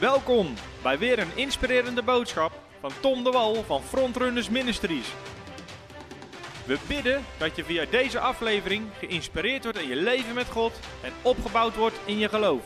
[0.00, 5.14] Welkom bij weer een inspirerende boodschap van Tom de Wal van Frontrunners Ministries.
[6.66, 10.72] We bidden dat je via deze aflevering geïnspireerd wordt in je leven met God
[11.02, 12.62] en opgebouwd wordt in je geloof.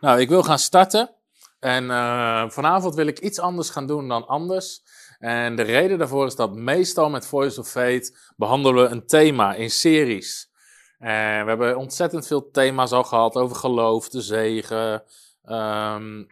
[0.00, 1.14] Nou, ik wil gaan starten.
[1.60, 4.82] En uh, vanavond wil ik iets anders gaan doen dan anders.
[5.18, 9.54] En de reden daarvoor is dat meestal met Voice of Fate behandelen we een thema
[9.54, 10.50] in series.
[10.98, 15.02] En we hebben ontzettend veel thema's al gehad over geloof, de zegen,
[15.48, 16.26] um,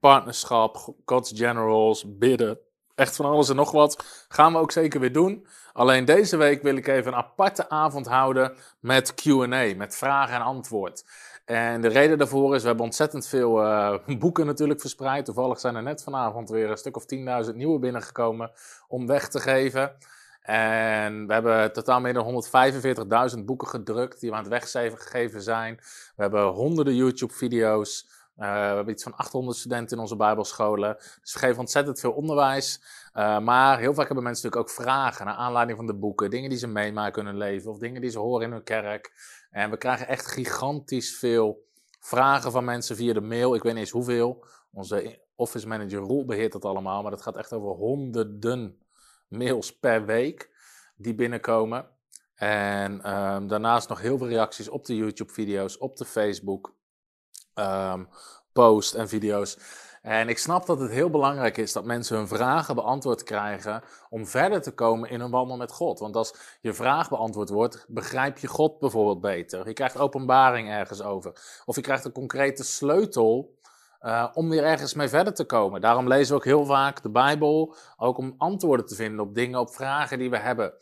[0.00, 2.58] partnerschap, God's Generals, bidden.
[2.94, 4.24] Echt van alles en nog wat.
[4.28, 5.46] Gaan we ook zeker weer doen.
[5.72, 10.42] Alleen deze week wil ik even een aparte avond houden met QA, met vragen en
[10.42, 11.04] antwoord.
[11.44, 15.24] En de reden daarvoor is, we hebben ontzettend veel uh, boeken natuurlijk verspreid.
[15.24, 17.04] Toevallig zijn er net vanavond weer een stuk of
[17.48, 18.50] 10.000 nieuwe binnengekomen
[18.88, 19.96] om weg te geven.
[20.42, 22.44] En we hebben totaal meer dan
[23.36, 25.76] 145.000 boeken gedrukt die we aan het weggeven zijn.
[26.16, 28.08] We hebben honderden YouTube-video's.
[28.38, 30.96] Uh, we hebben iets van 800 studenten in onze Bijbelscholen.
[31.20, 32.82] Dus we geven ontzettend veel onderwijs.
[33.14, 36.30] Uh, maar heel vaak hebben mensen natuurlijk ook vragen naar aanleiding van de boeken.
[36.30, 39.12] Dingen die ze meemaken in hun leven of dingen die ze horen in hun kerk.
[39.50, 41.66] En we krijgen echt gigantisch veel
[42.00, 43.54] vragen van mensen via de mail.
[43.54, 44.44] Ik weet niet eens hoeveel.
[44.72, 47.02] Onze office manager Roel beheert dat allemaal.
[47.02, 48.78] Maar dat gaat echt over honderden
[49.28, 50.50] mails per week
[50.96, 51.88] die binnenkomen.
[52.34, 56.75] En um, daarnaast nog heel veel reacties op de YouTube-video's, op de Facebook
[57.58, 58.08] um,
[58.52, 59.58] post en video's.
[60.02, 64.26] En ik snap dat het heel belangrijk is dat mensen hun vragen beantwoord krijgen om
[64.26, 65.98] verder te komen in hun wandel met God.
[65.98, 69.66] Want als je vraag beantwoord wordt, begrijp je God bijvoorbeeld beter.
[69.66, 71.32] Je krijgt openbaring ergens over.
[71.64, 73.54] Of je krijgt een concrete sleutel
[74.02, 75.80] uh, om weer ergens mee verder te komen.
[75.80, 79.60] Daarom lezen we ook heel vaak de Bijbel, ook om antwoorden te vinden op dingen,
[79.60, 80.72] op vragen die we hebben.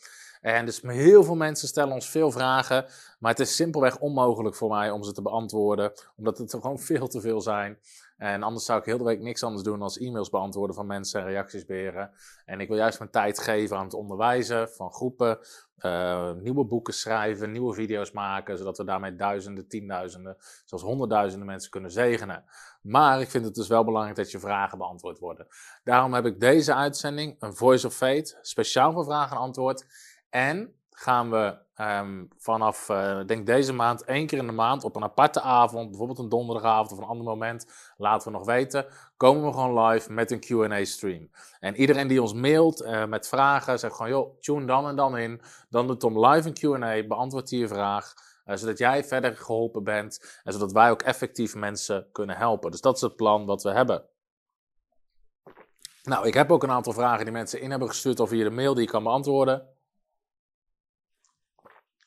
[0.45, 2.87] En dus heel veel mensen stellen ons veel vragen,
[3.19, 6.79] maar het is simpelweg onmogelijk voor mij om ze te beantwoorden, omdat het er gewoon
[6.79, 7.79] veel te veel zijn.
[8.17, 11.21] En anders zou ik heel de week niks anders doen dan e-mails beantwoorden van mensen
[11.21, 12.11] en reacties beheren.
[12.45, 15.39] En ik wil juist mijn tijd geven aan het onderwijzen van groepen,
[15.79, 21.71] uh, nieuwe boeken schrijven, nieuwe video's maken, zodat we daarmee duizenden, tienduizenden, zelfs honderdduizenden mensen
[21.71, 22.45] kunnen zegenen.
[22.81, 25.47] Maar ik vind het dus wel belangrijk dat je vragen beantwoord worden.
[25.85, 29.87] Daarom heb ik deze uitzending, een Voice of Fate, speciaal voor vragen en antwoord.
[30.35, 34.97] En gaan we um, vanaf, uh, denk deze maand, één keer in de maand op
[34.97, 38.87] een aparte avond, bijvoorbeeld een donderdagavond of een ander moment, laten we nog weten,
[39.17, 41.31] komen we gewoon live met een Q&A stream.
[41.61, 45.19] En iedereen die ons mailt uh, met vragen, zegt gewoon, joh, tune dan en dan
[45.19, 48.15] in, dan doet Tom live een Q&A, beantwoordt hij je vraag,
[48.47, 52.71] uh, zodat jij verder geholpen bent en zodat wij ook effectief mensen kunnen helpen.
[52.71, 54.05] Dus dat is het plan wat we hebben.
[56.03, 58.51] Nou, ik heb ook een aantal vragen die mensen in hebben gestuurd of via de
[58.51, 59.74] mail die ik kan beantwoorden.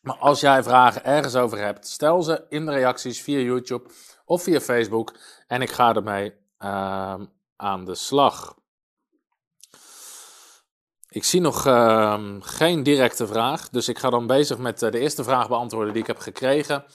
[0.07, 3.90] Maar als jij vragen ergens over hebt, stel ze in de reacties via YouTube
[4.25, 5.16] of via Facebook
[5.47, 7.16] en ik ga ermee uh,
[7.56, 8.56] aan de slag.
[11.09, 15.00] Ik zie nog uh, geen directe vraag, dus ik ga dan bezig met uh, de
[15.00, 16.85] eerste vraag beantwoorden die ik heb gekregen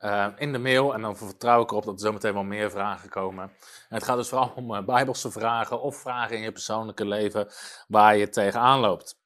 [0.00, 0.94] uh, in de mail.
[0.94, 3.44] En dan vertrouw ik erop dat er zometeen wel meer vragen komen.
[3.88, 7.48] En het gaat dus vooral om uh, bijbelse vragen of vragen in je persoonlijke leven
[7.88, 9.17] waar je tegenaan loopt.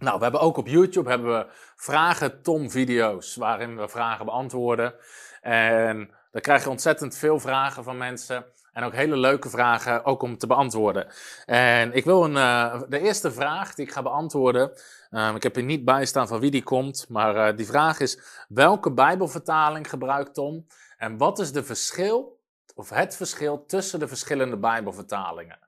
[0.00, 1.46] Nou, we hebben ook op YouTube hebben we
[1.76, 4.94] vragen Tom video's waarin we vragen beantwoorden.
[5.40, 8.44] En dan krijg je ontzettend veel vragen van mensen.
[8.72, 11.06] En ook hele leuke vragen ook om te beantwoorden.
[11.46, 14.72] En ik wil een, uh, de eerste vraag die ik ga beantwoorden.
[15.10, 17.06] Um, ik heb er niet bij staan van wie die komt.
[17.08, 18.18] Maar uh, die vraag is:
[18.48, 20.66] welke Bijbelvertaling gebruikt Tom?
[20.96, 22.40] En wat is de verschil,
[22.74, 25.58] of het verschil tussen de verschillende Bijbelvertalingen?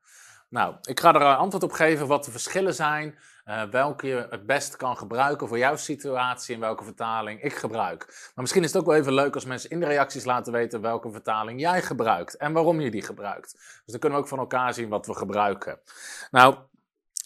[0.53, 3.19] Nou, ik ga er antwoord op geven wat de verschillen zijn.
[3.45, 8.07] Uh, welke je het best kan gebruiken voor jouw situatie en welke vertaling ik gebruik.
[8.07, 10.81] Maar misschien is het ook wel even leuk als mensen in de reacties laten weten
[10.81, 13.53] welke vertaling jij gebruikt en waarom je die gebruikt.
[13.53, 15.81] Dus dan kunnen we ook van elkaar zien wat we gebruiken.
[16.31, 16.57] Nou,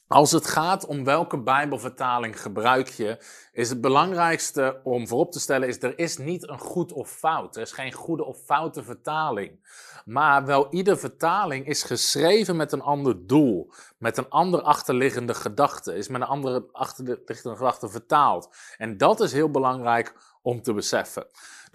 [0.08, 3.18] als het gaat om welke Bijbelvertaling gebruik je,
[3.52, 7.56] is het belangrijkste om voorop te stellen is er is niet een goed of fout.
[7.56, 9.60] Er is geen goede of foute vertaling.
[10.04, 15.94] Maar wel iedere vertaling is geschreven met een ander doel, met een ander achterliggende gedachte,
[15.94, 18.56] is met een andere achterliggende gedachte vertaald.
[18.76, 21.26] En dat is heel belangrijk om te beseffen.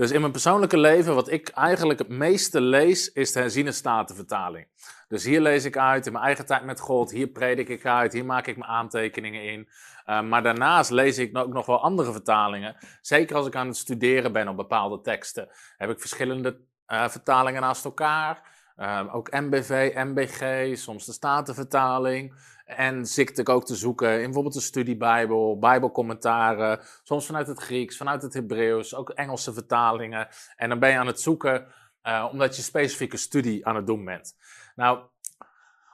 [0.01, 4.67] Dus in mijn persoonlijke leven, wat ik eigenlijk het meeste lees, is de herziene statenvertaling.
[5.07, 8.13] Dus hier lees ik uit in mijn eigen tijd met God, hier predik ik uit,
[8.13, 9.69] hier maak ik mijn aantekeningen in.
[10.05, 12.75] Uh, maar daarnaast lees ik ook nog wel andere vertalingen.
[13.01, 17.61] Zeker als ik aan het studeren ben op bepaalde teksten, heb ik verschillende uh, vertalingen
[17.61, 18.41] naast elkaar.
[18.77, 22.33] Uh, ook MBV, MBG, soms de Statenvertaling.
[22.77, 27.97] En zit ik ook te zoeken in bijvoorbeeld de studiebijbel, bijbelcommentaren, soms vanuit het Grieks,
[27.97, 30.27] vanuit het Hebreeuws, ook Engelse vertalingen.
[30.55, 31.67] En dan ben je aan het zoeken
[32.03, 34.35] uh, omdat je specifieke studie aan het doen bent.
[34.75, 34.99] Nou,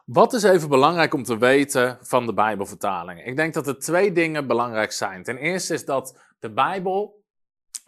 [0.05, 3.25] wat is even belangrijk om te weten van de Bijbelvertaling?
[3.25, 5.23] Ik denk dat er twee dingen belangrijk zijn.
[5.23, 7.23] Ten eerste is dat de Bijbel,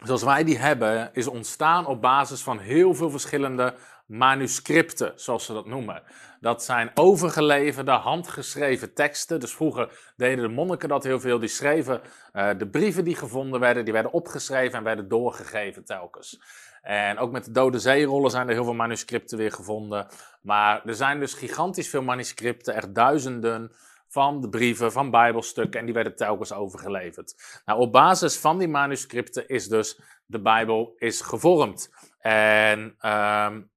[0.02, 3.74] zoals wij die hebben, is ontstaan op basis van heel veel verschillende
[4.10, 6.02] manuscripten, zoals ze dat noemen.
[6.40, 9.40] Dat zijn overgeleverde, handgeschreven teksten.
[9.40, 11.38] Dus vroeger deden de monniken dat heel veel.
[11.38, 12.00] Die schreven
[12.32, 16.42] uh, de brieven die gevonden werden, die werden opgeschreven en werden doorgegeven telkens.
[16.82, 20.06] En ook met de dode zeerollen zijn er heel veel manuscripten weer gevonden.
[20.42, 23.72] Maar er zijn dus gigantisch veel manuscripten, echt duizenden
[24.08, 25.80] van de brieven, van bijbelstukken.
[25.80, 27.60] En die werden telkens overgeleverd.
[27.64, 31.90] Nou, op basis van die manuscripten is dus de Bijbel is gevormd.
[32.18, 33.69] En um,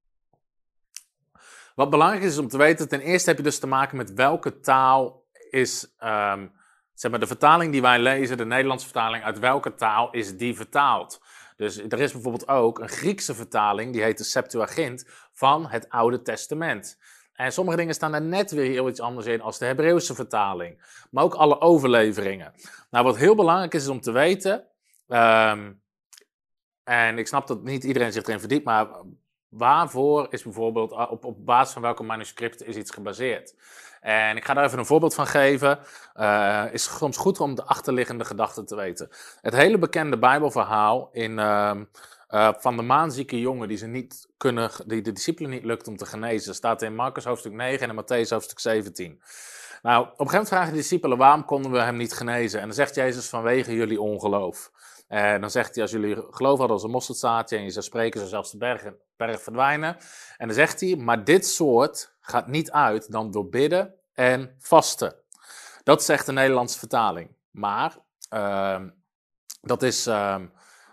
[1.76, 4.60] wat belangrijk is om te weten, ten eerste heb je dus te maken met welke
[4.60, 6.52] taal is, um,
[6.94, 10.56] zeg maar, de vertaling die wij lezen, de Nederlandse vertaling, uit welke taal is die
[10.56, 11.22] vertaald?
[11.56, 16.22] Dus er is bijvoorbeeld ook een Griekse vertaling, die heet de Septuagint, van het Oude
[16.22, 16.98] Testament.
[17.34, 21.06] En sommige dingen staan er net weer heel iets anders in als de Hebreeuwse vertaling.
[21.12, 22.54] Maar ook alle overleveringen.
[22.90, 24.68] Nou, wat heel belangrijk is, is om te weten.
[25.08, 25.82] Um,
[26.84, 28.88] en ik snap dat niet iedereen zich erin verdiept, maar
[29.58, 33.56] waarvoor is bijvoorbeeld, ah, op, op basis van welke manuscripten is iets gebaseerd?
[34.02, 35.80] En ik ga daar even een voorbeeld van geven.
[36.16, 39.10] Uh, is soms goed om de achterliggende gedachten te weten.
[39.42, 41.72] Het hele bekende Bijbelverhaal in, uh,
[42.30, 45.98] uh, van de maanzieke jongen die, ze niet kunnen, die de discipelen niet lukt om
[45.98, 49.22] te genezen, staat in Marcus hoofdstuk 9 en in Matthäus hoofdstuk 17.
[49.82, 52.60] Nou, op een gegeven moment vragen de discipelen waarom konden we hem niet genezen?
[52.60, 54.72] En dan zegt Jezus vanwege jullie ongeloof.
[55.14, 58.20] En dan zegt hij, als jullie geloof hadden als een mosterdzaadje en je zou spreken,
[58.20, 58.84] zou zelfs de berg,
[59.18, 59.98] berg verdwijnen.
[60.38, 65.16] En dan zegt hij, maar dit soort gaat niet uit dan door bidden en vasten.
[65.84, 67.36] Dat zegt de Nederlandse vertaling.
[67.52, 67.98] Maar
[68.34, 68.82] uh,
[69.62, 70.36] dat is, uh,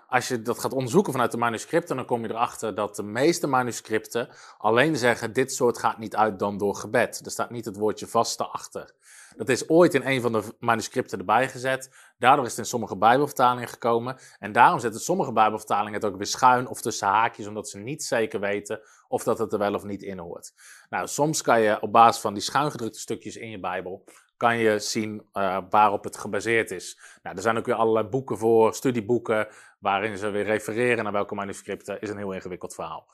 [0.07, 3.47] als je dat gaat onderzoeken vanuit de manuscripten, dan kom je erachter dat de meeste
[3.47, 4.29] manuscripten
[4.59, 7.21] alleen zeggen: dit soort gaat niet uit dan door gebed.
[7.25, 8.95] Er staat niet het woordje vasten achter.
[9.37, 11.91] Dat is ooit in een van de manuscripten erbij gezet.
[12.19, 14.17] Daardoor is het in sommige Bijbelvertalingen gekomen.
[14.39, 18.05] En daarom zetten sommige Bijbelvertalingen het ook weer schuin of tussen haakjes, omdat ze niet
[18.05, 20.53] zeker weten of dat het er wel of niet in hoort.
[20.89, 24.05] Nou, soms kan je op basis van die schuingedrukte stukjes in je Bijbel,
[24.37, 27.01] kan je zien uh, waarop het gebaseerd is.
[27.23, 29.49] Nou, er zijn ook weer allerlei boeken voor, studieboeken,
[29.79, 32.01] waarin ze weer refereren naar welke manuscripten.
[32.01, 33.07] Is een heel ingewikkeld verhaal.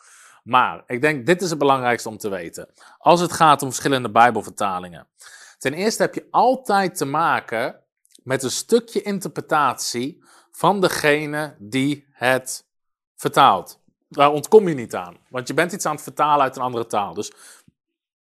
[0.45, 2.69] Maar ik denk, dit is het belangrijkste om te weten.
[2.99, 5.07] Als het gaat om verschillende Bijbelvertalingen.
[5.59, 7.81] Ten eerste heb je altijd te maken
[8.23, 12.67] met een stukje interpretatie van degene die het
[13.17, 13.81] vertaalt.
[14.09, 16.87] Daar ontkom je niet aan, want je bent iets aan het vertalen uit een andere
[16.87, 17.15] taal.
[17.15, 17.33] Dus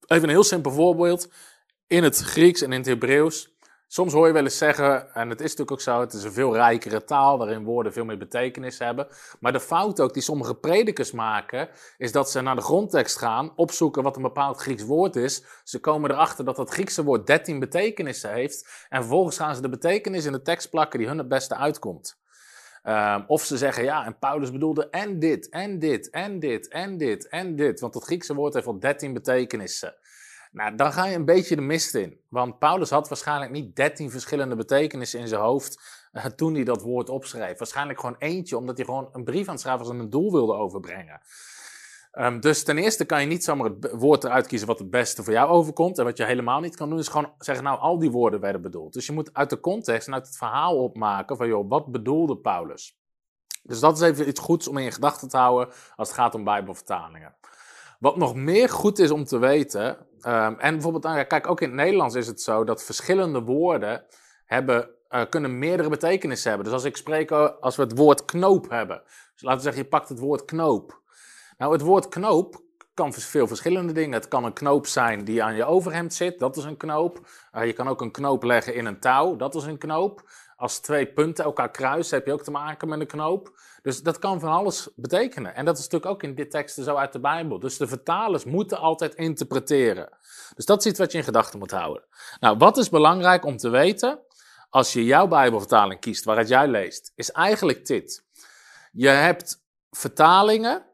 [0.08, 1.32] even een heel simpel voorbeeld.
[1.88, 3.53] In het Grieks en in het Hebreeuws
[3.94, 6.32] Soms hoor je wel eens zeggen, en het is natuurlijk ook zo, het is een
[6.32, 9.08] veel rijkere taal waarin woorden veel meer betekenis hebben.
[9.40, 13.54] Maar de fout ook die sommige predikers maken, is dat ze naar de grondtekst gaan,
[13.56, 15.44] opzoeken wat een bepaald Grieks woord is.
[15.64, 18.86] Ze komen erachter dat dat Griekse woord 13 betekenissen heeft.
[18.90, 22.22] En vervolgens gaan ze de betekenis in de tekst plakken die hun het beste uitkomt.
[22.84, 26.98] Um, of ze zeggen, ja, en Paulus bedoelde en dit, en dit, en dit, en
[26.98, 27.80] dit, en dit.
[27.80, 29.96] Want het Griekse woord heeft al 13 betekenissen.
[30.54, 32.20] Nou, dan ga je een beetje de mist in.
[32.30, 36.82] Want Paulus had waarschijnlijk niet dertien verschillende betekenissen in zijn hoofd uh, toen hij dat
[36.82, 37.58] woord opschreef.
[37.58, 41.22] Waarschijnlijk gewoon eentje, omdat hij gewoon een brief aan het schrijven een doel wilde overbrengen.
[42.20, 45.24] Um, dus ten eerste kan je niet zomaar het woord eruit kiezen wat het beste
[45.24, 45.98] voor jou overkomt.
[45.98, 48.62] En wat je helemaal niet kan doen, is gewoon zeggen, nou, al die woorden werden
[48.62, 48.94] bedoeld.
[48.94, 52.38] Dus je moet uit de context en uit het verhaal opmaken van, joh, wat bedoelde
[52.38, 52.98] Paulus?
[53.64, 56.36] Dus dat is even iets goeds om in je gedachten te houden als het gaat
[56.36, 57.36] om Bijbelvertalingen.
[58.00, 61.68] Wat nog meer goed is om te weten, um, en bijvoorbeeld, nou kijk, ook in
[61.68, 64.06] het Nederlands is het zo dat verschillende woorden
[64.46, 66.66] hebben, uh, kunnen meerdere betekenissen hebben.
[66.66, 69.02] Dus als ik spreek, als we het woord knoop hebben,
[69.34, 71.02] dus laten we zeggen, je pakt het woord knoop.
[71.58, 72.62] Nou, het woord knoop
[72.94, 74.14] kan veel verschillende dingen.
[74.14, 77.28] Het kan een knoop zijn die aan je overhemd zit, dat is een knoop.
[77.54, 80.30] Uh, je kan ook een knoop leggen in een touw, dat is een knoop.
[80.56, 83.52] Als twee punten elkaar kruisen, heb je ook te maken met een knoop.
[83.84, 85.56] Dus dat kan van alles betekenen.
[85.56, 87.60] En dat is natuurlijk ook in dit teksten zo uit de Bijbel.
[87.60, 90.18] Dus de vertalers moeten altijd interpreteren.
[90.56, 92.04] Dus dat is iets wat je in gedachten moet houden.
[92.40, 94.20] Nou, wat is belangrijk om te weten
[94.70, 98.26] als je jouw Bijbelvertaling kiest, waaruit jij leest, is eigenlijk dit.
[98.92, 100.86] Je hebt vertalingen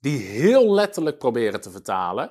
[0.00, 2.30] die heel letterlijk proberen te vertalen.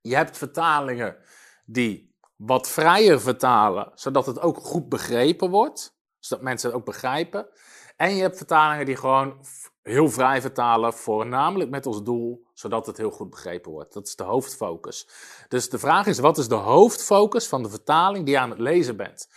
[0.00, 1.16] Je hebt vertalingen
[1.64, 7.48] die wat vrijer vertalen, zodat het ook goed begrepen wordt, zodat mensen het ook begrijpen.
[7.98, 9.34] En je hebt vertalingen die gewoon
[9.82, 13.92] heel vrij vertalen, voornamelijk met als doel, zodat het heel goed begrepen wordt.
[13.92, 15.08] Dat is de hoofdfocus.
[15.48, 18.58] Dus de vraag is, wat is de hoofdfocus van de vertaling die je aan het
[18.58, 19.28] lezen bent?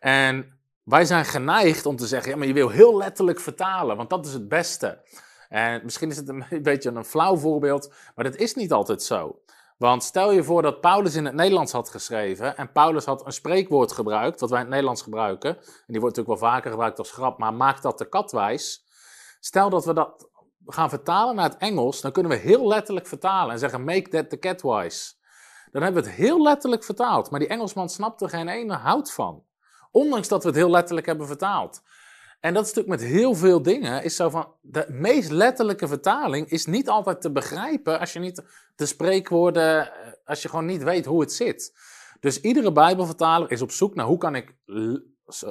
[0.00, 4.10] En wij zijn geneigd om te zeggen, ja, maar je wil heel letterlijk vertalen, want
[4.10, 5.02] dat is het beste.
[5.48, 9.02] En misschien is het een, een beetje een flauw voorbeeld, maar dat is niet altijd
[9.02, 9.41] zo.
[9.82, 13.32] Want stel je voor dat Paulus in het Nederlands had geschreven en Paulus had een
[13.32, 15.56] spreekwoord gebruikt, wat wij in het Nederlands gebruiken.
[15.56, 18.84] En die wordt natuurlijk wel vaker gebruikt als grap, maar maak dat de kat wijs.
[19.40, 20.28] Stel dat we dat
[20.66, 24.30] gaan vertalen naar het Engels, dan kunnen we heel letterlijk vertalen en zeggen make that
[24.30, 25.12] the cat wise.
[25.72, 29.12] Dan hebben we het heel letterlijk vertaald, maar die Engelsman snapt er geen ene hout
[29.12, 29.44] van.
[29.90, 31.82] Ondanks dat we het heel letterlijk hebben vertaald.
[32.42, 36.50] En dat is natuurlijk met heel veel dingen, is zo van, de meest letterlijke vertaling
[36.50, 38.42] is niet altijd te begrijpen als je niet
[38.76, 41.74] de spreekwoorden, eh, als je gewoon niet weet hoe het zit.
[42.20, 44.54] Dus iedere Bijbelvertaler is op zoek naar hoe kan ik,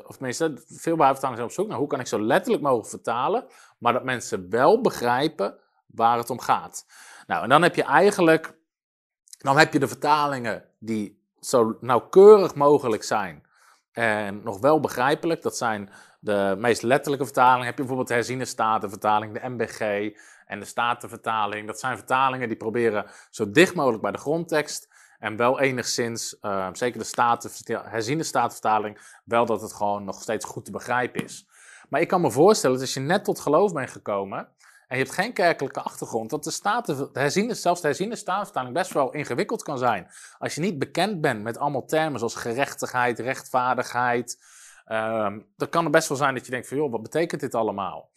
[0.05, 3.45] of tenminste, veel Bijbelvertalers zijn op zoek naar hoe kan ik zo letterlijk mogelijk vertalen,
[3.77, 6.85] maar dat mensen wel begrijpen waar het om gaat.
[7.27, 8.57] Nou, en dan heb je eigenlijk,
[9.37, 13.43] dan heb je de vertalingen die zo nauwkeurig mogelijk zijn
[13.91, 15.41] en nog wel begrijpelijk.
[15.41, 17.65] Dat zijn de meest letterlijke vertalingen.
[17.65, 20.11] Heb je bijvoorbeeld de herziene statenvertaling, de MBG
[20.45, 21.67] en de statenvertaling.
[21.67, 26.67] Dat zijn vertalingen die proberen zo dicht mogelijk bij de grondtekst en wel enigszins, uh,
[26.73, 27.51] zeker de staten,
[27.89, 31.47] herziene statenvertaling, wel dat het gewoon nog steeds goed te begrijpen is.
[31.89, 34.47] Maar ik kan me voorstellen dat als je net tot geloof bent gekomen
[34.97, 38.93] je hebt geen kerkelijke achtergrond, dat de, staten, de herziene, zelfs de herziene statenvertaling best
[38.93, 40.07] wel ingewikkeld kan zijn.
[40.37, 44.43] Als je niet bekend bent met allemaal termen zoals gerechtigheid, rechtvaardigheid,
[44.87, 47.55] um, dan kan het best wel zijn dat je denkt van joh, wat betekent dit
[47.55, 48.11] allemaal?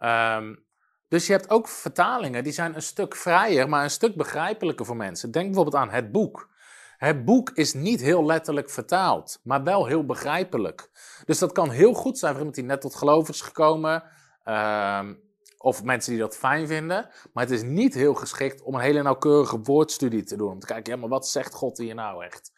[0.00, 0.64] Um,
[1.08, 4.96] dus je hebt ook vertalingen die zijn een stuk vrijer, maar een stuk begrijpelijker voor
[4.96, 5.30] mensen.
[5.30, 6.52] Denk bijvoorbeeld aan het boek.
[6.96, 10.90] Het boek is niet heel letterlijk vertaald, maar wel heel begrijpelijk.
[11.24, 14.02] Dus dat kan heel goed zijn voor iemand die net tot geloof is gekomen.
[14.44, 15.22] Um,
[15.64, 17.08] of mensen die dat fijn vinden.
[17.32, 20.50] Maar het is niet heel geschikt om een hele nauwkeurige woordstudie te doen.
[20.50, 22.52] Om te kijken, ja, maar wat zegt God hier nou echt?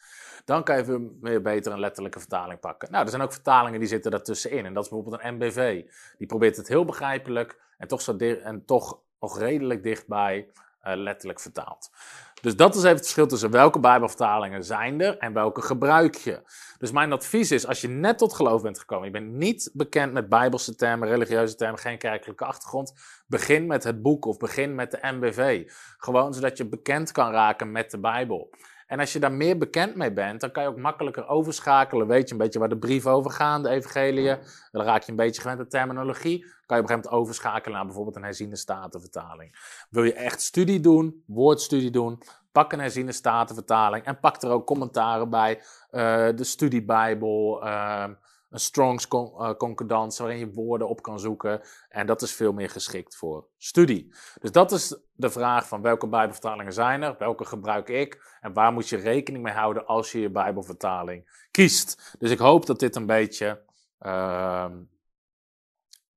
[0.45, 2.91] Dan kan je weer beter een letterlijke vertaling pakken.
[2.91, 4.67] Nou, er zijn ook vertalingen die zitten daartussenin.
[4.67, 5.85] En dat is bijvoorbeeld een MBV.
[6.19, 10.51] Die probeert het heel begrijpelijk en toch, zo en toch nog redelijk dichtbij
[10.83, 11.91] uh, letterlijk vertaald.
[12.41, 16.43] Dus dat is even het verschil tussen welke Bijbelvertalingen zijn er en welke gebruik je.
[16.79, 20.13] Dus mijn advies is, als je net tot geloof bent gekomen, je bent niet bekend
[20.13, 22.95] met Bijbelse termen, religieuze termen, geen kerkelijke achtergrond,
[23.27, 25.71] begin met het boek of begin met de MBV.
[25.99, 28.51] Gewoon zodat je bekend kan raken met de Bijbel.
[28.87, 32.07] En als je daar meer bekend mee bent, dan kan je ook makkelijker overschakelen.
[32.07, 34.39] Weet je een beetje waar de brief over gaat, de evangeliën.
[34.71, 36.39] Dan raak je een beetje gewend aan terminologie.
[36.41, 39.57] kan je op een gegeven moment overschakelen naar bijvoorbeeld een herziende statenvertaling.
[39.91, 44.67] Wil je echt studie doen, woordstudie doen, pak een herziende statenvertaling en pak er ook
[44.67, 45.57] commentaren bij.
[45.57, 48.05] Uh, de studiebijbel, uh,
[48.51, 51.61] een Strongs con uh, concordans waarin je woorden op kan zoeken.
[51.89, 54.15] En dat is veel meer geschikt voor studie.
[54.41, 58.73] Dus dat is de vraag van welke Bijbelvertalingen zijn er, welke gebruik ik en waar
[58.73, 62.17] moet je rekening mee houden als je je Bijbelvertaling kiest.
[62.19, 63.65] Dus ik hoop dat dit een beetje,
[64.01, 64.71] uh,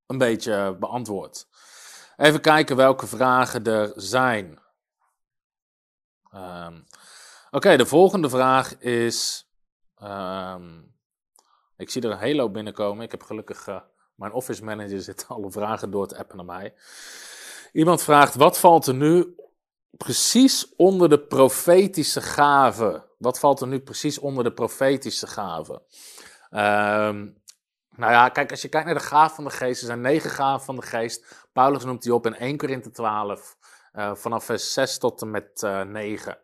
[0.06, 1.48] een beetje beantwoordt.
[2.18, 4.60] Even kijken welke vragen er zijn.
[6.36, 6.86] Um,
[7.52, 9.50] Oké, de volgende vraag is.
[10.04, 10.98] Um,
[11.80, 13.04] ik zie er een hele hoop binnenkomen.
[13.04, 13.68] Ik heb gelukkig.
[13.68, 13.80] Uh,
[14.16, 16.74] mijn office manager zit alle vragen door te appen naar mij.
[17.72, 19.36] Iemand vraagt: wat valt er nu
[19.92, 23.06] precies onder de profetische gaven?
[23.18, 25.82] Wat valt er nu precies onder de profetische gaven?
[26.52, 27.38] Um,
[27.96, 30.30] nou ja, kijk, als je kijkt naar de gaven van de geest, er zijn negen
[30.30, 31.48] gaven van de geest.
[31.54, 33.58] Paulus noemt die op in 1 Korinthe 12,
[33.94, 36.38] uh, vanaf vers 6 tot en met uh, 9.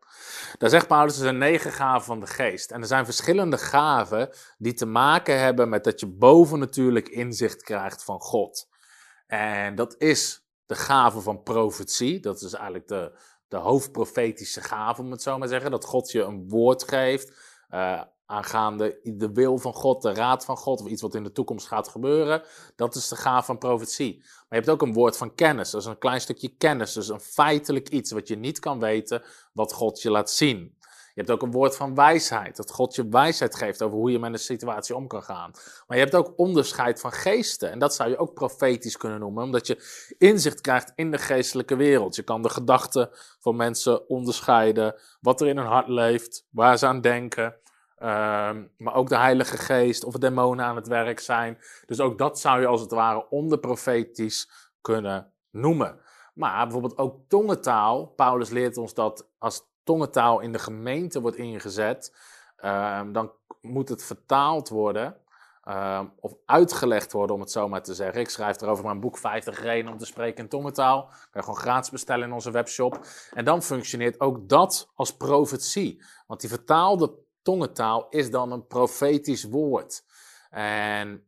[0.57, 2.71] Daar zegt Paulus, er zijn negen gaven van de geest.
[2.71, 8.03] En er zijn verschillende gaven die te maken hebben met dat je bovennatuurlijk inzicht krijgt
[8.03, 8.67] van God.
[9.27, 12.19] En dat is de gave van profetie.
[12.19, 15.71] Dat is eigenlijk de, de hoofdprofetische gave, om het zo maar te zeggen.
[15.71, 17.31] Dat God je een woord geeft.
[17.69, 21.31] Uh, aangaande de wil van God, de raad van God, of iets wat in de
[21.31, 22.43] toekomst gaat gebeuren.
[22.75, 24.17] Dat is de gaaf van profetie.
[24.19, 27.07] Maar je hebt ook een woord van kennis, dat is een klein stukje kennis, dus
[27.07, 30.75] een feitelijk iets wat je niet kan weten, wat God je laat zien.
[31.15, 34.19] Je hebt ook een woord van wijsheid, dat God je wijsheid geeft over hoe je
[34.19, 35.51] met een situatie om kan gaan.
[35.87, 39.43] Maar je hebt ook onderscheid van geesten, en dat zou je ook profetisch kunnen noemen,
[39.43, 42.15] omdat je inzicht krijgt in de geestelijke wereld.
[42.15, 46.85] Je kan de gedachten van mensen onderscheiden, wat er in hun hart leeft, waar ze
[46.85, 47.55] aan denken.
[48.05, 51.57] Um, maar ook de Heilige Geest of demonen aan het werk zijn.
[51.85, 54.49] Dus ook dat zou je als het ware onderprofetisch
[54.81, 55.99] kunnen noemen.
[56.33, 58.05] Maar bijvoorbeeld ook tongentaal.
[58.05, 62.15] Paulus leert ons dat als tongentaal in de gemeente wordt ingezet,
[62.65, 63.31] um, dan
[63.61, 65.17] moet het vertaald worden.
[65.69, 68.21] Um, of uitgelegd worden, om het zo maar te zeggen.
[68.21, 71.05] Ik schrijf erover mijn boek 50 redenen om te spreken in tongentaal.
[71.05, 72.99] Kan je gewoon gratis bestellen in onze webshop.
[73.33, 76.03] En dan functioneert ook dat als profetie.
[76.27, 80.03] Want die vertaalde tongentaal is dan een profetisch woord.
[80.49, 81.27] En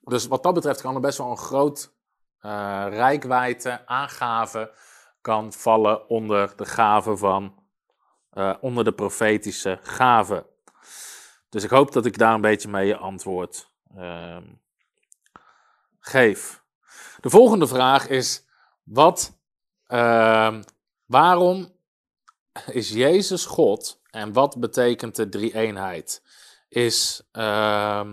[0.00, 1.94] dus wat dat betreft kan er best wel een groot
[2.40, 4.74] uh, rijkwijde, aangave
[5.20, 7.64] kan vallen onder de gave van,
[8.32, 10.46] uh, onder de profetische gave.
[11.48, 14.36] Dus ik hoop dat ik daar een beetje mee je antwoord uh,
[15.98, 16.64] geef.
[17.20, 18.46] De volgende vraag is:
[18.82, 19.38] wat,
[19.86, 20.62] ehm,
[21.06, 21.76] waarom
[22.66, 26.22] is Jezus God en wat betekent de drie-eenheid?
[26.68, 27.28] Is.
[27.32, 28.12] Uh,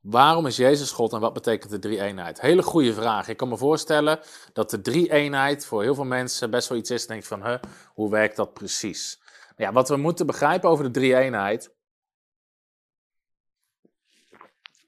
[0.00, 2.40] Waarom is Jezus God en wat betekent de drie-eenheid?
[2.40, 3.28] Hele goede vraag.
[3.28, 4.20] Ik kan me voorstellen
[4.52, 7.06] dat de drie-eenheid voor heel veel mensen best wel iets is.
[7.06, 9.20] Denk van, hoe werkt dat precies?
[9.56, 11.74] Ja, wat we moeten begrijpen over de drie-eenheid.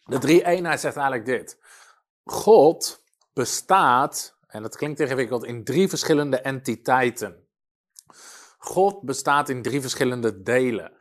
[0.05, 1.59] De drie-eenheid zegt eigenlijk dit.
[2.25, 7.46] God bestaat, en dat klinkt ingewikkeld, in drie verschillende entiteiten.
[8.67, 10.93] God bestaat in drie verschillende delen.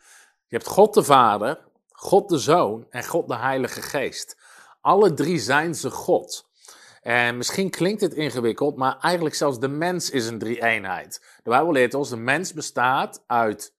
[0.48, 4.38] Je hebt God de Vader, God de Zoon en God de Heilige Geest.
[4.82, 6.50] Alle drie zijn ze God.
[7.02, 11.40] En misschien klinkt dit ingewikkeld, maar eigenlijk zelfs de mens is een drie-eenheid.
[11.44, 13.74] De Bijbel leert ons, de mens bestaat uit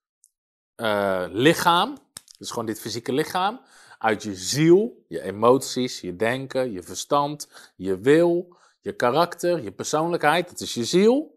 [0.77, 1.99] uh, lichaam,
[2.39, 3.61] dus gewoon dit fysieke lichaam,
[3.99, 10.49] uit je ziel, je emoties, je denken, je verstand, je wil, je karakter, je persoonlijkheid,
[10.49, 11.36] dat is je ziel.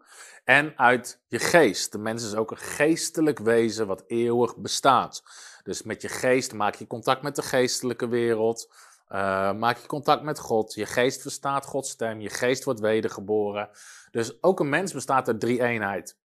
[0.49, 1.91] En uit je geest.
[1.91, 5.23] De mens is ook een geestelijk wezen wat eeuwig bestaat.
[5.63, 8.73] Dus met je geest maak je contact met de geestelijke wereld.
[9.09, 10.73] Uh, maak je contact met God.
[10.73, 12.19] Je geest verstaat Gods stem.
[12.19, 13.69] Je geest wordt wedergeboren.
[14.11, 16.17] Dus ook een mens bestaat uit drie eenheid.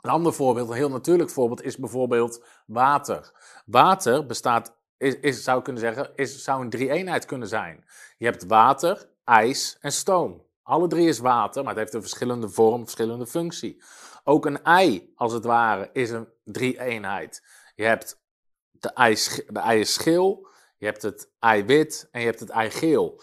[0.00, 3.32] Een ander voorbeeld, een heel natuurlijk voorbeeld, is bijvoorbeeld water.
[3.64, 7.84] Water bestaat, is, is, zou kunnen zeggen, is, zou een drie-eenheid kunnen zijn.
[8.18, 10.45] Je hebt water, ijs en stoom.
[10.66, 13.82] Alle drie is water, maar het heeft een verschillende vorm, verschillende functie.
[14.24, 17.42] Ook een ei, als het ware, is een drie-eenheid.
[17.74, 18.20] Je hebt
[18.70, 19.14] de ei,
[19.46, 23.22] de ei is geel, je hebt het eiwit en je hebt het eigeel.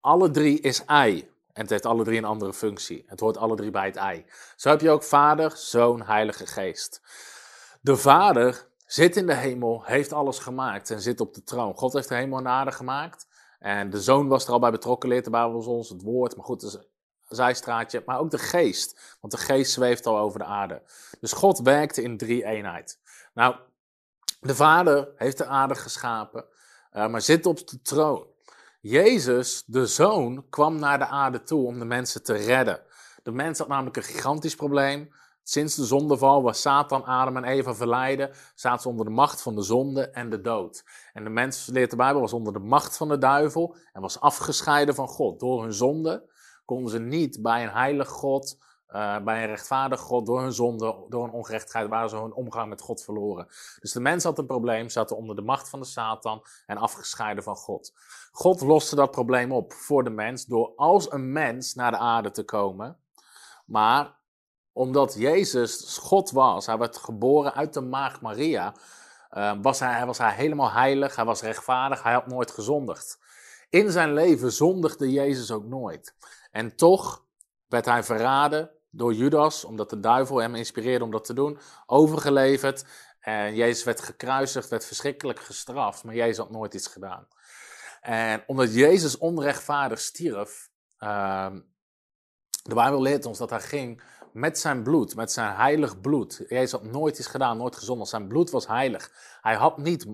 [0.00, 1.18] Alle drie is ei.
[1.52, 3.04] En het heeft alle drie een andere functie.
[3.06, 4.24] Het hoort alle drie bij het ei.
[4.56, 7.00] Zo heb je ook Vader, Zoon, Heilige Geest.
[7.80, 11.74] De Vader zit in de hemel, heeft alles gemaakt en zit op de troon.
[11.74, 13.26] God heeft de hemel en aarde gemaakt.
[13.58, 16.36] En de Zoon was er al bij betrokken, leert de Bijbel ons het woord.
[16.36, 18.02] Maar goed, een zijstraatje.
[18.06, 20.82] Maar ook de Geest, want de Geest zweeft al over de aarde.
[21.20, 23.00] Dus God werkte in drie eenheid.
[23.34, 23.56] Nou,
[24.40, 26.44] de Vader heeft de aarde geschapen,
[26.92, 28.26] uh, maar zit op de troon.
[28.80, 32.82] Jezus, de Zoon, kwam naar de aarde toe om de mensen te redden.
[33.22, 35.14] De mens had namelijk een gigantisch probleem.
[35.48, 39.54] Sinds de zondeval, waar Satan Adam en Eva verleidde, zaten ze onder de macht van
[39.54, 40.84] de zonde en de dood.
[41.12, 44.20] En de mens, leert de Bijbel, was onder de macht van de duivel en was
[44.20, 45.40] afgescheiden van God.
[45.40, 46.30] Door hun zonde
[46.64, 48.58] konden ze niet bij een heilig God
[48.90, 52.68] uh, bij een rechtvaardig God, door hun zonde, door hun ongerechtigheid, waren ze hun omgang
[52.68, 53.46] met God verloren.
[53.80, 57.44] Dus de mens had een probleem, zaten onder de macht van de Satan en afgescheiden
[57.44, 57.92] van God.
[58.32, 62.30] God loste dat probleem op voor de mens door als een mens naar de aarde
[62.30, 62.98] te komen.
[63.66, 64.15] Maar
[64.76, 68.74] omdat Jezus God was, hij werd geboren uit de maagd Maria,
[69.32, 73.18] uh, was, hij, was hij helemaal heilig, hij was rechtvaardig, hij had nooit gezondigd.
[73.70, 76.14] In zijn leven zondigde Jezus ook nooit.
[76.50, 77.24] En toch
[77.68, 82.84] werd hij verraden, door Judas, omdat de duivel hem inspireerde om dat te doen, overgeleverd.
[83.20, 87.28] En Jezus werd gekruisigd, werd verschrikkelijk gestraft, maar Jezus had nooit iets gedaan.
[88.00, 91.54] En omdat Jezus onrechtvaardig stierf, uh,
[92.62, 94.02] de Bijbel leert ons dat hij ging
[94.36, 96.44] met zijn bloed, met zijn heilig bloed.
[96.48, 98.08] Jezus had nooit iets gedaan, nooit gezond.
[98.08, 99.10] Zijn bloed was heilig.
[99.40, 100.06] Hij had, niet,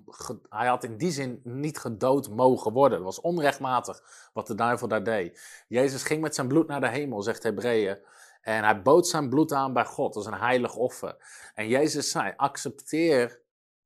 [0.48, 2.98] hij had in die zin niet gedood mogen worden.
[2.98, 5.64] Het was onrechtmatig wat de duivel daar deed.
[5.68, 7.98] Jezus ging met zijn bloed naar de hemel, zegt Hebreeën.
[8.40, 11.16] En hij bood zijn bloed aan bij God als een heilig offer.
[11.54, 13.40] En Jezus zei: accepteer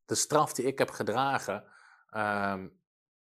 [0.06, 1.64] de straf die ik heb gedragen,
[2.16, 2.80] um,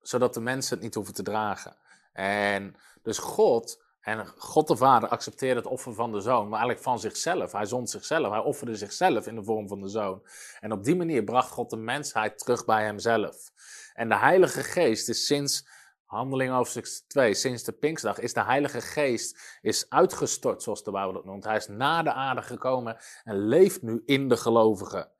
[0.01, 1.75] zodat de mensen het niet hoeven te dragen.
[2.13, 6.81] En dus God en God de Vader accepteerde het offer van de zoon, maar eigenlijk
[6.81, 7.51] van zichzelf.
[7.51, 10.21] Hij zond zichzelf, hij offerde zichzelf in de vorm van de zoon.
[10.59, 13.51] En op die manier bracht God de mensheid terug bij hemzelf.
[13.93, 15.67] En de Heilige Geest is sinds
[16.05, 21.13] Handeling hoofdstuk 2, sinds de Pinkstdag, is de Heilige Geest is uitgestort, zoals de Bijbel
[21.13, 21.43] het noemt.
[21.43, 25.11] Hij is naar de aarde gekomen en leeft nu in de gelovigen.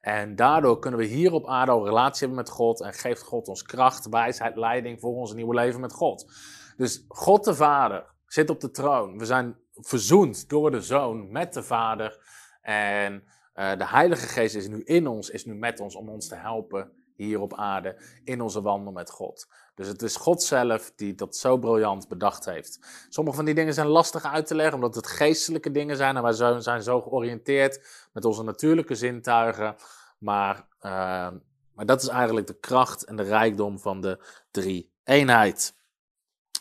[0.00, 3.48] En daardoor kunnen we hier op aarde al relatie hebben met God en geeft God
[3.48, 6.32] ons kracht, wijsheid, leiding voor ons nieuwe leven met God.
[6.76, 9.18] Dus God de Vader zit op de troon.
[9.18, 12.18] We zijn verzoend door de Zoon met de Vader.
[12.62, 16.28] En uh, de Heilige Geest is nu in ons, is nu met ons om ons
[16.28, 19.48] te helpen hier op aarde in onze wandel met God.
[19.74, 23.06] Dus het is God zelf die dat zo briljant bedacht heeft.
[23.08, 26.22] Sommige van die dingen zijn lastig uit te leggen, omdat het geestelijke dingen zijn en
[26.22, 29.76] wij zijn zo georiënteerd met onze natuurlijke zintuigen.
[30.18, 31.28] Maar, uh,
[31.74, 35.74] maar dat is eigenlijk de kracht en de rijkdom van de drie eenheid.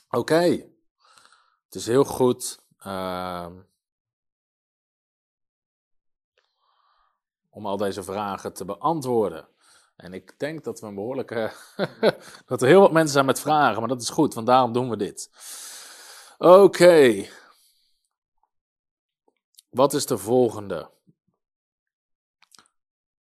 [0.09, 0.73] Oké.
[1.75, 3.53] Het is heel goed ehm,
[7.49, 9.47] om al deze vragen te beantwoorden.
[9.95, 11.53] En ik denk dat we een behoorlijke.
[12.45, 14.89] dat er heel wat mensen zijn met vragen, maar dat is goed, want daarom doen
[14.89, 15.29] we dit.
[16.37, 17.25] Oké.
[19.69, 20.89] Wat is de volgende?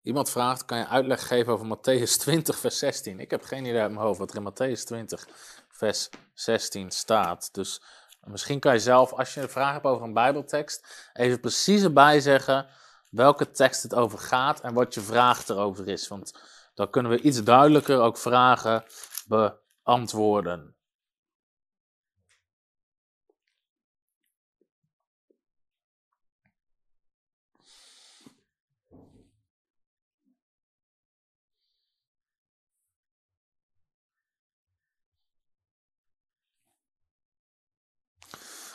[0.02, 3.20] Iemand vraagt: kan je uitleg geven over Matthäus 20, vers 16?
[3.20, 5.28] Ik heb geen idee uit mijn hoofd wat er in Matthäus 20,
[5.68, 7.54] vers 16 staat.
[7.54, 7.82] Dus
[8.26, 12.20] misschien kan je zelf, als je een vraag hebt over een Bijbeltekst, even precies erbij
[12.20, 12.66] zeggen
[13.10, 16.08] welke tekst het over gaat en wat je vraag erover is.
[16.08, 16.34] Want
[16.74, 18.84] dan kunnen we iets duidelijker ook vragen
[19.26, 20.73] beantwoorden.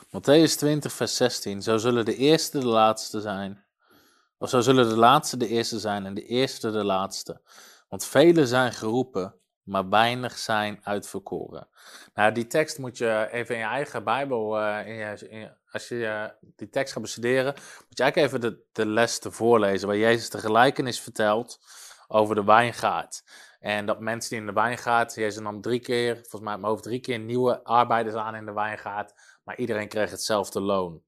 [0.09, 1.61] Matthäus 20, vers 16.
[1.61, 3.63] Zo zullen de eerste de laatste zijn.
[4.37, 7.41] Of zo zullen de laatste de eerste zijn en de eerste de laatste.
[7.89, 11.67] Want velen zijn geroepen, maar weinig zijn uitverkoren.
[12.13, 16.25] Nou, die tekst moet je even in je eigen Bijbel, uh, in als je uh,
[16.55, 17.53] die tekst gaat bestuderen,
[17.87, 21.59] moet je eigenlijk even de, de les te voorlezen, waar Jezus de gelijkenis vertelt
[22.07, 23.23] over de wijngaard.
[23.59, 26.71] En dat mensen die in de wijngaard, Jezus nam drie keer, volgens mij uit mijn
[26.71, 29.13] hoofd drie keer nieuwe arbeiders aan in de wijngaard,
[29.49, 31.03] maar iedereen kreeg hetzelfde loon.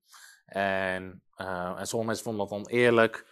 [0.46, 3.26] En, uh, sommige mensen vonden dat oneerlijk,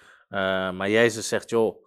[0.77, 1.85] maar Jezus zegt, joh,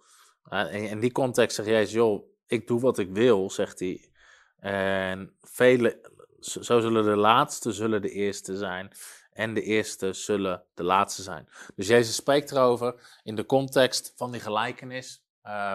[0.71, 4.11] in die context zegt Jezus, joh, ik doe wat ik wil, zegt hij.
[4.59, 8.91] En vele, zo zullen de laatste zullen de eerste zijn.
[9.31, 11.49] En de eerste zullen de laatste zijn.
[11.75, 15.23] Dus Jezus spreekt erover in de context van die gelijkenis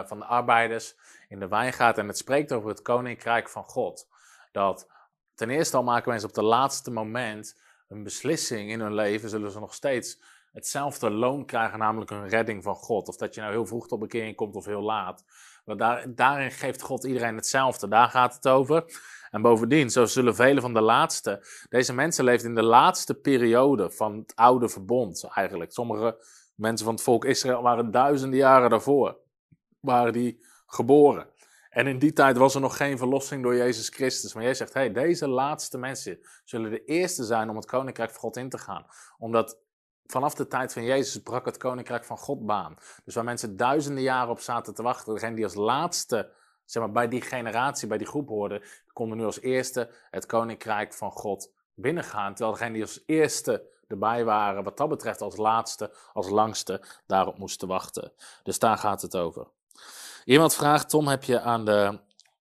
[0.04, 0.96] van de arbeiders
[1.28, 1.98] in de wijngaard.
[1.98, 4.08] En het spreekt over het koninkrijk van God.
[4.52, 4.96] Dat
[5.38, 9.50] ten eerste al maken mensen op het laatste moment een beslissing in hun leven, zullen
[9.50, 10.20] ze nog steeds
[10.52, 13.08] hetzelfde loon krijgen, namelijk een redding van God.
[13.08, 15.24] Of dat je nou heel vroeg tot bekering komt of heel laat.
[15.64, 17.88] Maar daar, daarin geeft God iedereen hetzelfde.
[17.88, 18.84] Daar gaat het over.
[19.30, 21.46] En bovendien, zo zullen velen van de laatste.
[21.68, 25.72] Deze mensen leefden in de laatste periode van het oude verbond eigenlijk.
[25.72, 26.24] Sommige
[26.54, 29.16] mensen van het volk Israël waren duizenden jaren daarvoor.
[29.80, 31.26] Waren die geboren.
[31.78, 34.34] En in die tijd was er nog geen verlossing door Jezus Christus.
[34.34, 38.20] Maar jij zegt, hey, deze laatste mensen zullen de eerste zijn om het koninkrijk van
[38.20, 38.86] God in te gaan.
[39.18, 39.58] Omdat
[40.06, 42.76] vanaf de tijd van Jezus brak het koninkrijk van God baan.
[43.04, 46.30] Dus waar mensen duizenden jaren op zaten te wachten, degene die als laatste,
[46.64, 48.62] zeg maar, bij die generatie, bij die groep hoorden,
[48.92, 52.34] konden nu als eerste het koninkrijk van God binnengaan.
[52.34, 57.38] Terwijl degene die als eerste erbij waren, wat dat betreft als laatste, als langste, daarop
[57.38, 58.12] moesten wachten.
[58.42, 59.46] Dus daar gaat het over.
[60.28, 61.98] Iemand vraagt, Tom, heb je aan de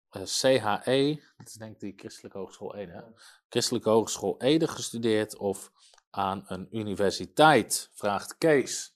[0.09, 3.03] eh, CHE, dat is denk ik die Christelijke Hogeschool Ede,
[3.49, 5.71] Christelijke Hogeschool Ede gestudeerd of
[6.09, 7.89] aan een universiteit?
[7.93, 8.95] Vraagt Kees.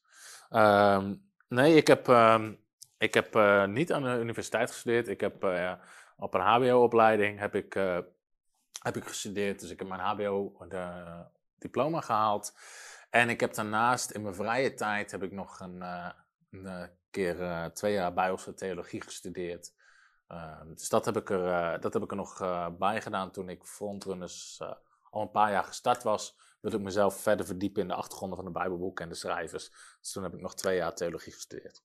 [0.49, 1.15] Ehm,
[1.47, 2.53] nee, ik heb, ehm,
[2.97, 5.07] ik heb uh, niet aan een universiteit gestudeerd.
[5.07, 5.73] Ik heb uh,
[6.17, 7.73] op een HBO-opleiding heb ik,
[8.81, 9.59] heb ik gestudeerd.
[9.59, 12.55] Dus ik heb mijn HBO-diploma gehaald.
[13.09, 15.83] En ik heb daarnaast in mijn vrije tijd heb ik nog een,
[16.51, 19.73] een keer twee jaar Bijbelse theologie gestudeerd.
[20.27, 22.37] Ehm, dus dat heb ik er, dat heb ik er nog
[22.77, 24.61] bij gedaan toen ik frontrunners
[25.09, 28.45] al een paar jaar gestart was wilde ik mezelf verder verdiepen in de achtergronden van
[28.45, 29.69] de Bijbelboeken en de schrijvers.
[29.99, 31.81] Dus toen heb ik nog twee jaar theologie gestudeerd.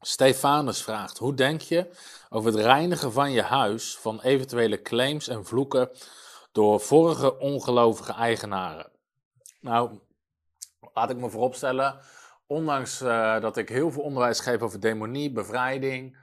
[0.00, 1.90] Stefanus vraagt: Hoe denk je
[2.28, 5.90] over het reinigen van je huis van eventuele claims en vloeken
[6.52, 8.90] door vorige ongelovige eigenaren?
[9.60, 9.98] Nou,
[10.94, 12.00] laat ik me vooropstellen,
[12.46, 16.16] ondanks uh, dat ik heel veel onderwijs geef over demonie, bevrijding,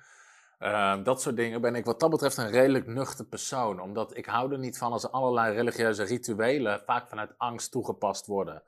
[0.59, 3.81] Ehm, dat soort dingen ben ik wat dat betreft een redelijk nuchter persoon.
[3.81, 8.63] Omdat ik hou er niet van als allerlei religieuze rituelen vaak vanuit angst toegepast worden.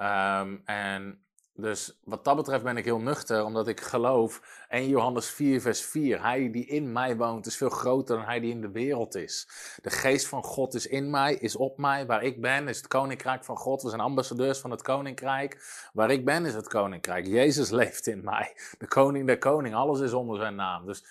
[0.00, 5.30] Um, en dus wat dat betreft ben ik heel nuchter, omdat ik geloof 1 Johannes
[5.30, 6.22] 4, vers 4.
[6.22, 9.48] Hij die in mij woont is veel groter dan hij die in de wereld is.
[9.82, 12.06] De geest van God is in mij, is op mij.
[12.06, 13.82] Waar ik ben is het koninkrijk van God.
[13.82, 15.62] We zijn ambassadeurs van het koninkrijk.
[15.92, 17.26] Waar ik ben is het koninkrijk.
[17.26, 18.56] Jezus leeft in mij.
[18.78, 20.86] De koning der koning, alles is onder zijn naam.
[20.86, 21.04] Dus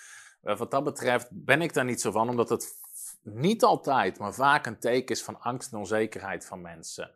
[0.44, 2.80] eh, wat dat betreft ben ik daar niet zo van, omdat het
[3.24, 7.12] niet altijd, maar vaak een teken is van angst en onzekerheid van mensen.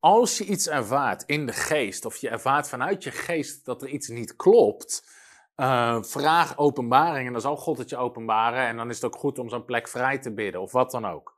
[0.00, 3.88] Als je iets ervaart in de geest, of je ervaart vanuit je geest dat er
[3.88, 5.16] iets niet klopt,
[5.56, 8.66] uh, vraag openbaring en dan zal God het je openbaren.
[8.66, 11.06] En dan is het ook goed om zo'n plek vrij te bidden, of wat dan
[11.06, 11.36] ook.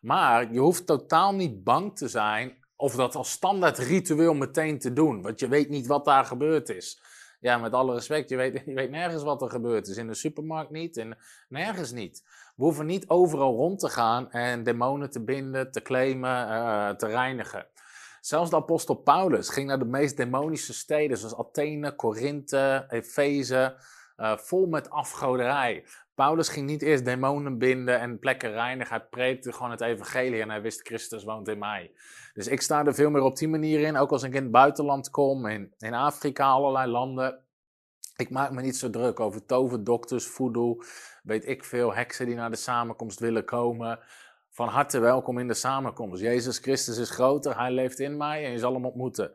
[0.00, 4.92] Maar je hoeft totaal niet bang te zijn of dat als standaard ritueel meteen te
[4.92, 7.00] doen, want je weet niet wat daar gebeurd is.
[7.40, 9.96] Ja, met alle respect, je weet, je weet nergens wat er gebeurd is.
[9.96, 11.16] In de supermarkt niet, in,
[11.48, 12.22] nergens niet.
[12.56, 17.06] We hoeven niet overal rond te gaan en demonen te binden, te claimen, uh, te
[17.06, 17.66] reinigen.
[18.22, 23.76] Zelfs de apostel Paulus ging naar de meest demonische steden, zoals Athene, Korinthe, Efeze,
[24.16, 25.84] uh, vol met afgoderij.
[26.14, 28.96] Paulus ging niet eerst demonen binden en plekken reinigen.
[28.96, 31.92] Hij preekte gewoon het evangelie en hij wist Christus woont in mij.
[32.34, 33.96] Dus ik sta er veel meer op die manier in.
[33.96, 37.44] Ook als ik in het buitenland kom, in, in Afrika, allerlei landen.
[38.16, 40.76] Ik maak me niet zo druk over toverdokters, voodoo,
[41.22, 43.98] weet ik veel, heksen die naar de samenkomst willen komen
[44.52, 46.22] van harte welkom in de samenkomst.
[46.22, 49.32] Jezus Christus is groter, hij leeft in mij en je zal hem ontmoeten.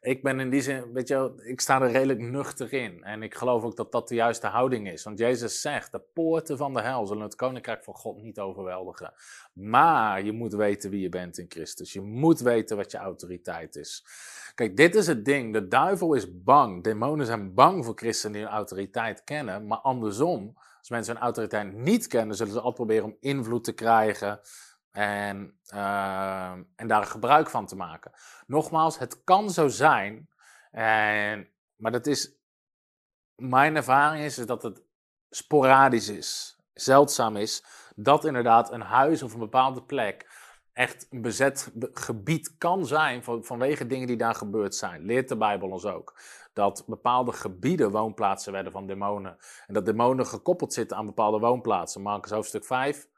[0.00, 3.04] Ik ben in die zin, weet je, ik sta er redelijk nuchter in.
[3.04, 5.04] En ik geloof ook dat dat de juiste houding is.
[5.04, 9.12] Want Jezus zegt, de poorten van de hel zullen het koninkrijk van God niet overweldigen.
[9.52, 11.92] Maar je moet weten wie je bent in Christus.
[11.92, 14.04] Je moet weten wat je autoriteit is.
[14.54, 15.52] Kijk, dit is het ding.
[15.52, 16.84] De duivel is bang.
[16.84, 19.66] Demonen zijn bang voor christenen die hun autoriteit kennen.
[19.66, 20.54] Maar andersom
[20.88, 24.40] als mensen hun autoriteit niet kennen, zullen ze altijd proberen om invloed te krijgen
[24.90, 28.12] en, uh, en daar gebruik van te maken.
[28.46, 30.28] Nogmaals, het kan zo zijn,
[30.70, 32.32] en, maar dat is,
[33.34, 34.82] mijn ervaring is, is dat het
[35.30, 37.64] sporadisch is, zeldzaam is,
[37.96, 40.26] dat inderdaad een huis of een bepaalde plek
[40.72, 45.04] echt een bezet gebied kan zijn van, vanwege dingen die daar gebeurd zijn.
[45.04, 46.20] Leert de Bijbel ons ook
[46.58, 49.36] dat bepaalde gebieden woonplaatsen werden van demonen.
[49.66, 52.02] En dat demonen gekoppeld zitten aan bepaalde woonplaatsen.
[52.02, 53.08] Marcus hoofdstuk 5,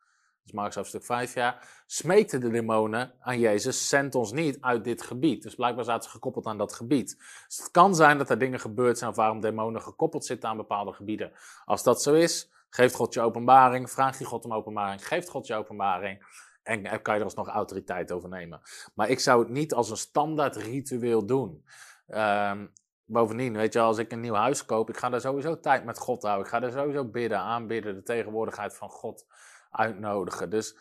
[0.42, 5.02] dus Marcus hoofdstuk 5, ja, smeekten de demonen aan Jezus, zend ons niet uit dit
[5.02, 5.42] gebied.
[5.42, 7.16] Dus blijkbaar zaten ze gekoppeld aan dat gebied.
[7.46, 10.92] Dus het kan zijn dat er dingen gebeurd zijn waarom demonen gekoppeld zitten aan bepaalde
[10.92, 11.32] gebieden.
[11.64, 15.46] Als dat zo is, geeft God je openbaring, vraag je God om openbaring, geeft God
[15.46, 16.48] je openbaring.
[16.62, 18.60] En kan je er alsnog autoriteit over nemen.
[18.94, 21.64] Maar ik zou het niet als een standaard ritueel doen.
[22.08, 22.72] Um,
[23.10, 25.98] bovendien, weet je, als ik een nieuw huis koop, ik ga daar sowieso tijd met
[25.98, 26.44] God houden.
[26.44, 29.26] Ik ga daar sowieso bidden, aanbidden, de tegenwoordigheid van God
[29.70, 30.50] uitnodigen.
[30.50, 30.76] Dus,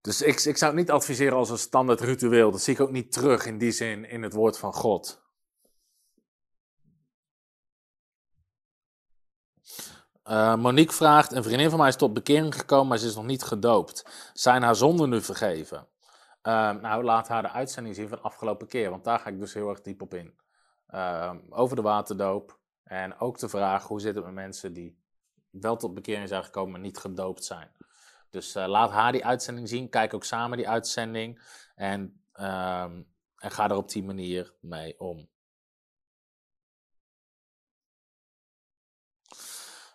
[0.00, 2.50] dus ik, ik zou het niet adviseren als een standaard ritueel.
[2.50, 5.26] Dat zie ik ook niet terug in die zin in het woord van God.
[10.24, 13.26] Uh, Monique vraagt: Een vriendin van mij is tot bekering gekomen, maar ze is nog
[13.26, 14.30] niet gedoopt.
[14.32, 15.88] Zijn haar zonden nu vergeven?
[16.42, 19.38] Uh, nou, laat haar de uitzending zien van de afgelopen keer, want daar ga ik
[19.38, 20.34] dus heel erg diep op in.
[20.88, 22.58] Ehm, over de waterdoop.
[22.84, 24.98] En ook de vraag hoe zit het met mensen die
[25.50, 27.70] wel tot bekering zijn gekomen, maar niet gedoopt zijn.
[28.30, 29.88] Dus uh, laat haar die uitzending zien.
[29.88, 31.42] Kijk ook samen die uitzending.
[31.74, 32.00] En,
[32.34, 35.28] um, en ga er op die manier mee om.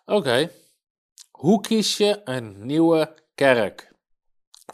[0.04, 0.50] Oké.
[1.30, 3.92] Hoe kies je een nieuwe kerk?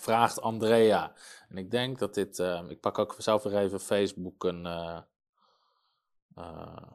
[0.00, 1.14] Vraagt Andrea.
[1.48, 2.38] En ik denk dat dit.
[2.38, 4.64] Uh, ik pak ook zelf weer even Facebook een.
[4.64, 5.00] Uh,
[6.40, 6.92] uh,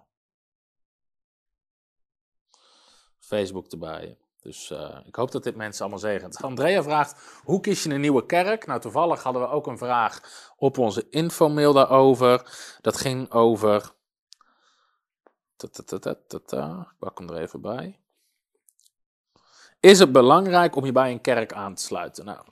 [3.20, 4.18] Facebook erbij.
[4.42, 6.42] Dus uh, ik hoop dat dit mensen allemaal zegent.
[6.42, 8.66] Andrea vraagt, hoe kies je een nieuwe kerk?
[8.66, 10.22] Nou, toevallig hadden we ook een vraag
[10.58, 12.58] op onze infomail daarover.
[12.82, 13.94] Dat ging over...
[15.58, 18.00] Ik pak hem er even bij.
[19.80, 22.26] Is het belangrijk om je bij een kerk aan te sluiten?
[22.26, 22.46] Nou,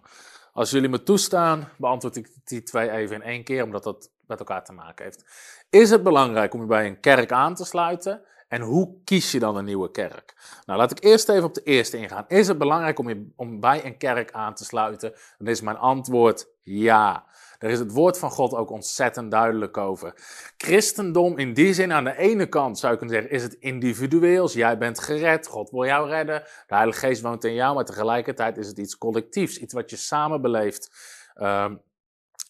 [0.54, 4.40] als jullie me toestaan, beantwoord ik die twee even in één keer, omdat dat met
[4.40, 5.26] elkaar te maken heeft.
[5.70, 8.22] Is het belangrijk om je bij een kerk aan te sluiten?
[8.48, 10.36] En hoe kies je dan een nieuwe kerk?
[10.66, 12.26] Nou, laat ik eerst even op de eerste ingaan.
[12.28, 15.14] Is het belangrijk om, je, om bij een kerk aan te sluiten?
[15.38, 17.26] Dan is mijn antwoord ja.
[17.60, 20.14] Daar is het woord van God ook ontzettend duidelijk over.
[20.58, 24.54] Christendom in die zin, aan de ene kant zou ik kunnen zeggen, is het individueels.
[24.54, 28.58] Jij bent gered, God wil jou redden, de Heilige Geest woont in jou, maar tegelijkertijd
[28.58, 30.92] is het iets collectiefs, iets wat je samen beleeft.
[31.36, 31.82] Um,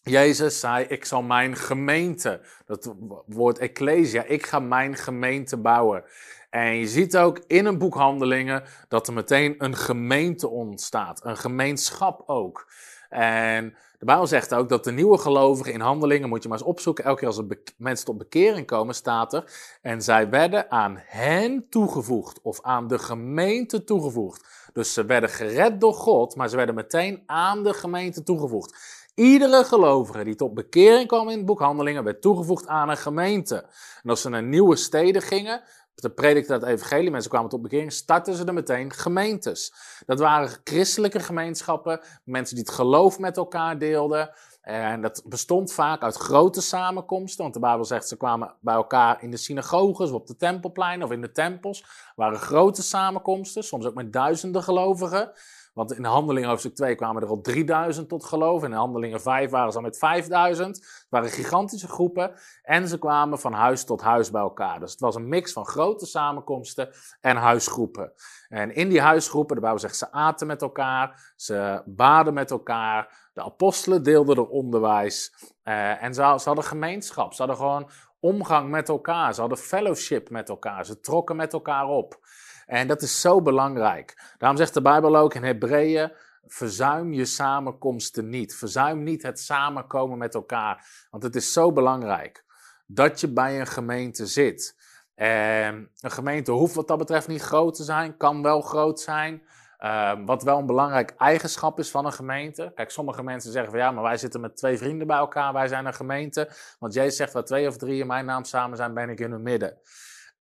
[0.03, 2.93] Jezus zei, ik zal mijn gemeente, dat
[3.25, 6.03] woord ecclesia, ik ga mijn gemeente bouwen.
[6.49, 11.37] En je ziet ook in een boek Handelingen dat er meteen een gemeente ontstaat, een
[11.37, 12.67] gemeenschap ook.
[13.09, 16.67] En de Bijbel zegt ook dat de nieuwe gelovigen in handelingen, moet je maar eens
[16.67, 19.51] opzoeken, elke keer als er mensen tot bekering komen, staat er.
[19.81, 24.69] En zij werden aan hen toegevoegd, of aan de gemeente toegevoegd.
[24.73, 29.02] Dus ze werden gered door God, maar ze werden meteen aan de gemeente toegevoegd.
[29.15, 33.55] Iedere gelovige die tot bekering kwam in het boek Handelingen werd toegevoegd aan een gemeente.
[34.03, 35.61] En als ze naar nieuwe steden gingen,
[35.95, 39.73] de predikte dat evangelie, mensen kwamen tot bekering, startten ze er meteen gemeentes.
[40.05, 44.33] Dat waren christelijke gemeenschappen, mensen die het geloof met elkaar deelden.
[44.61, 49.23] En dat bestond vaak uit grote samenkomsten, want de Bijbel zegt ze kwamen bij elkaar
[49.23, 51.79] in de synagoges of op de tempelplein of in de tempels.
[51.79, 55.31] Het waren grote samenkomsten, soms ook met duizenden gelovigen.
[55.73, 58.63] Want in handelingen hoofdstuk 2 kwamen er al 3000 tot geloof.
[58.63, 60.75] En in handelingen 5 waren ze al met 5000.
[60.75, 62.31] Het waren gigantische groepen.
[62.63, 64.79] En ze kwamen van huis tot huis bij elkaar.
[64.79, 66.89] Dus het was een mix van grote samenkomsten
[67.21, 68.13] en huisgroepen.
[68.47, 71.33] En in die huisgroepen, de Bijbel zegt, ze aten met elkaar.
[71.35, 73.29] Ze baden met elkaar.
[73.33, 75.33] De apostelen deelden er onderwijs.
[75.63, 77.33] Uh, en ze hadden gemeenschap.
[77.33, 79.33] Ze hadden gewoon omgang met elkaar.
[79.33, 80.85] Ze hadden fellowship met elkaar.
[80.85, 82.19] Ze trokken met elkaar op.
[82.65, 84.33] En dat is zo belangrijk.
[84.37, 86.11] Daarom zegt de Bijbel ook in Hebreeën:
[86.45, 88.55] verzuim je samenkomsten niet.
[88.55, 90.85] Verzuim niet het samenkomen met elkaar.
[91.09, 92.43] Want het is zo belangrijk
[92.85, 94.75] dat je bij een gemeente zit.
[95.15, 99.43] En een gemeente hoeft wat dat betreft niet groot te zijn, kan wel groot zijn.
[99.79, 102.71] Uh, wat wel een belangrijk eigenschap is van een gemeente.
[102.75, 105.67] Kijk, sommige mensen zeggen van ja, maar wij zitten met twee vrienden bij elkaar, wij
[105.67, 106.49] zijn een gemeente.
[106.79, 109.31] Want Jezus zegt waar twee of drie in mijn naam samen zijn, ben ik in
[109.31, 109.77] hun midden.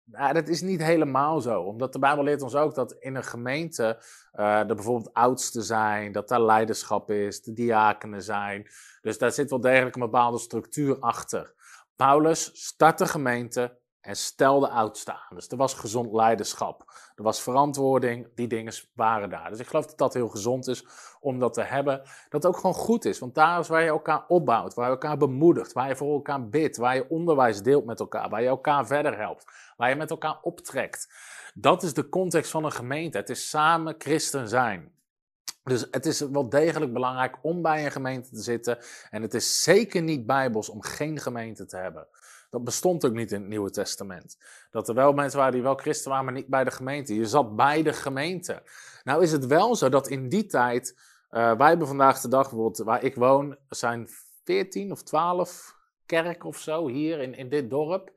[0.04, 3.24] Nou, dat is niet helemaal zo, omdat de Bijbel leert ons ook dat in een
[3.24, 4.02] gemeente
[4.34, 8.66] uh, er bijvoorbeeld oudsten zijn, dat daar leiderschap is, de diakenen zijn.
[9.00, 11.54] Dus daar zit wel degelijk een bepaalde structuur achter.
[11.96, 15.36] Paulus start de gemeente en stelde oudsten aan.
[15.36, 19.50] Dus er was gezond leiderschap, er was verantwoording, die dingen waren daar.
[19.50, 20.86] Dus ik geloof dat dat heel gezond is
[21.20, 22.02] om dat te hebben.
[22.28, 25.16] Dat ook gewoon goed is, want daar is waar je elkaar opbouwt, waar je elkaar
[25.16, 28.86] bemoedigt, waar je voor elkaar bidt, waar je onderwijs deelt met elkaar, waar je elkaar
[28.86, 29.44] verder helpt,
[29.76, 31.08] waar je met elkaar optrekt.
[31.54, 33.18] Dat is de context van een gemeente.
[33.18, 34.92] Het is samen christen zijn.
[35.64, 38.78] Dus het is wel degelijk belangrijk om bij een gemeente te zitten.
[39.10, 42.06] En het is zeker niet bijbels om geen gemeente te hebben.
[42.52, 44.36] Dat bestond ook niet in het Nieuwe Testament.
[44.70, 47.14] Dat er wel mensen waren die wel christen waren, maar niet bij de gemeente.
[47.14, 48.62] Je zat bij de gemeente.
[49.04, 50.98] Nou is het wel zo dat in die tijd,
[51.30, 54.08] uh, wij hebben vandaag de dag bijvoorbeeld, waar ik woon, zijn
[54.44, 58.12] 14 of 12 kerken of zo hier in, in dit dorp.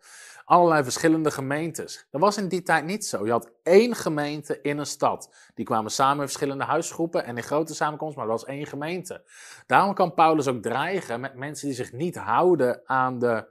[0.45, 2.07] Allerlei verschillende gemeentes.
[2.11, 3.25] Dat was in die tijd niet zo.
[3.25, 5.35] Je had één gemeente in een stad.
[5.53, 9.23] Die kwamen samen in verschillende huisgroepen en in grote samenkomsten, maar dat was één gemeente.
[9.67, 13.47] Daarom kan Paulus ook dreigen met mensen die zich niet houden aan de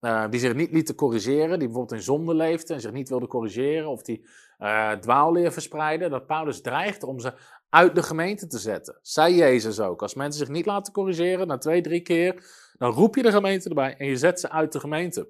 [0.00, 3.28] uh, die zich niet lieten corrigeren, die bijvoorbeeld in zonde leefden en zich niet wilden
[3.28, 4.26] corrigeren, of die
[4.58, 7.32] uh, dwaalleer verspreiden, dat Paulus dreigt om ze
[7.70, 8.98] uit de gemeente te zetten.
[9.02, 10.02] Zei Jezus ook.
[10.02, 12.44] Als mensen zich niet laten corrigeren, na twee, drie keer,
[12.78, 15.28] dan roep je de gemeente erbij en je zet ze uit de gemeente.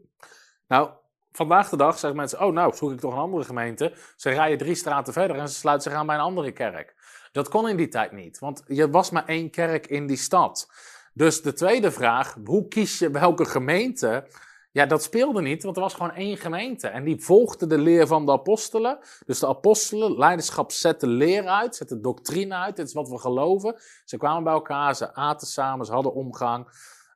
[0.68, 0.90] Nou,
[1.33, 3.92] vandaag de dag zeggen mensen, oh nou, zoek ik toch een andere gemeente.
[4.16, 6.96] Ze rijden drie straten verder en ze sluiten zich aan bij een andere kerk.
[7.33, 10.70] Dat kon in die tijd niet, want je was maar één kerk in die stad.
[11.14, 14.26] Dus de tweede vraag, hoe kies je welke gemeente
[14.70, 16.88] ja, dat speelde niet, want er was gewoon één gemeente.
[16.88, 18.98] En die volgde de leer van de apostelen.
[19.26, 22.76] Dus de apostelen, leiderschap zette leer uit, zette doctrine uit.
[22.76, 23.81] Dit is wat we geloven.
[24.04, 26.66] Ze kwamen bij elkaar, ze aten samen, ze hadden omgang.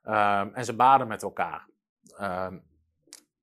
[0.05, 1.69] Um, en ze baden met elkaar.
[2.21, 2.63] Um,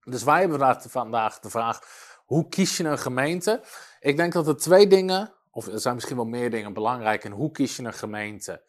[0.04, 1.80] dus wij hebben vandaag de vraag,
[2.24, 3.62] hoe kies je een gemeente?
[4.00, 7.32] Ik denk dat er twee dingen, of er zijn misschien wel meer dingen belangrijk in
[7.32, 8.62] hoe kies je een gemeente.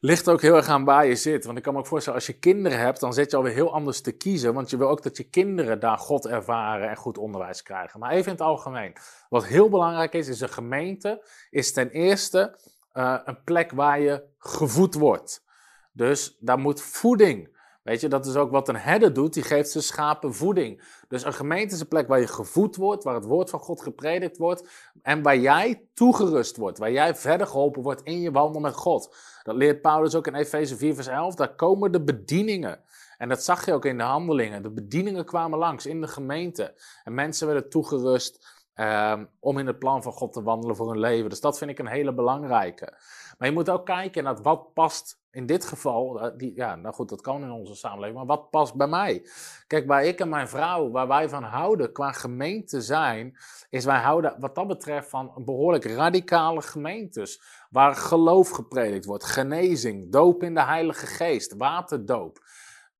[0.00, 1.44] Ligt ook heel erg aan waar je zit.
[1.44, 3.72] Want ik kan me ook voorstellen, als je kinderen hebt, dan zit je alweer heel
[3.72, 4.54] anders te kiezen.
[4.54, 8.00] Want je wil ook dat je kinderen daar God ervaren en goed onderwijs krijgen.
[8.00, 8.92] Maar even in het algemeen.
[9.28, 12.58] Wat heel belangrijk is, is een gemeente is ten eerste
[12.94, 15.44] uh, een plek waar je gevoed wordt.
[15.92, 17.57] Dus daar moet voeding
[17.88, 20.82] Weet je, dat is ook wat een herder doet, die geeft zijn schapen voeding.
[21.08, 23.82] Dus een gemeente is een plek waar je gevoed wordt, waar het woord van God
[23.82, 24.68] gepredikt wordt
[25.02, 29.16] en waar jij toegerust wordt, waar jij verder geholpen wordt in je wandel met God.
[29.42, 32.80] Dat leert Paulus ook in Efeze 4 vers 11, daar komen de bedieningen.
[33.18, 34.62] En dat zag je ook in de handelingen.
[34.62, 36.74] De bedieningen kwamen langs in de gemeente
[37.04, 41.00] en mensen werden toegerust um, om in het plan van God te wandelen voor hun
[41.00, 41.30] leven.
[41.30, 42.92] Dus dat vind ik een hele belangrijke.
[43.38, 46.94] Maar je moet ook kijken naar wat past in dit geval, eh, die, ja, nou
[46.94, 49.28] goed, dat kan in onze samenleving, maar wat past bij mij?
[49.66, 53.36] Kijk, waar ik en mijn vrouw, waar wij van houden qua gemeente zijn,
[53.70, 57.42] is wij houden wat dat betreft van behoorlijk radicale gemeentes.
[57.70, 62.38] Waar geloof gepredikt wordt, genezing, doop in de Heilige Geest, waterdoop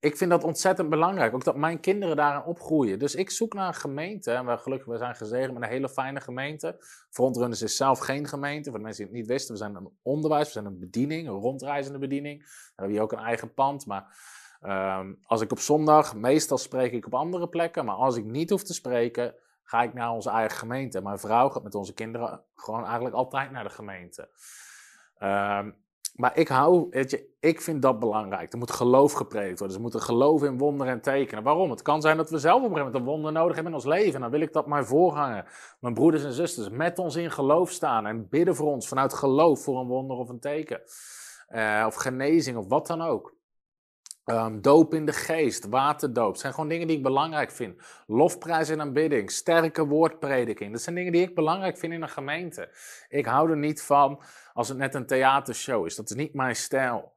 [0.00, 1.34] ik vind dat ontzettend belangrijk.
[1.34, 2.98] Ook dat mijn kinderen daarin opgroeien.
[2.98, 4.32] Dus ik zoek naar een gemeente.
[4.32, 6.76] En we, gelukkig we zijn gezegend met een hele fijne gemeente.
[7.10, 8.70] Frontrunners is zelf geen gemeente.
[8.70, 11.28] Voor de mensen die het niet wisten, we zijn een onderwijs, we zijn een bediening,
[11.28, 12.42] een rondreizende bediening.
[12.42, 13.86] We hebben hier ook een eigen pand.
[13.86, 14.16] Maar
[14.62, 17.84] um, als ik op zondag, meestal spreek ik op andere plekken.
[17.84, 21.02] Maar als ik niet hoef te spreken, ga ik naar onze eigen gemeente.
[21.02, 24.28] Mijn vrouw gaat met onze kinderen gewoon eigenlijk altijd naar de gemeente.
[25.22, 25.86] Um,
[26.18, 26.88] maar ik hou,
[27.40, 28.52] ik vind dat belangrijk.
[28.52, 29.76] Er moet geloof gepredikt worden.
[29.76, 31.42] Ze moeten geloven in wonderen en tekenen.
[31.42, 31.70] Waarom?
[31.70, 33.78] Het kan zijn dat we zelf op een gegeven moment een wonder nodig hebben in
[33.78, 34.14] ons leven.
[34.14, 37.70] En dan wil ik dat mijn voorganger, mijn broeders en zusters, met ons in geloof
[37.70, 38.06] staan.
[38.06, 40.80] En bidden voor ons vanuit geloof voor een wonder of een teken.
[41.50, 43.36] Uh, of genezing of wat dan ook.
[44.30, 46.30] Um, doop in de geest, waterdoop.
[46.30, 47.82] Het zijn gewoon dingen die ik belangrijk vind.
[48.06, 50.72] Lofprijs en aanbidding, sterke woordprediking.
[50.72, 52.68] Dat zijn dingen die ik belangrijk vind in een gemeente.
[53.08, 54.22] Ik hou er niet van
[54.52, 55.96] als het net een theatershow is.
[55.96, 57.12] Dat is niet mijn stijl.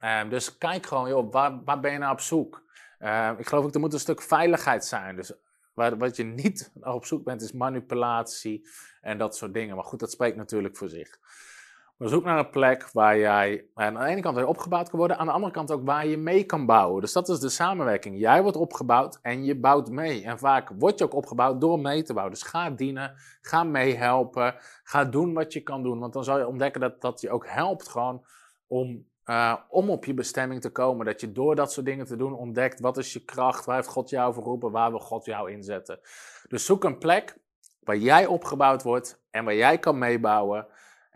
[0.00, 2.62] Um, dus kijk gewoon, joh, waar, waar ben je nou op zoek?
[3.00, 5.16] Um, ik geloof ook, er moet een stuk veiligheid zijn.
[5.16, 5.32] Dus
[5.74, 8.68] waar, wat je niet op zoek bent, is manipulatie
[9.00, 9.74] en dat soort dingen.
[9.74, 11.18] Maar goed, dat spreekt natuurlijk voor zich.
[11.96, 15.18] Maar zoek naar een plek waar jij aan de ene kant weer opgebouwd kan worden,
[15.18, 17.00] aan de andere kant ook waar je mee kan bouwen.
[17.00, 18.18] Dus dat is de samenwerking.
[18.18, 20.24] Jij wordt opgebouwd en je bouwt mee.
[20.24, 22.34] En vaak word je ook opgebouwd door mee te bouwen.
[22.34, 25.98] Dus ga dienen, ga meehelpen, ga doen wat je kan doen.
[25.98, 28.24] Want dan zal je ontdekken dat dat je ook helpt gewoon
[28.66, 31.06] om, uh, om op je bestemming te komen.
[31.06, 33.88] Dat je door dat soort dingen te doen ontdekt wat is je kracht, waar heeft
[33.88, 36.00] God jou geroepen, waar wil God jou inzetten.
[36.48, 37.38] Dus zoek een plek
[37.80, 40.66] waar jij opgebouwd wordt en waar jij kan meebouwen.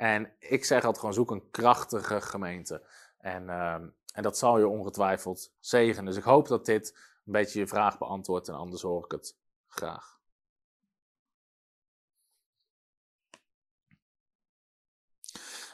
[0.00, 2.82] En ik zeg altijd gewoon, zoek een krachtige gemeente.
[3.18, 3.74] En, uh,
[4.14, 6.04] en dat zal je ongetwijfeld zegenen.
[6.04, 9.36] Dus ik hoop dat dit een beetje je vraag beantwoordt en anders hoor ik het
[9.68, 10.18] graag.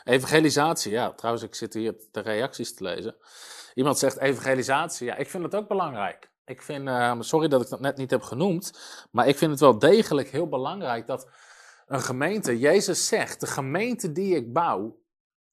[0.04, 3.16] Evangelisatie, ja, trouwens, ik zit hier de reacties te lezen.
[3.74, 6.30] Iemand zegt evangelisatie, ja, ik vind het ook belangrijk.
[6.44, 8.78] Ik vind, uh, sorry dat ik dat net niet heb genoemd,
[9.10, 11.28] maar ik vind het wel degelijk heel belangrijk dat
[11.86, 14.98] een gemeente, Jezus zegt, de gemeente die ik bouw,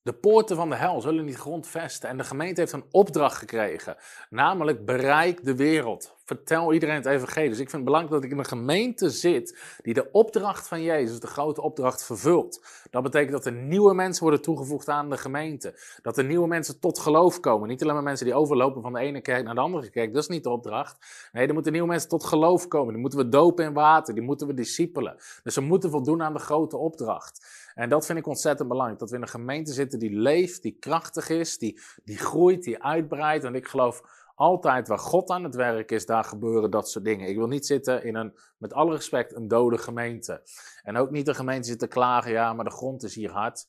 [0.01, 2.09] de poorten van de hel zullen niet grondvesten.
[2.09, 3.97] En de gemeente heeft een opdracht gekregen,
[4.29, 6.12] namelijk bereik de wereld.
[6.26, 7.49] Vertel iedereen het evangelie.
[7.49, 10.82] Dus ik vind het belangrijk dat ik in een gemeente zit die de opdracht van
[10.82, 12.65] Jezus, de grote opdracht, vervult.
[12.89, 15.80] Dat betekent dat er nieuwe mensen worden toegevoegd aan de gemeente.
[16.01, 17.67] Dat er nieuwe mensen tot geloof komen.
[17.67, 20.13] Niet alleen maar mensen die overlopen van de ene kerk naar de andere kerk.
[20.13, 21.30] Dat is niet de opdracht.
[21.32, 22.93] Nee, er moeten nieuwe mensen tot geloof komen.
[22.93, 24.13] Die moeten we dopen in water.
[24.13, 25.15] Die moeten we discipelen.
[25.43, 27.61] Dus we moeten voldoen aan de grote opdracht.
[27.76, 28.99] En dat vind ik ontzettend belangrijk.
[28.99, 32.84] Dat we in een gemeente zitten die leeft, die krachtig is, die, die groeit, die
[32.84, 33.43] uitbreidt.
[33.43, 34.01] En ik geloof
[34.36, 37.27] altijd waar God aan het werk is, daar gebeuren dat soort dingen.
[37.27, 40.41] Ik wil niet zitten in een, met alle respect, een dode gemeente.
[40.84, 43.67] En ook niet een gemeente zitten klagen, ja, maar de grond is hier hard.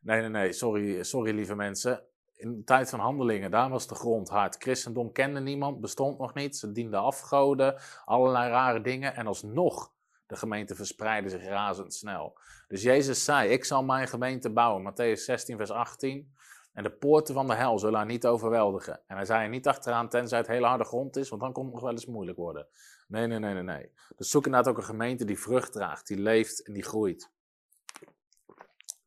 [0.00, 2.02] Nee, nee, nee, sorry, sorry lieve mensen.
[2.34, 4.56] In de tijd van handelingen, daar was de grond hard.
[4.58, 6.56] Christendom kende niemand, bestond nog niet.
[6.56, 9.14] Ze dienden afgoden, allerlei rare dingen.
[9.14, 9.92] En alsnog,
[10.26, 12.38] de gemeente verspreidde zich razendsnel.
[12.68, 14.92] Dus Jezus zei, ik zal mijn gemeente bouwen.
[14.92, 16.32] Matthäus 16, vers 18.
[16.72, 19.00] En de poorten van de hel zullen haar niet overweldigen.
[19.06, 21.64] En hij zei er niet achteraan, tenzij het hele harde grond is, want dan kon
[21.64, 22.66] het nog wel eens moeilijk worden.
[23.08, 23.92] Nee, nee, nee, nee, nee.
[24.16, 27.30] Dus zoek inderdaad ook een gemeente die vrucht draagt, die leeft en die groeit.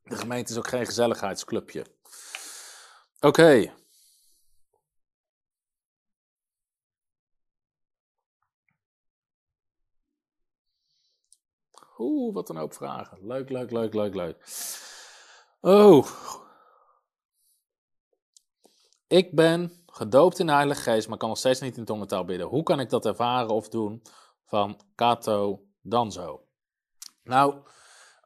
[0.02, 1.86] De gemeente is ook geen gezelligheidsclubje.
[3.20, 3.26] Oké.
[3.26, 3.72] Okay.
[11.98, 13.26] Oeh, wat een hoop vragen.
[13.26, 14.44] Leuk, leuk, leuk, leuk, leuk.
[15.60, 16.06] Oh.
[19.14, 22.46] Ik ben gedoopt in de Heilige Geest, maar kan nog steeds niet in tongentaal bidden.
[22.46, 24.02] Hoe kan ik dat ervaren of doen?
[24.44, 26.44] Van Kato Danzo.
[27.22, 27.54] Nou,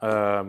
[0.01, 0.49] uh,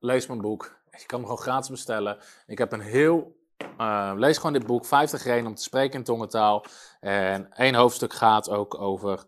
[0.00, 0.80] lees mijn boek.
[0.90, 2.18] Je kan hem gewoon gratis bestellen.
[2.46, 3.36] Ik heb een heel.
[3.78, 6.64] Uh, lees gewoon dit boek, 50 redenen om te spreken in tongentaal.
[7.00, 9.24] En één hoofdstuk gaat ook over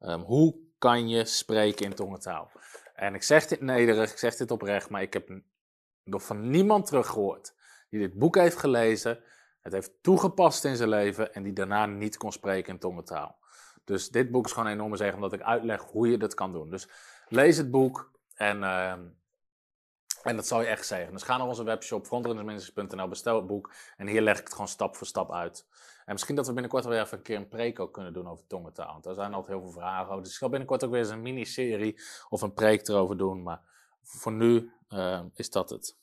[0.00, 2.50] um, hoe kan je spreken in tongentaal.
[2.94, 5.40] En ik zeg dit nederig, ik zeg dit oprecht, maar ik heb
[6.04, 7.54] nog van niemand teruggehoord
[7.90, 9.20] die dit boek heeft gelezen,
[9.62, 13.38] het heeft toegepast in zijn leven en die daarna niet kon spreken in tongentaal.
[13.84, 16.52] Dus dit boek is gewoon een enorme zegen, omdat ik uitleg hoe je dat kan
[16.52, 16.70] doen.
[16.70, 16.88] Dus
[17.28, 18.90] lees het boek en, uh,
[20.22, 21.12] en dat zal je echt zeggen.
[21.12, 24.68] Dus ga naar onze webshop frontrunnersministers.nl, bestel het boek en hier leg ik het gewoon
[24.68, 25.66] stap voor stap uit.
[26.04, 28.46] En misschien dat we binnenkort wel even een keer een preek ook kunnen doen over
[28.46, 28.92] tongentaal.
[28.92, 30.22] Want daar zijn altijd heel veel vragen over.
[30.22, 33.42] Dus ik zal binnenkort ook weer eens een miniserie of een preek erover doen.
[33.42, 33.60] Maar
[34.02, 35.96] voor nu uh, is dat het.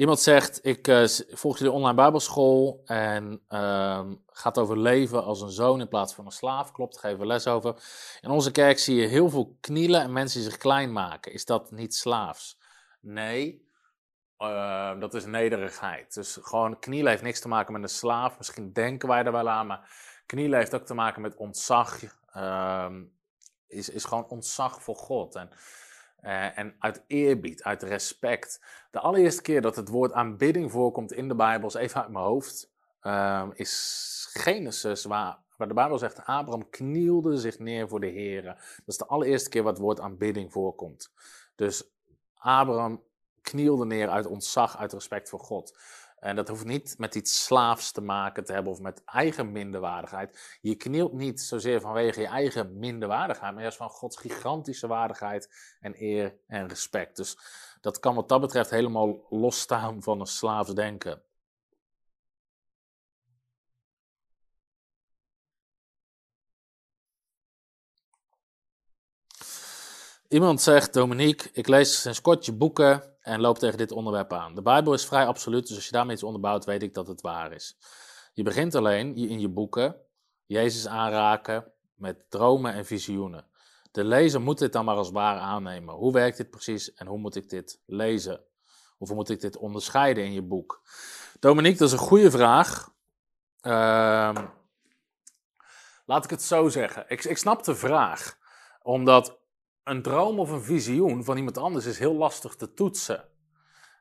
[0.00, 5.50] Iemand zegt, ik uh, volg jullie online bijbelschool en uh, gaat over leven als een
[5.50, 6.72] zoon in plaats van een slaaf.
[6.72, 7.74] Klopt, geven we les over.
[8.20, 11.32] In onze kerk zie je heel veel knielen en mensen die zich klein maken.
[11.32, 12.58] Is dat niet slaafs?
[13.00, 13.68] Nee,
[14.38, 16.14] uh, dat is nederigheid.
[16.14, 18.38] Dus gewoon knielen heeft niks te maken met een slaaf.
[18.38, 19.90] Misschien denken wij er wel aan, maar
[20.26, 21.98] knielen heeft ook te maken met ontzag.
[22.32, 23.02] Ehm,
[23.66, 25.34] is, is gewoon ontzag voor God.
[25.34, 25.50] En,
[26.22, 28.60] uh, en uit eerbied, uit respect.
[28.90, 32.24] De allereerste keer dat het woord aanbidding voorkomt in de Bijbel, is even uit mijn
[32.24, 38.06] hoofd, uh, is Genesis, waar, waar de Bijbel zegt: Abraham knielde zich neer voor de
[38.06, 38.42] Heer.
[38.44, 41.12] Dat is de allereerste keer wat het woord aanbidding voorkomt.
[41.54, 41.90] Dus
[42.34, 43.02] Abraham
[43.42, 45.78] knielde neer uit ontzag, uit respect voor God.
[46.20, 50.58] En dat hoeft niet met iets slaafs te maken te hebben of met eigen minderwaardigheid.
[50.60, 55.94] Je knielt niet zozeer vanwege je eigen minderwaardigheid, maar juist van Gods gigantische waardigheid en
[56.02, 57.16] eer en respect.
[57.16, 57.38] Dus
[57.80, 61.22] dat kan wat dat betreft helemaal losstaan van een slaafs denken.
[70.28, 74.54] Iemand zegt, Dominique, ik lees sinds kort je boeken en loop tegen dit onderwerp aan.
[74.54, 77.20] De Bijbel is vrij absoluut, dus als je daarmee iets onderbouwt, weet ik dat het
[77.20, 77.76] waar is.
[78.32, 79.96] Je begint alleen in je boeken
[80.46, 83.46] Jezus aanraken met dromen en visioenen.
[83.90, 85.94] De lezer moet dit dan maar als waar aannemen.
[85.94, 88.40] Hoe werkt dit precies en hoe moet ik dit lezen?
[88.98, 90.82] Of hoe moet ik dit onderscheiden in je boek?
[91.40, 92.94] Dominique, dat is een goede vraag.
[93.60, 94.46] Ehm,
[96.04, 97.04] laat ik het zo zeggen.
[97.08, 98.38] Ik, ik snap de vraag.
[98.82, 99.39] Omdat
[99.84, 103.24] een droom of een visioen van iemand anders is heel lastig te toetsen.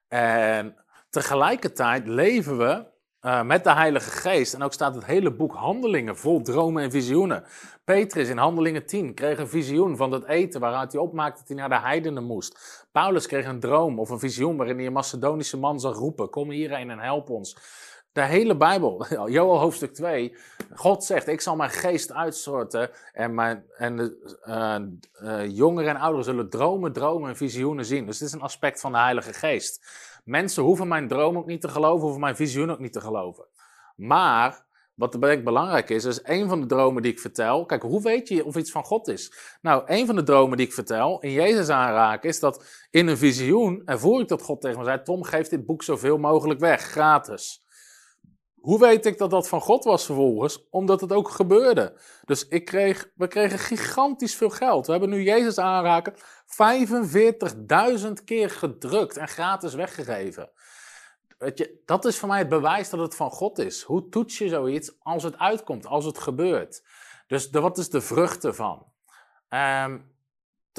[0.08, 0.76] En
[1.10, 2.86] tegelijkertijd leven we
[3.22, 4.54] uh, met de Heilige Geest.
[4.54, 7.44] En ook staat het hele boek Handelingen vol dromen en visioenen.
[7.84, 11.58] Petrus in Handelingen 10 kreeg een visioen van dat eten waaruit hij opmaakte dat hij
[11.58, 12.88] naar de heidenen moest.
[12.92, 16.50] Paulus kreeg een droom of een visioen waarin hij een Macedonische man zag roepen: Kom
[16.50, 17.58] hierheen en help ons.
[18.12, 20.36] De hele Bijbel, Joel hoofdstuk 2,
[20.74, 26.02] God zegt, ik zal mijn geest uitstorten en, mijn, en de uh, uh, jongeren en
[26.02, 28.06] ouderen zullen dromen, dromen en visioenen zien.
[28.06, 29.88] Dus dit is een aspect van de Heilige Geest.
[30.24, 33.46] Mensen hoeven mijn droom ook niet te geloven, hoeven mijn visioen ook niet te geloven.
[33.96, 34.68] Maar
[35.00, 37.66] wat belangrijk is, is een van de dromen die ik vertel.
[37.66, 39.34] Kijk, hoe weet je of iets van God is?
[39.62, 43.18] Nou, een van de dromen die ik vertel, in Jezus aanraken, is dat in een
[43.18, 46.82] visioen ervoor ik dat God tegen me zei: Tom, geef dit boek zoveel mogelijk weg,
[46.82, 47.64] gratis.
[48.62, 50.70] Hoe weet ik dat dat van God was vervolgens?
[50.70, 52.00] Omdat het ook gebeurde.
[52.26, 54.86] Dus ik kreeg, we kregen gigantisch veel geld.
[54.86, 56.20] We hebben nu Jezus aanraken 45.000
[58.26, 60.50] keer gedrukt en gratis weggegeven.
[61.38, 63.82] Je, dat is voor mij het bewijs dat het van God is.
[63.82, 66.84] Hoe toets je zoiets als het uitkomt, als het gebeurt?
[67.28, 68.86] Dus wat is de vrucht ervan?
[69.50, 70.18] Um,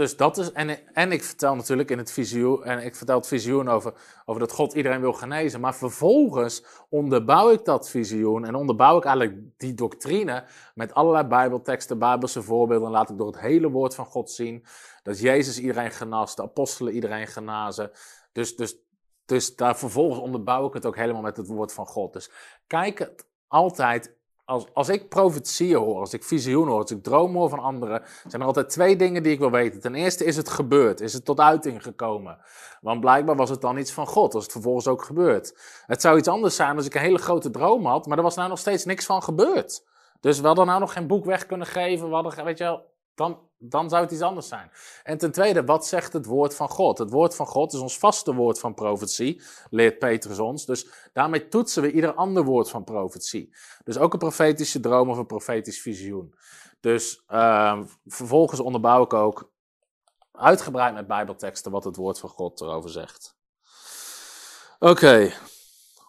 [0.01, 3.27] dus dat is, en, en ik vertel natuurlijk in het visioen, en ik vertel het
[3.27, 3.95] visioen over,
[4.25, 5.61] over dat God iedereen wil genezen.
[5.61, 10.45] Maar vervolgens onderbouw ik dat visioen en onderbouw ik eigenlijk die doctrine
[10.75, 12.87] met allerlei bijbelteksten, bijbelse voorbeelden.
[12.87, 14.65] En laat ik door het hele woord van God zien
[15.03, 17.91] dat Jezus iedereen genast, de apostelen iedereen genazen.
[18.33, 18.77] Dus, dus,
[19.25, 22.13] dus daar vervolgens onderbouw ik het ook helemaal met het woord van God.
[22.13, 22.31] Dus
[22.67, 24.19] kijk het altijd
[24.51, 28.03] als, als ik profetieën hoor, als ik visioen hoor, als ik dromen hoor van anderen,
[28.27, 29.81] zijn er altijd twee dingen die ik wil weten.
[29.81, 32.39] Ten eerste is het gebeurd, is het tot uiting gekomen.
[32.81, 35.59] Want blijkbaar was het dan iets van God, als het vervolgens ook gebeurt.
[35.87, 38.37] Het zou iets anders zijn als ik een hele grote droom had, maar er was
[38.37, 39.85] nou nog steeds niks van gebeurd.
[40.21, 42.85] Dus we hadden nou nog geen boek weg kunnen geven, we hadden, weet je wel,
[43.15, 44.71] dan, dan zou het iets anders zijn.
[45.03, 46.99] En ten tweede, wat zegt het woord van God?
[46.99, 50.67] Het woord van God is ons vaste woord van profetie, leert Petrus ons.
[50.67, 53.57] Dus daarmee toetsen we ieder ander woord van profetie.
[53.85, 56.35] Dus ook een profetische droom of een profetisch visioen.
[56.81, 59.53] Dus uh, vervolgens onderbouw ik ook
[60.33, 63.37] uitgebreid met Bijbelteksten wat het woord van God erover zegt.
[64.79, 65.33] Oké,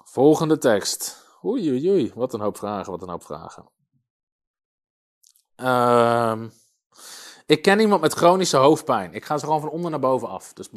[0.04, 1.26] volgende tekst.
[1.46, 3.70] Oei, oei, oei, wat een hoop vragen, wat een hoop vragen.
[5.56, 6.48] Ehm.
[7.52, 9.14] Ik ken iemand met chronische hoofdpijn.
[9.14, 10.54] Ik ga ze gewoon van onder naar boven af.
[10.54, 10.70] Dus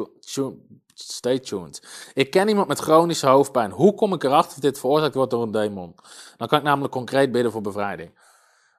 [0.94, 2.10] stay tuned.
[2.14, 3.70] Ik ken iemand met chronische hoofdpijn.
[3.70, 5.94] Hoe kom ik erachter of dit veroorzaakt wordt door een demon?
[6.36, 8.18] Dan kan ik namelijk concreet bidden voor bevrijding.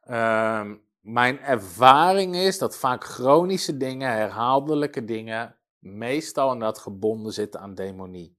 [0.02, 7.76] Ehm, mijn ervaring is dat vaak chronische dingen, herhaaldelijke dingen, meestal inderdaad gebonden zitten aan
[7.76, 8.38] demonie.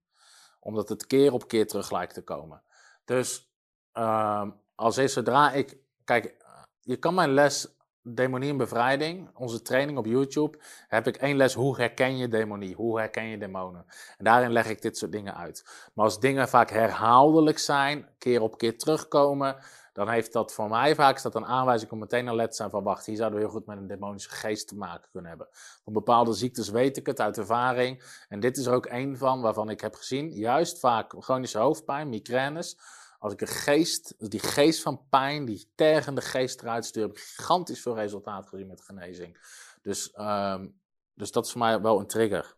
[0.61, 2.63] Omdat het keer op keer terug lijkt te komen.
[3.05, 3.51] Dus
[3.93, 5.77] um, als is zodra ik.
[6.05, 6.37] Kijk,
[6.81, 7.76] je kan mijn les
[8.09, 12.75] Demonie en Bevrijding, onze training op YouTube, heb ik één les hoe herken je demonie,
[12.75, 13.87] hoe herken je demonen.
[14.19, 15.65] En daarin leg ik dit soort dingen uit.
[15.95, 19.57] Maar als dingen vaak herhaaldelijk zijn, keer op keer terugkomen,
[19.93, 22.83] dan heeft dat voor mij vaak dat een aanwijzing om meteen alert te zijn van
[22.83, 25.49] wacht, hier zouden we heel goed met een demonische geest te maken kunnen hebben.
[25.85, 28.03] Van bepaalde ziektes weet ik het uit ervaring.
[28.29, 32.09] En dit is er ook één van waarvan ik heb gezien, juist vaak chronische hoofdpijn,
[32.09, 32.79] migraines
[33.27, 37.19] als ik een geest, die geest van pijn, die tergende geest eruit stuur, heb ik
[37.19, 39.39] gigantisch veel resultaat gezien met genezing.
[39.83, 40.81] Dus, um,
[41.15, 42.57] dus dat is voor mij wel een trigger.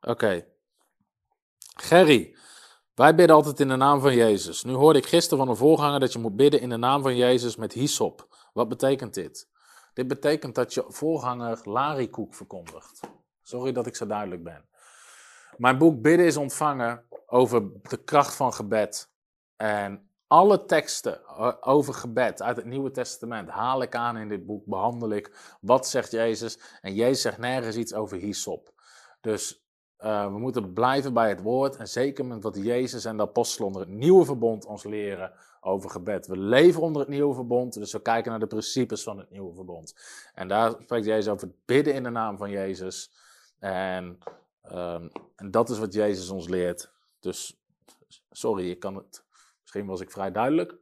[0.00, 0.10] Oké.
[0.10, 0.48] Okay.
[1.76, 2.36] Gerry,
[2.94, 4.62] wij bidden altijd in de naam van Jezus.
[4.62, 7.16] Nu hoorde ik gisteren van een voorganger dat je moet bidden in de naam van
[7.16, 8.48] Jezus met hyssop.
[8.52, 9.48] Wat betekent dit?
[9.94, 13.00] Dit betekent dat je voorganger larikoek verkondigt.
[13.42, 14.68] Sorry dat ik zo duidelijk ben.
[15.58, 19.10] Mijn boek Bidden is ontvangen over de kracht van gebed.
[19.56, 21.20] En alle teksten
[21.60, 25.56] over gebed uit het Nieuwe Testament haal ik aan in dit boek, behandel ik.
[25.60, 26.58] Wat zegt Jezus?
[26.80, 28.72] En Jezus zegt nergens iets over hyssop.
[29.20, 29.66] Dus
[29.98, 33.66] uh, we moeten blijven bij het woord en zeker met wat Jezus en de apostelen
[33.66, 36.26] onder het nieuwe verbond ons leren over gebed.
[36.26, 39.54] We leven onder het nieuwe verbond, dus we kijken naar de principes van het nieuwe
[39.54, 39.94] verbond.
[40.34, 43.10] En daar spreekt Jezus over het bidden in de naam van Jezus.
[43.58, 44.18] En,
[44.72, 46.92] um, en dat is wat Jezus ons leert.
[47.20, 47.60] Dus
[48.30, 49.24] sorry, ik kan het.
[49.60, 50.74] Misschien was ik vrij duidelijk.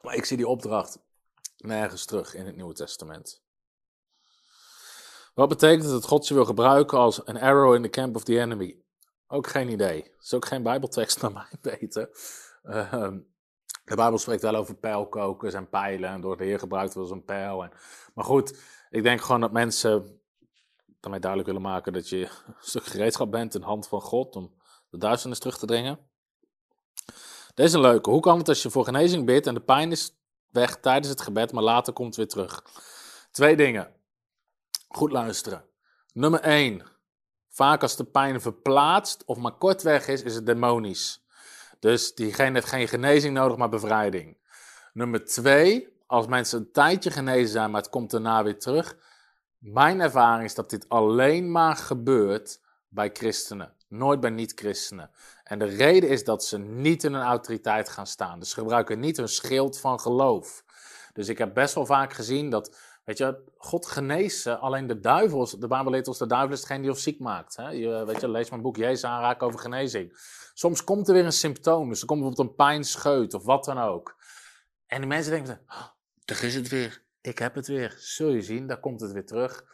[0.00, 0.98] Maar ik zie die opdracht
[1.56, 3.42] Nergens terug in het Nieuwe Testament.
[5.34, 8.38] Wat betekent dat God je wil gebruiken als een arrow in the camp of the
[8.38, 8.82] enemy?
[9.26, 10.02] Ook geen idee.
[10.02, 12.10] Dat is ook geen Bijbeltekst naar mij weten.
[12.62, 13.18] Ehm,
[13.84, 16.10] de Bijbel spreekt wel over pijlkokers en pijlen.
[16.10, 17.64] En door de Heer gebruikt wordt als een pijl.
[17.64, 17.72] En,
[18.14, 18.58] maar goed,
[18.90, 20.21] ik denk gewoon dat mensen
[21.02, 24.36] daarmee duidelijk willen maken dat je een stuk gereedschap bent in de hand van God
[24.36, 24.54] om
[24.90, 25.98] de duisternis terug te dringen.
[27.54, 28.10] Deze is een leuke.
[28.10, 30.16] Hoe kan het als je voor genezing bidt en de pijn is
[30.50, 32.62] weg tijdens het gebed, maar later komt het weer terug?
[33.30, 33.92] Twee dingen.
[34.88, 35.64] Goed luisteren.
[36.12, 36.82] Nummer 1.
[37.48, 41.24] Vaak als de pijn verplaatst of maar kort weg is, is het demonisch.
[41.80, 44.38] Dus diegene heeft geen genezing nodig, maar bevrijding.
[44.92, 45.90] Nummer 2.
[46.06, 48.96] Als mensen een tijdje genezen zijn, maar het komt daarna weer terug.
[49.62, 55.10] Mijn ervaring is dat dit alleen maar gebeurt bij christenen, nooit bij niet-christenen.
[55.44, 58.38] En de reden is dat ze niet in een autoriteit gaan staan.
[58.38, 60.64] Dus ze gebruiken niet hun schild van geloof.
[61.12, 65.58] Dus ik heb best wel vaak gezien dat Weet je, God geneest alleen de duivel,
[65.58, 67.56] de Bijbel leert ons, de duivel is degene die ons ziek maakt.
[67.56, 67.68] Hè?
[67.68, 70.18] Je, weet je, lees mijn boek Jezus aanraken over genezing.
[70.54, 73.78] Soms komt er weer een symptoom, dus er komt bijvoorbeeld een pijnscheut of wat dan
[73.78, 74.16] ook.
[74.86, 75.86] En die mensen denken, oh,
[76.24, 77.94] daar is het weer, ik heb het weer.
[77.98, 79.64] Zul je zien, daar komt het weer terug.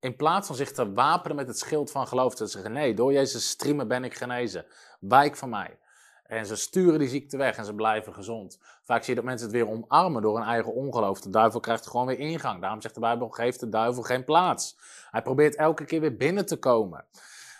[0.00, 3.12] In plaats van zich te wapenen met het schild van geloof, te zeggen, nee, door
[3.12, 4.66] Jezus streamen ben ik genezen.
[5.00, 5.78] Wijk van mij.
[6.24, 8.58] En ze sturen die ziekte weg en ze blijven gezond.
[8.82, 11.20] Vaak zie je dat mensen het weer omarmen door hun eigen ongeloof.
[11.20, 12.60] De duivel krijgt gewoon weer ingang.
[12.60, 14.78] Daarom zegt de Bijbel: geef de duivel geen plaats.
[15.10, 17.04] Hij probeert elke keer weer binnen te komen.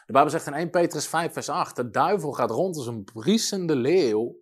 [0.06, 3.04] De Bijbel zegt in 1 Petrus 5, vers 8: De duivel gaat rond als een
[3.04, 4.36] briesende leeuw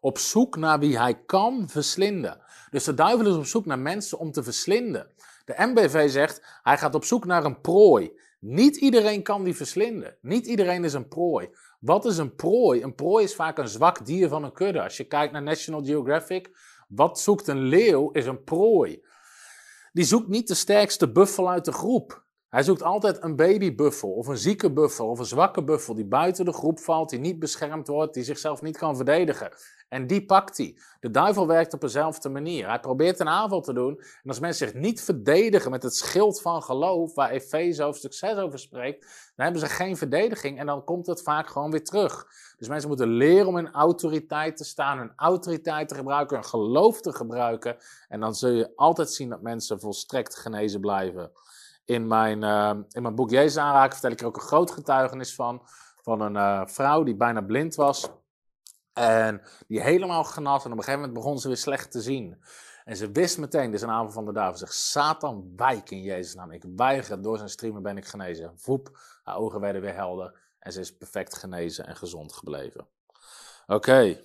[0.00, 2.40] op zoek naar wie hij kan verslinden.
[2.70, 5.10] Dus de duivel is op zoek naar mensen om te verslinden.
[5.44, 8.12] De MBV zegt: hij gaat op zoek naar een prooi.
[8.40, 10.16] Niet iedereen kan die verslinden.
[10.20, 11.48] Niet iedereen is een prooi.
[11.80, 12.82] Wat is een prooi?
[12.82, 14.82] Een prooi is vaak een zwak dier van een kudde.
[14.82, 16.50] Als je kijkt naar National Geographic,
[16.88, 19.04] wat zoekt een leeuw is een prooi.
[19.92, 22.24] Die zoekt niet de sterkste buffel uit de groep.
[22.56, 26.44] Hij zoekt altijd een babybuffel of een zieke buffel of een zwakke buffel die buiten
[26.44, 29.52] de groep valt, die niet beschermd wordt, die zichzelf niet kan verdedigen.
[29.88, 30.78] En die pakt hij.
[31.00, 32.68] De duivel werkt op dezelfde manier.
[32.68, 33.98] Hij probeert een aanval te doen.
[33.98, 38.36] En als mensen zich niet verdedigen met het schild van geloof, waar Efeze hoofdstuk 6
[38.36, 39.00] over spreekt,
[39.34, 42.26] dan hebben ze geen verdediging en dan komt het vaak gewoon weer terug.
[42.58, 47.00] Dus mensen moeten leren om in autoriteit te staan, hun autoriteit te gebruiken, hun geloof
[47.00, 47.76] te gebruiken.
[48.08, 51.30] En dan zul je altijd zien dat mensen volstrekt genezen blijven.
[51.86, 55.34] In mijn, uh, in mijn boek Jezus aanraken vertel ik er ook een groot getuigenis
[55.34, 55.62] van.
[56.02, 58.10] Van een uh, vrouw die bijna blind was.
[58.92, 60.64] En die helemaal genas.
[60.64, 62.42] En op een gegeven moment begon ze weer slecht te zien.
[62.84, 64.58] En ze wist meteen, dit is een aanval van de duivel.
[64.58, 66.50] Zegt, Satan, wijk in Jezus' naam.
[66.50, 68.52] Ik weiger, door zijn streamen ben ik genezen.
[68.56, 70.38] Voep, haar ogen werden weer helder.
[70.58, 72.86] En ze is perfect genezen en gezond gebleven.
[73.66, 74.20] Oké.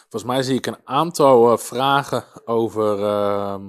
[0.00, 2.98] Volgens mij zie ik een aantal uh, vragen over...
[2.98, 3.66] Uh,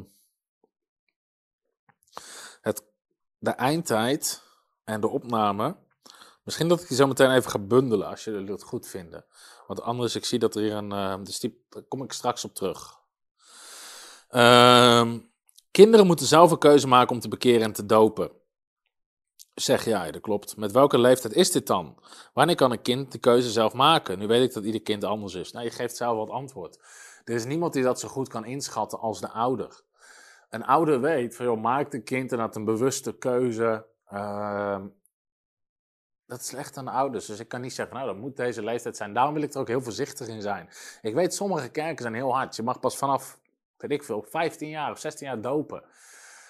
[3.45, 4.43] de eindtijd
[4.83, 5.75] en de opname.
[6.43, 9.25] Misschien dat ik die zo meteen even ga bundelen als jullie het goed vinden.
[9.67, 10.93] Want anders, ik zie dat er hier een.
[10.93, 12.99] Uh, dus die, daar kom ik straks op terug.
[15.71, 18.31] Kinderen moeten zelf een keuze maken om te bekeren en te dopen.
[19.55, 20.57] Zeg jij, dat klopt.
[20.57, 21.97] Met welke leeftijd is dit dan?
[22.33, 24.19] Wanneer kan een kind de keuze zelf maken?
[24.19, 25.51] Nu weet ik dat ieder kind anders is.
[25.51, 26.79] Nou, je geeft zelf wat antwoord.
[27.23, 29.83] Er is niemand die dat zo goed kan inschatten als de ouder
[30.55, 33.85] een ouder weet van, joh, maakt een kind een bewuste keuze.
[34.13, 34.81] Uh,
[36.25, 37.25] dat is slecht aan de ouders.
[37.25, 39.13] Dus ik kan niet zeggen, nou, dat moet deze leeftijd zijn.
[39.13, 40.69] Daarom wil ik er ook heel voorzichtig in zijn.
[41.01, 42.55] Ik weet, sommige kerken zijn heel hard.
[42.55, 43.39] Je mag pas vanaf,
[43.77, 45.83] weet ik veel, 15 jaar of 16 jaar dopen.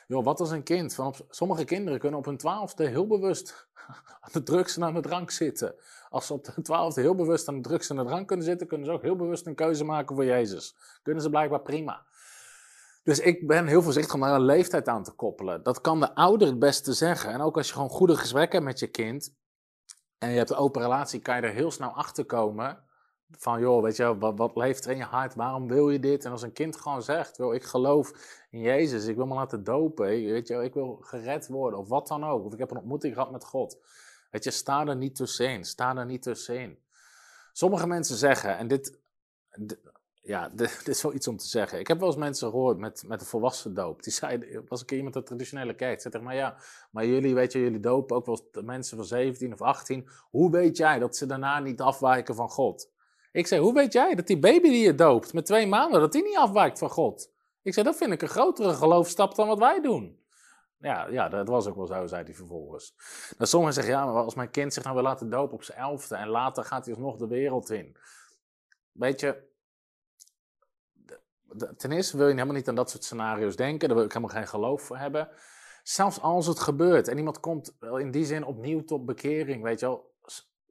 [0.07, 0.95] Joh, wat als een kind?
[0.95, 3.67] Van sommige kinderen kunnen op hun twaalfde heel bewust
[4.21, 5.75] aan de drugs en aan de drank zitten.
[6.09, 8.67] Als ze op de twaalfde heel bewust aan de drugs en de drank kunnen zitten,
[8.67, 10.75] kunnen ze ook heel bewust een keuze maken voor Jezus.
[11.03, 12.05] Kunnen ze blijkbaar prima.
[13.03, 15.63] Dus ik ben heel voorzichtig om daar een leeftijd aan te koppelen.
[15.63, 17.31] Dat kan de ouder het beste zeggen.
[17.31, 19.35] En ook als je gewoon goede gesprekken hebt met je kind.
[20.17, 22.83] En je hebt een open relatie, kan je er heel snel achter komen.
[23.31, 25.35] Van joh, weet je, wat, wat leeft er in je hart?
[25.35, 26.25] Waarom wil je dit?
[26.25, 28.11] En als een kind gewoon zegt, wil ik geloof
[28.49, 32.07] in Jezus, ik wil me laten dopen, weet je, ik wil gered worden of wat
[32.07, 32.45] dan ook.
[32.45, 33.77] Of ik heb een ontmoeting gehad met God.
[34.31, 36.79] Weet je, sta er niet tussenin, sta er niet tussenin.
[37.53, 38.99] Sommige mensen zeggen, en dit,
[40.21, 41.79] ja, dit is wel iets om te zeggen.
[41.79, 44.03] Ik heb wel eens mensen gehoord met, met een volwassen doop.
[44.03, 46.01] Die zeiden, was een keer iemand uit de traditionele kerk.
[46.01, 46.57] Zei mij, ja,
[46.91, 50.09] maar jullie, weet je, jullie dopen ook wel mensen van 17 of 18.
[50.29, 52.93] Hoe weet jij dat ze daarna niet afwijken van God?
[53.35, 56.11] Ik zei, hoe weet jij dat die baby die je doopt met twee maanden, dat
[56.11, 57.31] die niet afwijkt van God?
[57.61, 60.19] Ik zei, dat vind ik een grotere geloofstap dan wat wij doen.
[60.77, 62.95] Ja, ja, dat was ook wel zo, zei hij vervolgens.
[63.37, 65.77] Nou, sommigen zeggen, ja, maar als mijn kind zich nou wil laten dopen op zijn
[65.77, 67.97] elfde en later gaat hij alsnog de wereld in.
[68.91, 69.43] Weet je,
[71.77, 74.35] ten eerste wil je helemaal niet aan dat soort scenario's denken, daar wil ik helemaal
[74.35, 75.29] geen geloof voor hebben.
[75.83, 79.85] Zelfs als het gebeurt en iemand komt in die zin opnieuw tot bekering, weet je
[79.85, 80.14] wel,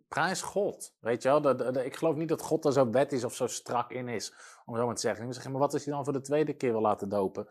[0.09, 0.95] prijs God.
[1.01, 3.91] Weet je wel, ik geloof niet dat God er zo wet is of zo strak
[3.91, 4.35] in is,
[4.65, 5.51] om zo maar te zeggen.
[5.51, 7.49] Maar wat is hij dan voor de tweede keer wil laten dopen?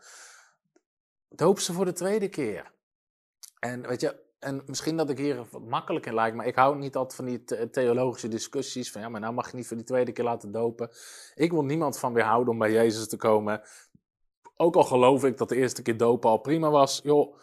[1.28, 2.72] Doop ze voor de tweede keer.
[3.58, 6.76] En weet je, en misschien dat ik hier wat makkelijk in lijkt, maar ik hou
[6.76, 8.92] niet altijd van die theologische discussies.
[8.92, 10.90] Van ja, maar nou mag je niet voor die tweede keer laten dopen.
[11.34, 13.62] Ik wil niemand van weerhouden om bij Jezus te komen.
[14.56, 17.00] Ook al geloof ik dat de eerste keer dopen al prima was.
[17.02, 17.36] Joh,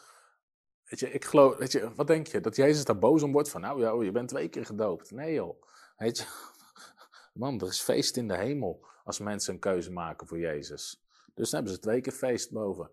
[0.92, 2.40] weet je, ik geloof, weet je, wat denk je?
[2.40, 5.12] Dat Jezus daar boos om wordt van, nou ja, je bent twee keer gedoopt.
[5.12, 5.64] Nee joh,
[5.98, 6.26] weet je.
[7.34, 11.04] Man, er is feest in de hemel als mensen een keuze maken voor Jezus.
[11.34, 12.92] Dus dan hebben ze twee keer feest boven.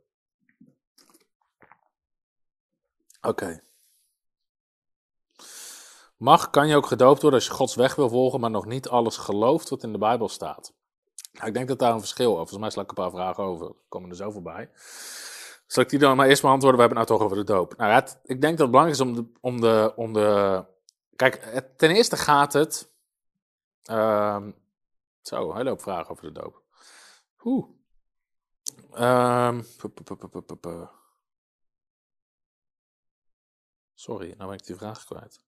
[3.20, 3.62] Oké.
[6.16, 8.88] Mag, kan je ook gedoopt worden als je Gods weg wil volgen, maar nog niet
[8.88, 10.72] alles gelooft wat in de Bijbel staat?
[11.32, 12.36] Nou, ik denk dat daar een verschil is.
[12.36, 13.74] Volgens mij sla ik een paar vragen over.
[13.88, 14.70] komen er zo voorbij.
[15.68, 16.80] Zal ik die dan maar eerst maar antwoorden?
[16.80, 17.76] We hebben het nou toch over de doop.
[17.76, 19.32] Nou, het, ik denk dat het belangrijk is om de.
[19.40, 20.64] Om de, om de
[21.16, 22.92] kijk, ten eerste gaat het.
[23.90, 24.54] Um,
[25.20, 26.62] zo, hele hoop vragen over de doop.
[27.44, 27.66] Oeh.
[28.98, 29.66] Um,
[33.94, 35.40] Sorry, nou ben ik die vraag kwijt.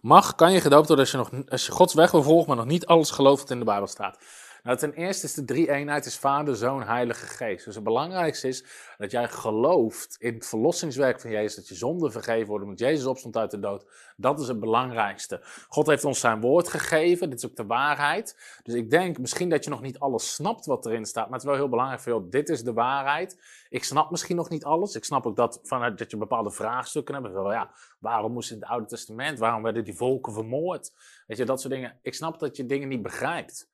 [0.00, 2.56] Mag, kan je gedoopt worden als je, nog, als je Gods weg wil volgen, maar
[2.56, 4.18] nog niet alles gelooft wat in de Bijbel staat?
[4.62, 7.64] Nou, ten eerste is de drie-eenheid is Vader, Zoon, Heilige Geest.
[7.64, 8.64] Dus het belangrijkste is
[8.98, 13.06] dat jij gelooft in het verlossingswerk van Jezus, dat je zonde vergeven wordt, omdat Jezus
[13.06, 13.86] opstond uit de dood.
[14.16, 15.40] Dat is het belangrijkste.
[15.68, 18.58] God heeft ons zijn woord gegeven, dit is ook de waarheid.
[18.62, 21.42] Dus ik denk misschien dat je nog niet alles snapt wat erin staat, maar het
[21.42, 23.38] is wel heel belangrijk voor jou, dit is de waarheid.
[23.68, 24.94] Ik snap misschien nog niet alles.
[24.94, 27.32] Ik snap ook dat, vanuit, dat je bepaalde vraagstukken hebt.
[27.32, 30.92] Wel, ja, waarom moest in het Oude Testament, waarom werden die volken vermoord?
[31.26, 31.98] Weet je, dat soort dingen.
[32.02, 33.68] Ik snap dat je dingen niet begrijpt.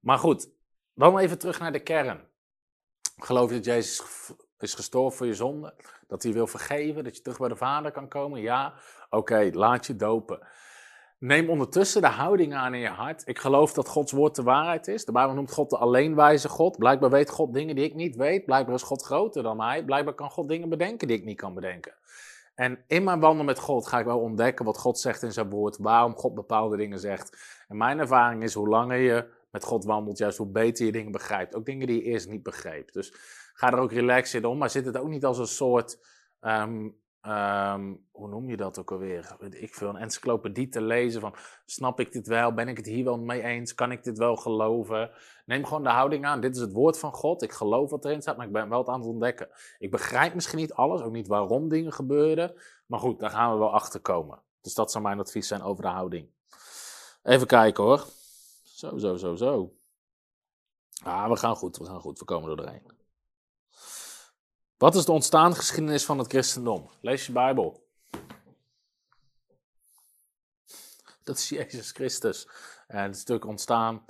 [0.00, 0.50] Maar goed,
[0.94, 2.28] dan even terug naar de kern.
[3.16, 4.02] Geloof je dat Jezus
[4.58, 5.74] is gestorven voor je zonde?
[6.06, 7.04] Dat hij wil vergeven?
[7.04, 8.40] Dat je terug bij de Vader kan komen?
[8.40, 8.74] Ja?
[9.10, 10.48] Oké, laat je dopen.
[11.18, 13.22] Neem ondertussen de houding aan in je hart.
[13.28, 15.04] Ik geloof dat Gods woord de waarheid is.
[15.04, 16.78] De Bijbel noemt God de alleenwijze God.
[16.78, 18.44] Blijkbaar weet God dingen die ik niet weet.
[18.44, 19.84] Blijkbaar is God groter dan mij.
[19.84, 21.94] Blijkbaar kan God dingen bedenken die ik niet kan bedenken.
[22.54, 25.50] En in mijn wandel met God ga ik wel ontdekken wat God zegt in zijn
[25.50, 25.76] woord.
[25.78, 27.62] Waarom God bepaalde dingen zegt.
[27.68, 31.12] En mijn ervaring is hoe langer je met God wandelt, juist hoe beter je dingen
[31.12, 31.54] begrijpt.
[31.54, 32.92] Ook dingen die je eerst niet begreep.
[32.92, 33.12] Dus
[33.52, 35.98] ga er ook relaxed in om, maar zit het ook niet als een soort,
[36.40, 36.88] ehm,
[37.20, 39.36] ehm, hoe noem je dat ook alweer?
[39.50, 41.34] ik veel, een encyclopedie te lezen van,
[41.64, 42.54] snap ik dit wel?
[42.54, 43.74] Ben ik het hier wel mee eens?
[43.74, 45.10] Kan ik dit wel geloven?
[45.46, 46.40] Neem gewoon de houding aan.
[46.40, 47.42] Dit is het woord van God.
[47.42, 49.48] Ik geloof wat erin staat, maar ik ben wel het aan het ontdekken.
[49.78, 52.54] Ik begrijp misschien niet alles, ook niet waarom dingen gebeuren.
[52.86, 54.42] Maar goed, daar gaan we wel achter komen.
[54.60, 56.28] Dus dat zou mijn advies zijn over de houding.
[57.22, 58.04] Even kijken hoor.
[58.80, 59.76] Zo, zo, zo, zo.
[61.02, 62.92] Ah, we gaan goed, we gaan goed, we komen er doorheen.
[64.76, 66.90] Wat is de ontstaansgeschiedenis van het christendom?
[67.00, 67.88] Lees je Bijbel.
[71.22, 72.48] Dat is Jezus Christus.
[72.86, 74.04] En het is natuurlijk ontstaan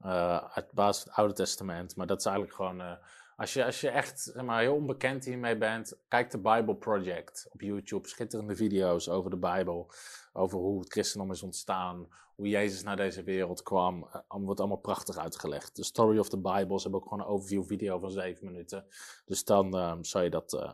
[0.00, 2.80] uh, uit basis van het Oude Testament, maar dat is eigenlijk gewoon.
[2.80, 2.92] Uh,
[3.36, 7.46] als, je, als je echt zeg maar, heel onbekend hiermee bent, kijk de Bible Project
[7.50, 8.08] op YouTube.
[8.08, 9.92] Schitterende video's over de Bijbel,
[10.36, 14.08] over hoe het christendom is ontstaan, hoe Jezus naar deze wereld kwam.
[14.14, 15.76] Uh, wordt allemaal prachtig uitgelegd.
[15.76, 18.86] De Story of the Bible, ze hebben ook gewoon een overview video van zeven minuten.
[19.24, 20.72] Dus dan uh, zou je dat uh,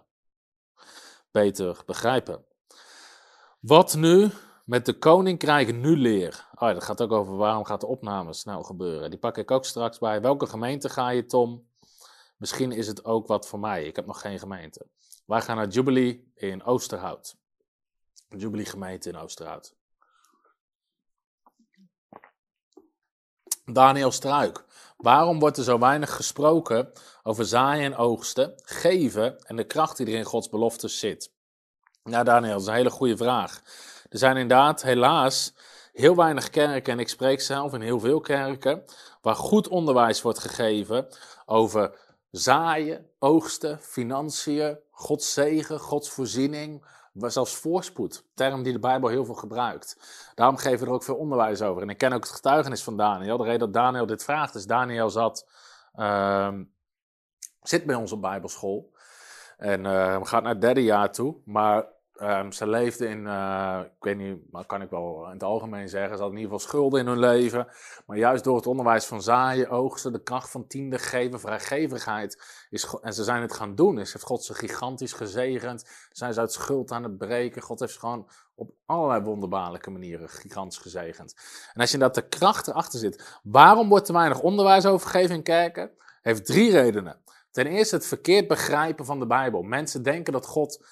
[1.31, 2.45] beter begrijpen.
[3.61, 4.31] Wat nu
[4.65, 6.49] met de koninkrijk nu leer?
[6.55, 9.11] Oh ja, dat gaat ook over waarom gaat de opname snel gebeuren.
[9.11, 10.21] Die pak ik ook straks bij.
[10.21, 11.71] Welke gemeente ga je, Tom?
[12.37, 13.85] Misschien is het ook wat voor mij.
[13.85, 14.87] Ik heb nog geen gemeente.
[15.27, 17.37] Wij gaan naar Jubilee in Oosterhout.
[18.37, 19.75] Jubilee gemeente in Oosterhout.
[23.65, 24.65] Daniel Struik.
[24.97, 30.07] Waarom wordt er zo weinig gesproken over zaaien en oogsten, geven en de kracht die
[30.07, 31.33] er in Gods beloftes zit?
[32.05, 33.63] Ja, Daniel, dat is een hele goede vraag.
[34.09, 35.55] Er zijn inderdaad helaas
[35.93, 38.85] heel weinig kerken, en ik spreek zelf in heel veel kerken,
[39.21, 41.09] waar goed onderwijs wordt gegeven
[41.47, 41.99] over
[42.31, 46.85] zaaien, oogsten, financiën, Gods zegen, Gods voorziening,
[47.15, 49.97] zelfs voorspoed, term die de Bijbel heel veel gebruikt.
[50.35, 51.83] Daarom geven we er ook veel onderwijs over.
[51.83, 53.37] En ik ken ook het getuigenis van Daniel.
[53.37, 55.49] De reden dat Daniel dit vraagt is, Daniel zat,
[55.95, 56.59] uh,
[57.63, 58.91] zit bij ons op Bijbelschool.
[59.57, 61.37] En uh, gaat naar het derde jaar toe.
[61.45, 61.87] Maar
[62.23, 65.89] ehm, ze leefden in, eh, ik weet niet, maar kan ik wel in het algemeen
[65.89, 67.67] zeggen, ze hadden in ieder geval schulden in hun leven.
[68.07, 72.97] Maar juist door het onderwijs van zaaien, oogsten, de kracht van tiende geven, vrijgevigheid, is,
[73.01, 75.91] en ze zijn het gaan doen, is, heeft God ze gigantisch gezegend.
[76.11, 77.63] Zijn ze uit schuld aan het breken.
[77.63, 81.35] God heeft ze gewoon op allerlei wonderbaarlijke manieren gigantisch gezegend.
[81.73, 85.35] En als je dat de kracht erachter zit, waarom wordt er weinig onderwijs over gegeven
[85.35, 85.91] in kerken?
[86.23, 87.21] Heeft drie redenen.
[87.51, 89.63] Ten eerste het verkeerd begrijpen van de Bijbel.
[89.63, 90.87] Mensen denken dat God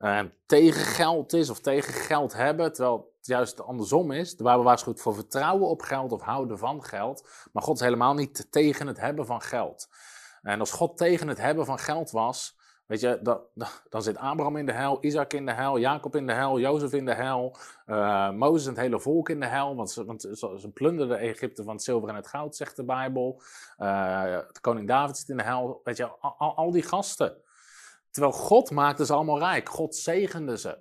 [0.00, 4.36] uh, tegen geld is of tegen geld hebben, terwijl het juist andersom is.
[4.36, 7.28] De Bijbel waarschuwt voor vertrouwen op geld of houden van geld.
[7.52, 9.88] Maar God is helemaal niet tegen het hebben van geld.
[10.42, 13.40] En als God tegen het hebben van geld was, weet je, dan,
[13.88, 16.92] dan zit Abraham in de hel, Isaac in de hel, Jacob in de hel, Jozef
[16.92, 20.20] in de hel, uh, Mozes en het hele volk in de hel, want ze, want
[20.32, 23.42] ze, plunderden Egypte van het zilver en het goud, zegt de Bijbel.
[23.78, 24.22] Uh,
[24.52, 27.36] de koning David zit in de hel, weet je, al die gasten.
[28.10, 30.78] Terwijl God maakte ze allemaal rijk, God zegende ze.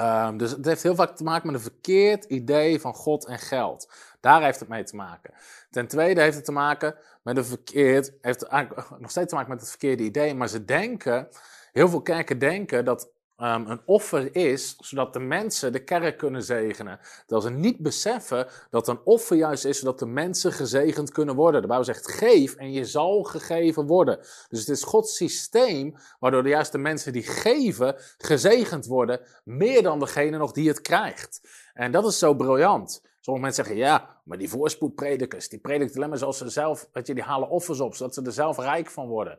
[0.00, 3.38] Um, dus het heeft heel vaak te maken met een verkeerd idee van God en
[3.38, 3.92] geld.
[4.20, 5.34] Daar heeft het mee te maken.
[5.70, 9.50] Ten tweede heeft het te maken met een verkeerd, heeft eigenlijk nog steeds te maken
[9.50, 11.28] met het verkeerde idee, maar ze denken,
[11.72, 16.42] heel veel kerken denken dat um, een offer is, zodat de mensen de kerk kunnen
[16.42, 16.98] zegenen.
[17.26, 21.60] Terwijl ze niet beseffen dat een offer juist is, zodat de mensen gezegend kunnen worden.
[21.60, 24.18] De Bijbel zegt, geef en je zal gegeven worden.
[24.48, 29.98] Dus het is Gods systeem, waardoor de juiste mensen die geven, gezegend worden, meer dan
[29.98, 31.40] degene nog die het krijgt.
[31.74, 33.02] En dat is zo briljant.
[33.20, 37.06] Sommige mensen zeggen, ja, maar die voorspoedpredikers, die prediken alleen maar zoals ze zelf, weet
[37.06, 39.38] je, die halen offers op, zodat ze er zelf rijk van worden.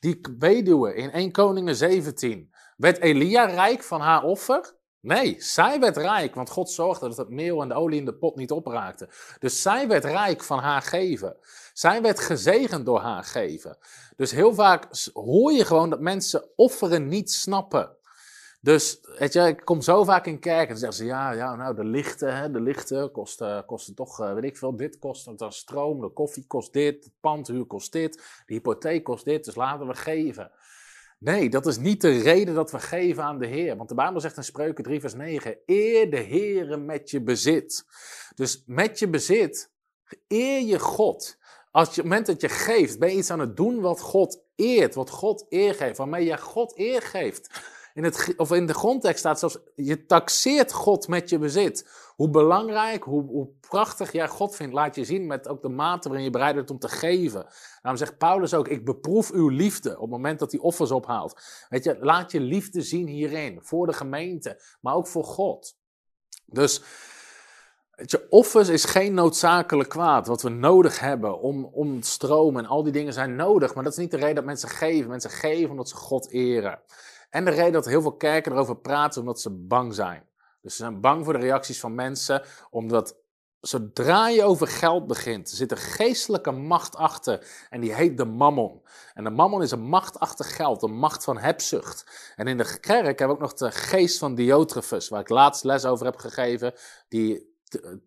[0.00, 4.76] Die weduwe in 1 Koningen 17, werd Elia rijk van haar offer?
[5.00, 8.14] Nee, zij werd rijk, want God zorgde dat het meel en de olie in de
[8.14, 9.08] pot niet opraakte.
[9.38, 11.36] Dus zij werd rijk van haar geven.
[11.72, 13.78] Zij werd gezegend door haar geven.
[14.16, 17.96] Dus heel vaak hoor je gewoon dat mensen offeren niet snappen.
[18.60, 21.56] Dus weet je, ik kom zo vaak in kerk en dan zeggen ze, ja, ja
[21.56, 25.38] nou, de lichten, hè, de lichten kosten, kosten toch, uh, weet ik veel, dit kost
[25.38, 28.14] dan stroom, de koffie kost dit, het pandhuur kost dit,
[28.46, 30.50] de hypotheek kost dit, dus laten we geven.
[31.18, 33.76] Nee, dat is niet de reden dat we geven aan de Heer.
[33.76, 37.84] Want de Bijbel zegt in Spreuken 3 vers 9, eer de Heer met je bezit.
[38.34, 39.70] Dus met je bezit,
[40.28, 41.38] eer je God.
[41.70, 44.00] Als je, op het moment dat je geeft, ben je iets aan het doen wat
[44.00, 47.60] God eert, wat God eer geeft, waarmee je God eer geeft.
[47.98, 51.88] In, het, of in de grondtekst staat zelfs, je taxeert God met je bezit.
[52.16, 56.08] Hoe belangrijk, hoe, hoe prachtig jij God vindt, laat je zien met ook de mate
[56.08, 57.46] waarin je bereid bent om te geven.
[57.82, 61.40] Daarom zegt Paulus ook, ik beproef uw liefde op het moment dat hij offers ophaalt.
[61.68, 65.76] Weet je, laat je liefde zien hierin, voor de gemeente, maar ook voor God.
[66.46, 66.82] Dus,
[67.90, 70.26] weet je, offers is geen noodzakelijk kwaad.
[70.26, 73.74] Wat we nodig hebben om, om stroom en al die dingen zijn nodig.
[73.74, 75.08] Maar dat is niet de reden dat mensen geven.
[75.08, 76.80] Mensen geven omdat ze God eren.
[77.30, 80.26] En de reden dat heel veel kerken erover praten, omdat ze bang zijn.
[80.60, 83.16] Dus ze zijn bang voor de reacties van mensen, omdat
[83.60, 87.46] zodra je over geld begint, zit er geestelijke macht achter.
[87.70, 88.82] En die heet de mammon.
[89.14, 92.32] En de mammon is een macht achter geld, een macht van hebzucht.
[92.36, 95.64] En in de kerk hebben we ook nog de geest van Diotrefus, waar ik laatst
[95.64, 96.74] les over heb gegeven.
[97.08, 97.56] Die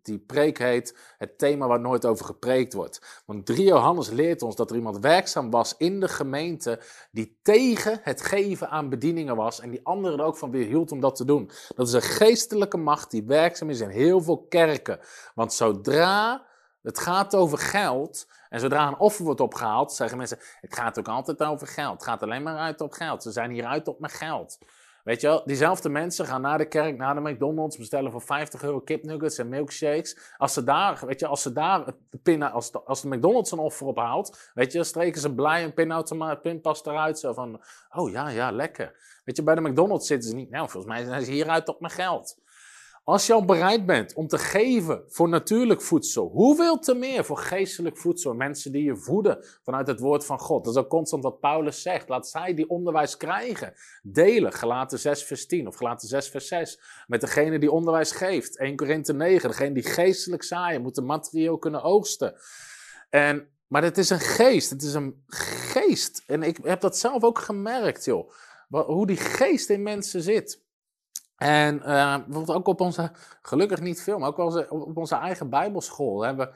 [0.01, 3.21] die preek heet het thema waar nooit over gepreekt wordt.
[3.25, 6.79] Want 3 Johannes leert ons dat er iemand werkzaam was in de gemeente
[7.11, 10.99] die tegen het geven aan bedieningen was en die anderen er ook van weerhield om
[10.99, 11.51] dat te doen.
[11.75, 14.99] Dat is een geestelijke macht die werkzaam is in heel veel kerken.
[15.35, 16.49] Want zodra
[16.81, 21.07] het gaat over geld en zodra een offer wordt opgehaald, zeggen mensen, het gaat ook
[21.07, 21.93] altijd over geld.
[21.93, 23.23] Het gaat alleen maar uit op geld.
[23.23, 24.57] Ze zijn hier uit op mijn geld.
[25.03, 28.79] Weet je diezelfde mensen gaan naar de kerk, naar de McDonald's, bestellen voor 50 euro
[28.79, 30.17] kipnuggets en milkshakes.
[30.37, 33.59] Als ze daar, weet je, als ze daar de pin, als de, als McDonald's een
[33.59, 37.19] offer ophaalt, weet je, streken ze blij een pinpas eruit.
[37.19, 39.19] Zo van, oh ja, ja, lekker.
[39.23, 41.79] Weet je, bij de McDonald's zitten ze niet, nou, volgens mij zijn ze hieruit op
[41.79, 42.37] mijn geld.
[43.03, 47.37] Als je al bereid bent om te geven voor natuurlijk voedsel, hoeveel te meer voor
[47.37, 48.33] geestelijk voedsel?
[48.33, 50.63] Mensen die je voeden vanuit het woord van God.
[50.63, 52.09] Dat is ook constant wat Paulus zegt.
[52.09, 53.73] Laat zij die onderwijs krijgen.
[54.03, 56.79] Delen, gelaten 6 vers 10 of gelaten 6 vers 6.
[57.07, 58.57] Met degene die onderwijs geeft.
[58.57, 62.35] 1 Korinthe 9, degene die geestelijk zaaien, moet de materieel kunnen oogsten.
[63.09, 66.23] En, maar het is een geest, het is een geest.
[66.27, 68.31] En ik heb dat zelf ook gemerkt, joh.
[68.69, 70.69] Hoe die geest in mensen zit.
[71.41, 73.11] En uh, bijvoorbeeld ook op onze,
[73.41, 76.53] gelukkig niet veel, maar ook wel op onze eigen Bijbelschool hebben we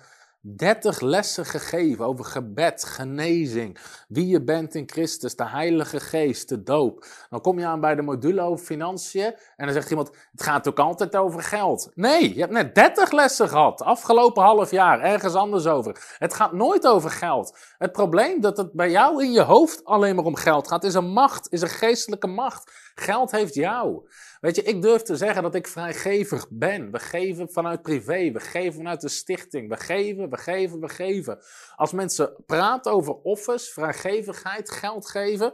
[0.55, 3.77] 30 lessen gegeven over gebed, genezing,
[4.07, 7.05] wie je bent in Christus, de Heilige Geest, de doop.
[7.29, 10.67] Dan kom je aan bij de module over financiën en dan zegt iemand, het gaat
[10.67, 11.91] ook altijd over geld.
[11.93, 16.15] Nee, je hebt net 30 lessen gehad, afgelopen half jaar, ergens anders over.
[16.17, 17.57] Het gaat nooit over geld.
[17.77, 20.93] Het probleem dat het bij jou in je hoofd alleen maar om geld gaat, is
[20.93, 22.71] een macht, is een geestelijke macht.
[22.95, 24.07] Geld heeft jou.
[24.45, 26.91] Weet je, ik durf te zeggen dat ik vrijgevig ben.
[26.91, 29.69] We geven vanuit privé, we geven vanuit de stichting.
[29.69, 31.39] We geven, we geven, we geven.
[31.75, 35.53] Als mensen praten over offers, vrijgevigheid, geld geven,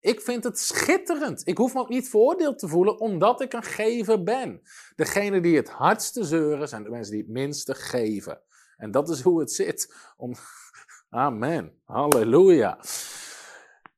[0.00, 1.48] ik vind het schitterend.
[1.48, 4.62] Ik hoef me ook niet veroordeeld te voelen omdat ik een gever ben.
[4.96, 8.40] Degene die het hardste zeuren zijn de mensen die het minste geven.
[8.76, 9.94] En dat is hoe het zit.
[10.16, 10.34] Om...
[11.10, 11.72] Amen.
[11.84, 12.78] Halleluja.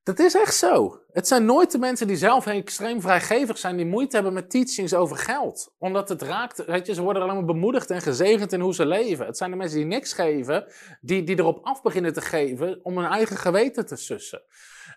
[0.09, 1.01] Dat is echt zo.
[1.13, 4.95] Het zijn nooit de mensen die zelf extreem vrijgevig zijn, die moeite hebben met teachings
[4.95, 5.75] over geld.
[5.79, 8.87] Omdat het raakt, weet je, ze worden alleen maar bemoedigd en gezegend in hoe ze
[8.87, 9.27] leven.
[9.27, 10.67] Het zijn de mensen die niks geven,
[11.01, 14.43] die, die erop af beginnen te geven om hun eigen geweten te sussen.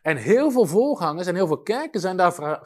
[0.02, 2.62] En heel veel voorgangers en heel veel kerken zijn daar,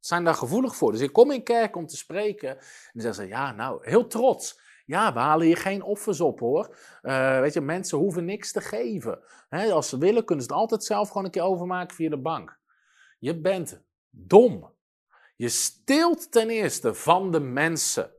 [0.00, 0.92] zijn daar gevoelig voor.
[0.92, 4.06] Dus ik kom in kerk om te spreken en dan zeggen ze, ja nou, heel
[4.06, 4.60] trots.
[4.86, 6.76] Ja, we halen hier geen offers op hoor.
[7.02, 9.22] Uh, weet je, mensen hoeven niks te geven.
[9.48, 12.58] als ze willen, kunnen ze het altijd zelf gewoon een keer overmaken via de bank.
[13.18, 14.74] Je bent dom.
[15.36, 18.10] Je steelt ten eerste van de mensen.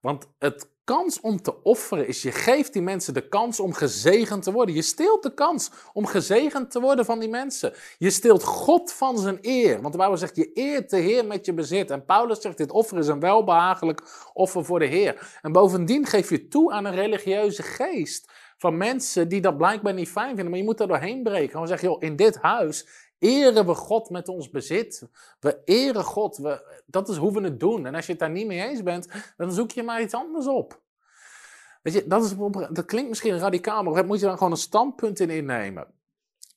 [0.00, 4.42] Want het kans om te offeren is, je geeft die mensen de kans om gezegend
[4.42, 4.74] te worden.
[4.74, 7.72] Je steelt de kans om gezegend te worden van die mensen.
[7.98, 9.80] Je steelt God van zijn eer.
[9.80, 11.90] Want de Bijbel zegt, je eert de Heer met je bezit.
[11.90, 15.38] En Paulus zegt, dit offer is een welbehagelijk offer voor de Heer.
[15.42, 20.08] En bovendien geef je toe aan een religieuze geest van mensen die dat blijkbaar niet
[20.08, 20.48] fijn vinden.
[20.48, 21.50] Maar je moet er doorheen breken.
[21.50, 22.86] Gewoon zeggen, joh, in dit huis
[23.18, 25.08] eren we God met ons bezit.
[25.40, 26.36] We eren God.
[26.36, 27.86] We, dat is hoe we het doen.
[27.86, 30.46] En als je het daar niet mee eens bent, dan zoek je maar iets anders
[30.46, 30.80] op.
[31.82, 32.34] Weet je, dat, is,
[32.70, 35.86] dat klinkt misschien radicaal, maar moet je dan gewoon een standpunt in innemen.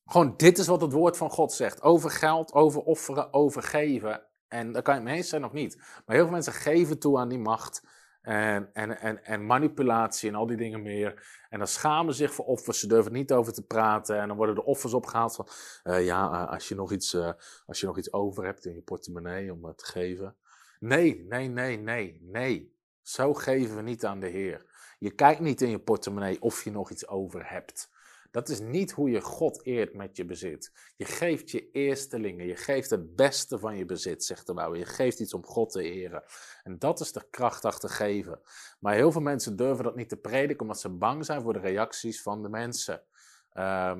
[0.06, 1.82] Gewoon, dit is wat het woord van God zegt.
[1.82, 4.22] Over geld, over offeren, over geven.
[4.48, 5.76] En daar kan je het mee eens zijn of niet.
[5.78, 7.84] Maar heel veel mensen geven toe aan die macht.
[8.30, 11.28] En, en, en, en manipulatie en al die dingen meer.
[11.50, 12.80] En dan schamen zich voor offers.
[12.80, 14.20] Ze durven niet over te praten.
[14.20, 15.48] En dan worden de offers opgehaald van...
[15.84, 17.32] Uh, ja, uh, als, je nog iets, uh,
[17.66, 20.36] als je nog iets over hebt in je portemonnee om te geven.
[20.80, 22.76] Nee, nee, nee, nee, nee.
[23.02, 24.66] Zo geven we niet aan de Heer.
[25.00, 27.90] Je kijkt niet in je portemonnee of je nog iets over hebt.
[28.32, 30.72] Dat is niet hoe je God eert met je bezit.
[30.96, 34.76] Je geeft je eerstelingen, je geeft het beste van je bezit, zegt de Bijbel.
[34.76, 36.24] Je geeft iets om God te eren.
[36.64, 38.42] En dat is de kracht achter geven.
[38.80, 41.60] Maar heel veel mensen durven dat niet te prediken omdat ze bang zijn voor de
[41.60, 43.04] reacties van de mensen.
[43.54, 43.98] Uh,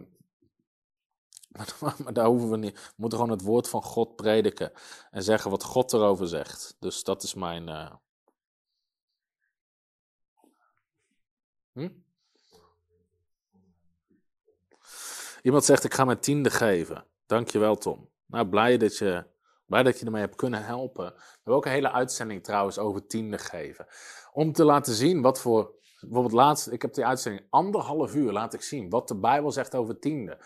[1.80, 2.74] maar, daar hoeven we niet.
[2.74, 4.72] We moeten gewoon het woord van God prediken
[5.12, 6.76] en zeggen wat God erover zegt.
[6.80, 7.68] Dus dat is mijn.
[7.68, 7.92] Uh...
[11.74, 11.90] Hm?
[15.42, 17.06] Iemand zegt, ik ga mijn tiende geven.
[17.26, 18.10] Dankjewel, Tom.
[18.26, 19.26] Nou, blij dat je,
[19.66, 21.06] blij dat je ermee hebt kunnen helpen.
[21.06, 23.86] We hebben ook een hele uitzending trouwens over tiende geven.
[24.32, 25.78] Om te laten zien wat voor...
[26.00, 29.76] Bijvoorbeeld laatst, ik heb die uitzending anderhalf uur laat ik zien wat de Bijbel zegt
[29.76, 30.38] over tiende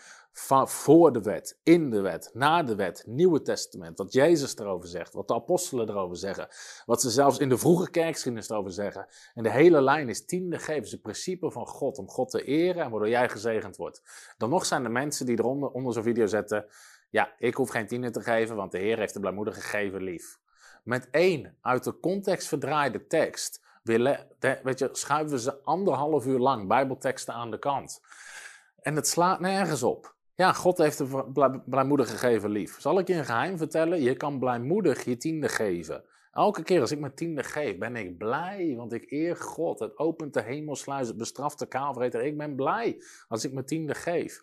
[0.64, 5.12] voor de wet, in de wet, na de wet, Nieuwe Testament, wat Jezus erover zegt,
[5.12, 6.48] wat de apostelen erover zeggen,
[6.86, 9.06] wat ze zelfs in de vroege kerkgeschiedenis erover zeggen.
[9.34, 12.82] En de hele lijn is tiende geven, het principe van God, om God te eren
[12.82, 14.02] en waardoor jij gezegend wordt.
[14.36, 16.66] Dan nog zijn er mensen die eronder onder zo'n video zetten,
[17.10, 20.38] ja, ik hoef geen tiende te geven, want de Heer heeft de blijmoedige gegeven lief.
[20.84, 27.34] Met één uit de context verdraaide tekst, weet je, schuiven ze anderhalf uur lang bijbelteksten
[27.34, 28.00] aan de kant.
[28.80, 30.13] En het slaat nergens op.
[30.36, 32.80] Ja, God heeft de blijmoedig gegeven lief.
[32.80, 34.02] Zal ik je een geheim vertellen?
[34.02, 36.04] Je kan blijmoedig je tiende geven.
[36.32, 39.78] Elke keer als ik mijn tiende geef, ben ik blij, want ik eer God.
[39.78, 42.22] Het opent de hemelsluis, het bestraft de kaalvreter.
[42.24, 44.40] Ik ben blij als ik mijn tiende geef.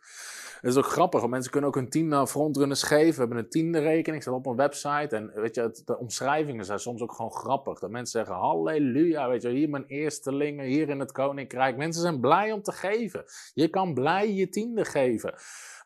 [0.61, 3.13] Het is ook grappig, want mensen kunnen ook hun tiende frontrunners geven.
[3.13, 5.15] We hebben een tiende rekening, staat op een website.
[5.15, 7.79] En weet je, de omschrijvingen zijn soms ook gewoon grappig.
[7.79, 11.77] Dat mensen zeggen, halleluja, weet je, hier mijn eerstelingen, hier in het koninkrijk.
[11.77, 13.23] Mensen zijn blij om te geven.
[13.53, 15.33] Je kan blij je tiende geven.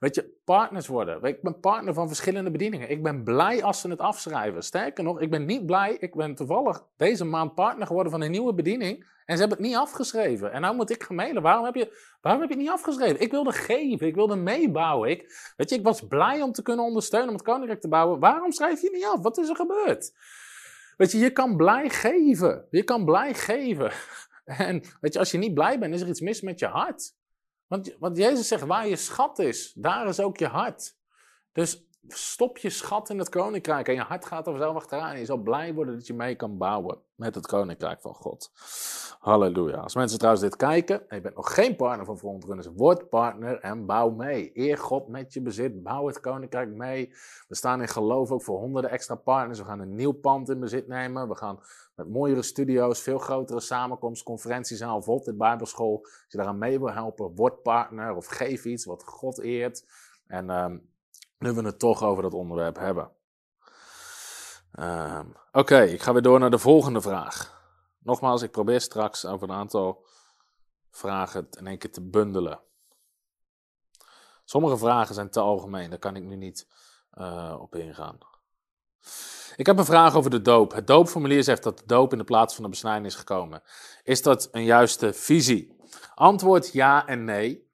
[0.05, 1.23] Weet je, partners worden.
[1.23, 2.89] Ik ben partner van verschillende bedieningen.
[2.89, 4.63] Ik ben blij als ze het afschrijven.
[4.63, 5.97] Sterker nog, ik ben niet blij.
[5.99, 8.97] Ik ben toevallig deze maand partner geworden van een nieuwe bediening.
[9.25, 10.51] En ze hebben het niet afgeschreven.
[10.51, 11.41] En nou moet ik gemailen.
[11.41, 13.19] Waarom heb je, waarom heb je het niet afgeschreven?
[13.19, 14.07] Ik wilde geven.
[14.07, 15.09] Ik wilde meebouwen.
[15.09, 18.19] Ik, weet je, ik was blij om te kunnen ondersteunen om het koninkrijk te bouwen.
[18.19, 19.21] Waarom schrijf je niet af?
[19.21, 20.13] Wat is er gebeurd?
[20.97, 22.67] Weet je, je kan blij geven.
[22.69, 23.91] Je kan blij geven.
[24.45, 27.13] En weet je, als je niet blij bent, is er iets mis met je hart.
[27.67, 30.95] Want, want Jezus zegt, waar je schat is, daar is ook je hart.
[31.51, 35.19] Dus stop je schat in het koninkrijk en je hart gaat er vanzelf achteraan.
[35.19, 38.51] Je zal blij worden dat je mee kan bouwen met het koninkrijk van God.
[39.19, 39.77] Halleluja.
[39.77, 43.59] Als mensen trouwens dit kijken en je bent nog geen partner van Frontrunners, word partner
[43.59, 44.51] en bouw mee.
[44.53, 47.13] Eer God met je bezit, bouw het koninkrijk mee.
[47.47, 49.59] We staan in geloof ook voor honderden extra partners.
[49.59, 51.27] We gaan een nieuw pand in bezit nemen.
[51.27, 51.59] We gaan
[51.95, 55.99] met mooiere studio's, veel grotere samenkomst, conferentiezaal, Volt Bijbelschool.
[56.03, 59.85] Als je daaraan mee wil helpen, word partner of geef iets wat God eert.
[60.27, 60.93] En um,
[61.37, 63.11] nu we het toch over dat onderwerp hebben.
[64.71, 65.25] Ehm,
[65.55, 67.63] Oké, ik ga weer door naar de volgende vraag.
[67.99, 70.05] Nogmaals, ik probeer straks over een aantal
[70.91, 72.59] vragen in één keer te bundelen.
[74.45, 76.67] Sommige vragen zijn te algemeen, daar kan ik nu niet
[77.13, 78.17] uh, op ingaan.
[79.55, 80.73] Ik heb een vraag over de doop.
[80.73, 83.63] Het doopformulier zegt dat de doop in de plaats van de besnijding is gekomen.
[84.03, 85.77] Is dat een juiste visie?
[86.15, 87.64] Antwoord ja en nee.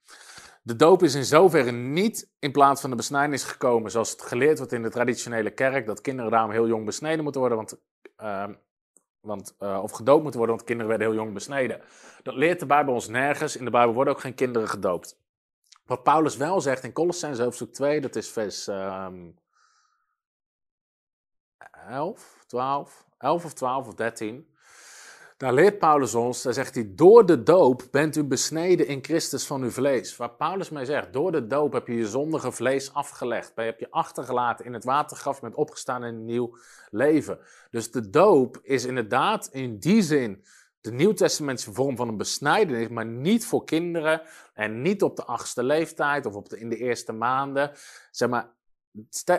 [0.63, 4.57] De doop is in zoverre niet in plaats van de besnijdenis gekomen, zoals het geleerd
[4.57, 7.79] wordt in de traditionele kerk, dat kinderen daarom heel jong besneden moeten worden, want,
[8.17, 8.47] uh,
[9.19, 11.81] want, uh, of gedoopt moeten worden, want kinderen werden heel jong besneden.
[12.23, 13.55] Dat leert de Bijbel ons nergens.
[13.55, 15.19] In de Bijbel worden ook geen kinderen gedoopt.
[15.85, 19.35] Wat Paulus wel zegt in Colossens hoofdstuk 2, dat is vers um,
[21.87, 24.50] 11, 12, 11 of 12 of 13.
[25.41, 29.45] Daar leert Paulus ons, daar zegt hij, door de doop bent u besneden in Christus
[29.45, 30.17] van uw vlees.
[30.17, 33.51] Waar Paulus mij zegt, door de doop heb je je zondige vlees afgelegd.
[33.55, 36.57] Je hebt je achtergelaten in het watergraf, je bent opgestaan in een nieuw
[36.89, 37.39] leven.
[37.69, 40.43] Dus de doop is inderdaad in die zin
[40.81, 44.21] de Nieuwtestamentische vorm van een besnijdenis, maar niet voor kinderen
[44.53, 47.71] en niet op de achtste leeftijd of op de, in de eerste maanden.
[48.11, 48.49] Zeg maar,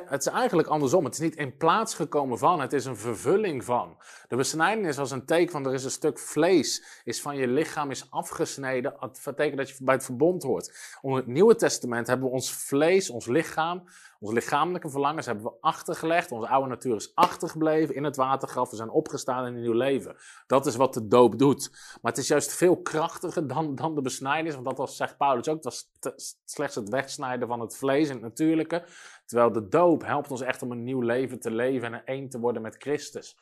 [0.09, 1.05] het is eigenlijk andersom.
[1.05, 3.97] Het is niet in plaats gekomen van, het is een vervulling van.
[4.29, 7.91] De besnijdenis was een teken van er is een stuk vlees, is van je lichaam
[7.91, 8.95] is afgesneden.
[9.01, 10.97] Het betekent dat je bij het verbond hoort.
[11.01, 13.85] Onder het Nieuwe Testament hebben we ons vlees, ons lichaam,
[14.23, 16.33] onze lichamelijke verlangens hebben we achtergelegd.
[16.33, 18.71] Onze oude natuur is achtergebleven in het watergraf.
[18.71, 20.17] We zijn opgestaan in een nieuw leven.
[20.47, 21.71] Dat is wat de doop doet.
[22.03, 24.55] Maar het is juist veel krachtiger dan, dan de besnijdenis.
[24.55, 26.13] Want dat was, zegt Paulus ook, dat was
[26.45, 28.85] slechts het wegsnijden van het vlees en het natuurlijke.
[29.27, 32.41] Terwijl de doop helpt ons echt om een nieuw leven te leven en één te
[32.41, 33.37] worden met Christus.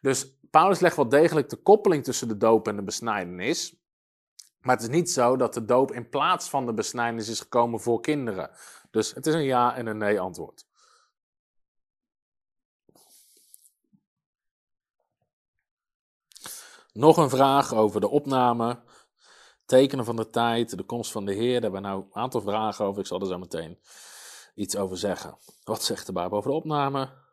[0.00, 3.76] Dus Paulus legt wel degelijk de koppeling tussen de doop en de besnijdenis.
[4.60, 7.80] Maar het is niet zo dat de doop in plaats van de besnijdenis is gekomen
[7.80, 8.50] voor kinderen.
[8.90, 10.66] Dus het is een ja en een nee antwoord.
[16.92, 18.82] Nog een vraag over de opname,
[19.64, 21.52] tekenen van de tijd, de komst van de Heer.
[21.52, 23.00] Daar hebben we nou een aantal vragen over.
[23.00, 23.78] Ik zal er zo meteen
[24.54, 25.38] iets over zeggen.
[25.64, 27.26] Wat zegt de Bijbel over de opname?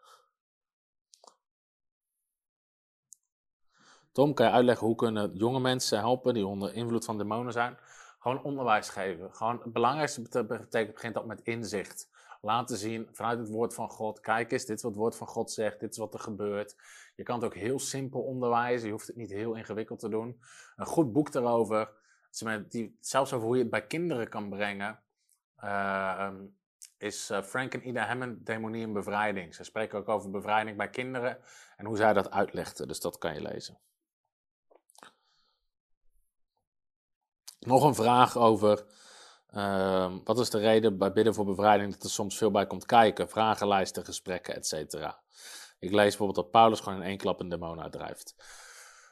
[4.16, 7.78] Tom, kan je uitleggen hoe kunnen jonge mensen helpen die onder invloed van demonen zijn?
[8.20, 9.34] Gewoon onderwijs geven.
[9.34, 12.10] Gewoon het belangrijkste betekent, begint dat met inzicht.
[12.42, 14.20] Laten zien vanuit het woord van God.
[14.20, 15.80] Kijk eens, dit is wat het woord van God zegt.
[15.80, 16.76] Dit is wat er gebeurt.
[17.16, 18.86] Je kan het ook heel simpel onderwijzen.
[18.88, 20.42] Je hoeft het niet heel ingewikkeld te doen.
[20.76, 21.90] Een goed boek daarover.
[23.00, 25.00] Zelfs over hoe je het bij kinderen kan brengen.
[25.64, 26.30] Uh,
[26.98, 29.56] is uh, Frank en Ida Hammond Demonie en Bevrijding.
[29.56, 31.38] Ze spreken ook over bevrijding bij kinderen
[31.78, 32.88] en hoe zij dat uitlegden.
[32.88, 33.80] Dus dat kan je lezen.
[37.66, 38.86] Nog een vraag over
[39.54, 42.86] uh, wat is de reden bij bidden voor bevrijding dat er soms veel bij komt
[42.86, 43.30] kijken?
[43.30, 44.74] Vragenlijsten, gesprekken, etc.
[45.80, 48.36] Ik lees bijvoorbeeld dat Paulus gewoon in één klap een demon uitdrijft.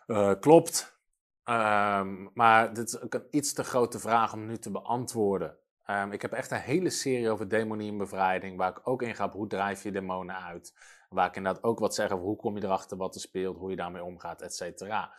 [0.08, 1.00] Uh, klopt,
[1.46, 5.58] um, maar dit is ook een iets te grote vraag om nu te beantwoorden.
[5.90, 9.16] Um, ik heb echt een hele serie over demonie en bevrijding, waar ik ook in
[9.16, 10.74] ga op hoe drijf je demonen uit.
[11.10, 13.70] Waar ik inderdaad ook wat zeg over hoe kom je erachter wat er speelt, hoe
[13.70, 15.14] je daarmee omgaat, et cetera.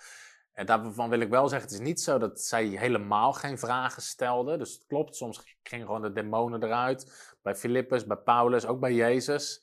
[0.55, 4.03] En daarvan wil ik wel zeggen, het is niet zo dat zij helemaal geen vragen
[4.03, 4.59] stelden.
[4.59, 7.35] Dus het klopt, soms gingen gewoon de demonen eruit.
[7.43, 9.63] Bij Filippus, bij Paulus, ook bij Jezus.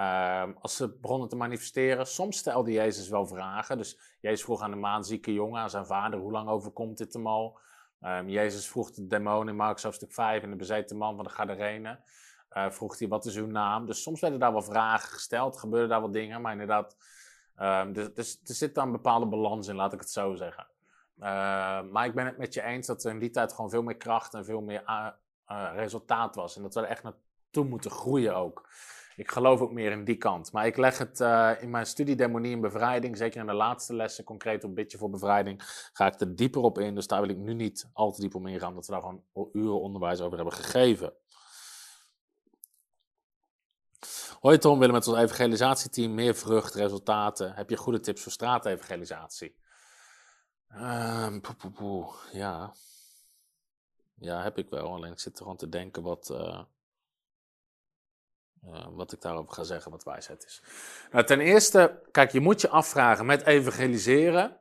[0.00, 3.78] Um, als ze begonnen te manifesteren, soms stelde Jezus wel vragen.
[3.78, 7.26] Dus Jezus vroeg aan de maanzieke jongen, aan zijn vader, hoe lang overkomt dit hem
[7.26, 7.58] al?
[8.02, 11.30] Um, Jezus vroeg de demon in Marcus hoofdstuk 5 en de bezeten man van de
[11.30, 12.00] Gadarene.
[12.52, 13.86] Uh, vroeg hij, wat is uw naam?
[13.86, 16.96] Dus soms werden daar wel vragen gesteld, gebeurden daar wat dingen, maar inderdaad
[17.60, 20.66] Um, dus, dus, er zit dan bepaalde balans in, laat ik het zo zeggen.
[21.18, 21.24] Uh,
[21.82, 23.96] maar ik ben het met je eens dat er in die tijd gewoon veel meer
[23.96, 25.06] kracht en veel meer uh,
[25.48, 26.56] uh, resultaat was.
[26.56, 28.68] En dat we er echt naartoe moeten groeien ook.
[29.16, 30.52] Ik geloof ook meer in die kant.
[30.52, 33.94] Maar ik leg het uh, in mijn studie Demonie en Bevrijding, zeker in de laatste
[33.94, 35.62] lessen, concreet op Bitje voor Bevrijding,
[35.92, 36.94] ga ik er dieper op in.
[36.94, 39.22] Dus daar wil ik nu niet al te diep op ingaan, omdat we daar gewoon
[39.52, 41.12] uren onderwijs over hebben gegeven.
[44.40, 47.54] Hoi Tom, willen met ons evangelisatieteam meer vrucht, resultaten.
[47.54, 49.56] Heb je goede tips voor straatevangelisatie?
[51.74, 52.12] Poe.
[52.32, 52.72] Ja.
[54.14, 54.92] ja, heb ik wel.
[54.94, 56.60] Alleen ik zit er gewoon te denken wat, uh,
[58.64, 60.62] uh, wat ik daarover ga zeggen, wat wijsheid is.
[61.10, 64.56] Nou, ten eerste, kijk, je moet je afvragen met evangeliseren.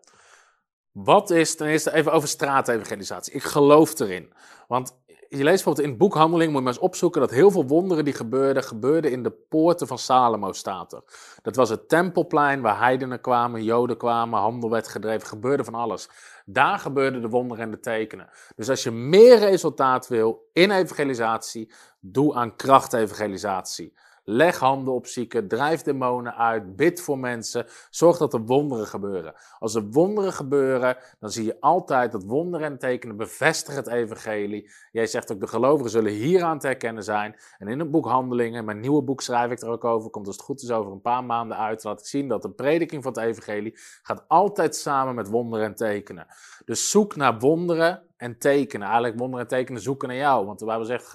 [0.91, 3.33] Wat is ten eerste even over straatevangelisatie?
[3.33, 4.33] Ik geloof erin.
[4.67, 4.97] Want
[5.29, 7.67] je leest bijvoorbeeld in het boek Handeling, moet je maar eens opzoeken, dat heel veel
[7.67, 11.01] wonderen die gebeurden, gebeurden in de poorten van Salomo, staat.
[11.41, 16.09] Dat was het tempelplein waar heidenen kwamen, joden kwamen, handel werd gedreven, gebeurde van alles.
[16.45, 18.29] Daar gebeurden de wonderen en de tekenen.
[18.55, 23.93] Dus als je meer resultaat wil in evangelisatie, doe aan krachtevangelisatie.
[24.29, 29.33] Leg handen op zieken, drijf demonen uit, bid voor mensen, zorg dat er wonderen gebeuren.
[29.59, 34.71] Als er wonderen gebeuren, dan zie je altijd dat wonderen en tekenen bevestigen het evangelie.
[34.91, 37.35] Jij zegt ook, de gelovigen zullen hieraan te herkennen zijn.
[37.57, 40.35] En in het boek Handelingen, mijn nieuwe boek schrijf ik er ook over, komt als
[40.35, 43.13] het goed is over een paar maanden uit, laat ik zien dat de prediking van
[43.13, 46.27] het evangelie gaat altijd samen met wonderen en tekenen.
[46.65, 48.87] Dus zoek naar wonderen en tekenen.
[48.87, 51.05] Eigenlijk wonderen en tekenen zoeken naar jou, want de Bijbel zegt,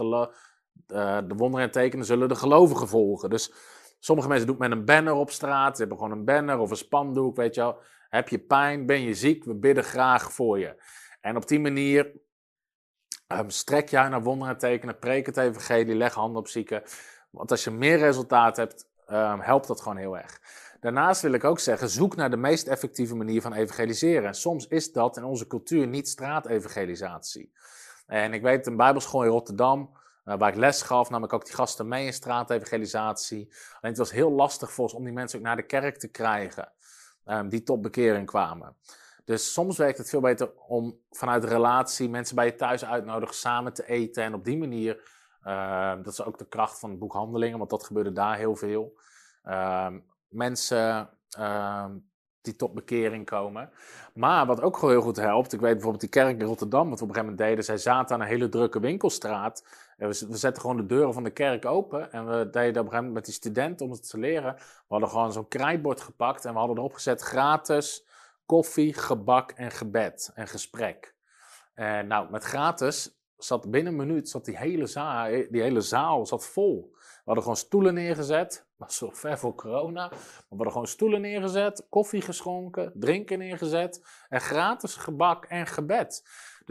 [0.88, 3.30] uh, de wonderen en tekenen zullen de gelovigen volgen.
[3.30, 3.52] Dus
[3.98, 5.74] sommige mensen doen het met een banner op straat.
[5.74, 7.78] Ze hebben gewoon een banner of een spandoek, weet je wel.
[8.08, 10.82] Heb je pijn, ben je ziek, we bidden graag voor je.
[11.20, 12.12] En op die manier
[13.28, 16.82] um, strek je naar wonderen en tekenen, preek het evangelie, leg handen op zieken.
[17.30, 20.40] Want als je meer resultaat hebt, um, helpt dat gewoon heel erg.
[20.80, 24.26] Daarnaast wil ik ook zeggen, zoek naar de meest effectieve manier van evangeliseren.
[24.28, 27.52] En soms is dat in onze cultuur niet straatevangelisatie.
[28.06, 31.44] En ik weet, een bijbelschool in Rotterdam, uh, waar ik les gaf, nam ik ook
[31.44, 33.48] die gasten mee in straatevangelisatie.
[33.50, 36.08] Alleen het was heel lastig voor ons om die mensen ook naar de kerk te
[36.08, 36.72] krijgen,
[37.26, 38.76] um, die tot bekering kwamen.
[39.24, 43.72] Dus soms werkt het veel beter om vanuit relatie mensen bij je thuis uitnodigen, samen
[43.72, 44.22] te eten.
[44.22, 45.02] En op die manier,
[45.44, 48.98] uh, dat is ook de kracht van boekhandelingen, want dat gebeurde daar heel veel.
[49.44, 49.86] Uh,
[50.28, 51.90] mensen ehm,
[52.40, 53.70] die tot bekering komen.
[54.14, 57.04] Maar wat ook heel goed helpt, ik weet bijvoorbeeld die kerk in Rotterdam, wat we
[57.04, 59.64] op een gegeven moment deden, zij zaten aan een hele drukke winkelstraat.
[60.08, 63.12] We, zetten gewoon de deuren van de kerk open en we deden op een gegeven
[63.12, 64.54] met die studenten om het te leren.
[64.54, 68.04] We hadden gewoon zo'n krijtbord gepakt en we hadden erop gezet gratis
[68.46, 71.14] koffie, gebak en gebed en gesprek.
[71.74, 76.26] En nou, met gratis zat binnen een minuut zat die hele zaal, die hele zaal
[76.26, 76.90] zat vol.
[76.92, 78.66] We hadden gewoon stoelen neergezet.
[78.76, 80.08] was zo ver voor corona.
[80.08, 80.18] Maar
[80.48, 84.04] we hadden gewoon stoelen neergezet, koffie geschonken, drinken neergezet.
[84.28, 86.22] En gratis gebak en gebed.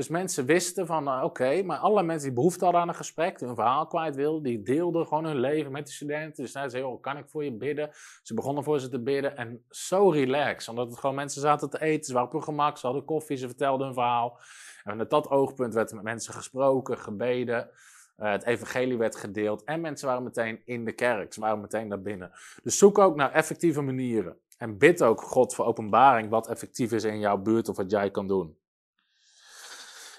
[0.02, 3.38] Dus mensen wisten van, uh, oké, maar alle mensen die behoefte hadden aan een gesprek,
[3.38, 6.44] die hun verhaal kwijt wilden, die deelden gewoon hun leven met de studenten.
[6.44, 7.90] Dus zeiden ze, joh, kan ik voor je bidden?
[8.24, 10.70] Ze begonnen voor ze te bidden en zo relaxed.
[10.70, 13.38] Omdat het gewoon mensen zaten te eten, ze waren op hun gemak, ze hadden koffie,
[13.38, 14.40] ze vertelden hun verhaal.
[14.84, 17.70] En met dat oogpunt werd er met mensen gesproken, gebeden.
[18.18, 21.34] Uh, het evangelie werd gedeeld en mensen waren meteen in de kerk.
[21.34, 22.32] Ze waren meteen naar binnen.
[22.64, 24.38] Dus zoek ook naar effectieve manieren.
[24.58, 28.12] En bid ook God voor openbaring wat effectief is in jouw buurt of wat jij
[28.12, 28.60] kan doen.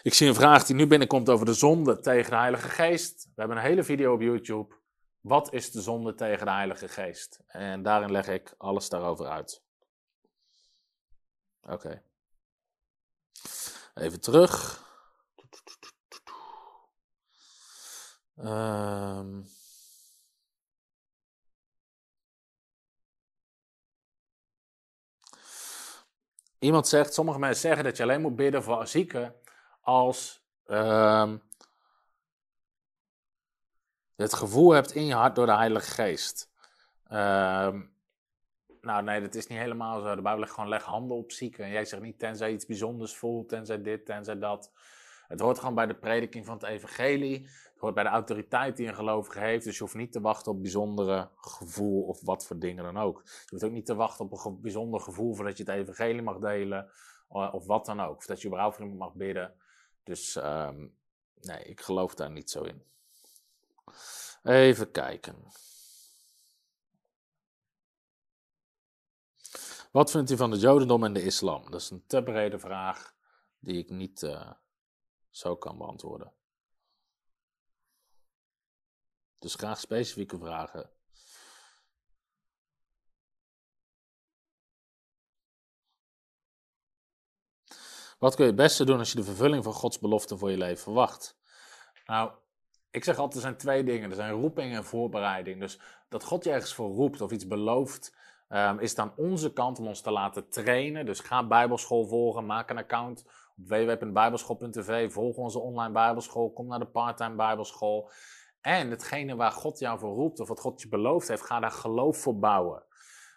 [0.03, 3.25] Ik zie een vraag die nu binnenkomt over de zonde tegen de Heilige Geest.
[3.25, 4.75] We hebben een hele video op YouTube.
[5.21, 7.41] Wat is de zonde tegen de Heilige Geest?
[7.47, 9.63] En daarin leg ik alles daarover uit.
[11.63, 12.03] Oké.
[13.95, 14.85] Even terug.
[18.37, 19.47] Um.
[26.59, 29.42] Iemand zegt, sommige mensen zeggen dat je alleen moet bidden voor zieken
[29.83, 31.39] als je
[34.17, 36.51] het gevoel hebt in je hart door de Heilige Geest.
[37.13, 37.93] Um,
[38.81, 40.15] nou, nee, dat is niet helemaal zo.
[40.15, 41.65] De Bijbel legt gewoon leg handen op zieken.
[41.65, 44.73] En jij zegt niet tenzij iets bijzonders voelt, tenzij dit, tenzij dat.
[45.29, 47.43] Het hoort gewoon bij de prediking van het evangelie.
[47.43, 49.65] Het hoort bij de autoriteit die een gelovige heeft.
[49.65, 53.23] Dus je hoeft niet te wachten op bijzondere gevoel of wat voor dingen dan ook.
[53.25, 56.39] Je hoeft ook niet te wachten op een bijzonder gevoel voordat je het evangelie mag
[56.39, 56.91] delen.
[57.29, 58.17] Of wat dan ook.
[58.17, 59.55] Of dat je überhaupt voor iemand mag bidden.
[60.03, 60.99] Dus um,
[61.35, 62.87] nee, ik geloof daar niet zo in.
[64.43, 65.53] Even kijken.
[69.93, 71.71] Wat vindt u van het Jodendom en de islam?
[71.71, 73.15] Dat is een te brede vraag
[73.59, 74.53] die ik niet uh,
[75.31, 76.33] zo kan beantwoorden.
[79.39, 80.91] Dus graag specifieke vragen.
[88.23, 90.57] Wat kun je het beste doen als je de vervulling van Gods belofte voor je
[90.57, 91.39] leven verwacht?
[92.07, 92.31] Nou,
[92.91, 94.11] ik zeg altijd, er zijn twee dingen.
[94.11, 95.61] Er zijn roeping en voorbereiding.
[95.61, 98.17] Dus dat God je ergens voor roept of iets belooft,
[98.49, 101.07] um, is dan onze kant om ons te laten trainen.
[101.07, 103.25] Dus ga Bijbelschool volgen, maak een account
[103.57, 108.11] op www.bijbelschool.tv, volg onze online Bijbelschool, kom naar de parttime Bijbelschool.
[108.61, 111.71] En hetgene waar God jou voor roept of wat God je beloofd heeft, ga daar
[111.71, 112.83] geloof voor bouwen.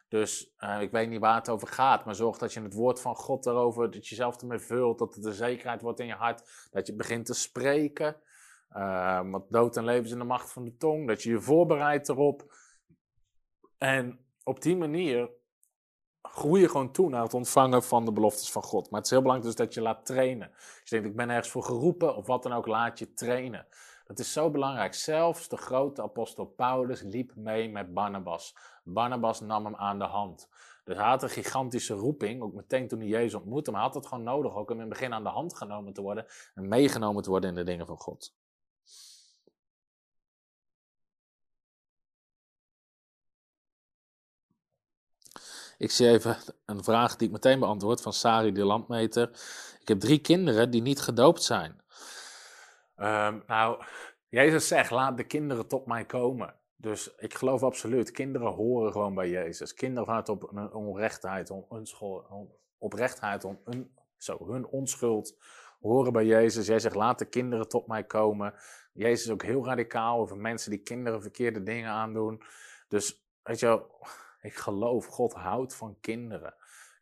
[0.08, 3.02] Dus uh, ik weet niet waar het over gaat, maar zorg dat je het woord
[3.02, 6.14] van God erover, dat je jezelf ermee vult, dat het een zekerheid wordt in je
[6.14, 8.16] hart, dat je begint te spreken.
[8.72, 11.40] Uh, want dood en leven is in de macht van de tong, dat je je
[11.40, 12.54] voorbereidt erop.
[13.78, 15.30] En op die manier
[16.22, 18.90] groei je gewoon toe naar het ontvangen van de beloftes van God.
[18.90, 20.52] Maar het is heel belangrijk dus dat je laat trainen.
[20.52, 23.68] Als je denkt, ik ben ergens voor geroepen of wat dan ook, laat je trainen.
[24.06, 24.94] Dat is zo belangrijk.
[24.94, 28.56] Zelfs de grote apostel Paulus liep mee met Barnabas.
[28.86, 30.50] Barnabas nam hem aan de hand.
[30.84, 33.72] Dus hij had een gigantische roeping, ook meteen toen hij Jezus ontmoette.
[33.72, 35.94] Maar hij had het gewoon nodig ook om in het begin aan de hand genomen
[35.94, 36.26] te worden
[36.56, 38.34] en meegenomen te worden in de dingen van God.
[45.78, 49.30] Ik zie even een vraag die ik meteen beantwoord van Sari de Landmeter.
[49.82, 51.82] Ik heb drie kinderen die niet gedoopt zijn.
[52.96, 53.84] Ehm, nou,
[54.30, 56.56] Jezus zegt, laat de kinderen tot mij komen.
[56.78, 59.74] Dus ik geloof absoluut, kinderen horen gewoon bij Jezus.
[59.74, 61.66] Kinderen vanuit op een onrechtheid, on,
[62.30, 63.60] on, oprechtheid, on,
[64.18, 65.38] zo, hun onschuld
[65.82, 66.68] horen bij Jezus.
[66.68, 68.54] Jij zegt, laat de kinderen tot mij komen.
[68.94, 72.42] Jezus is ook heel radicaal over mensen die kinderen verkeerde dingen aandoen.
[72.88, 74.08] Dus, weet je wel,
[74.42, 76.56] ik geloof, God houdt van kinderen.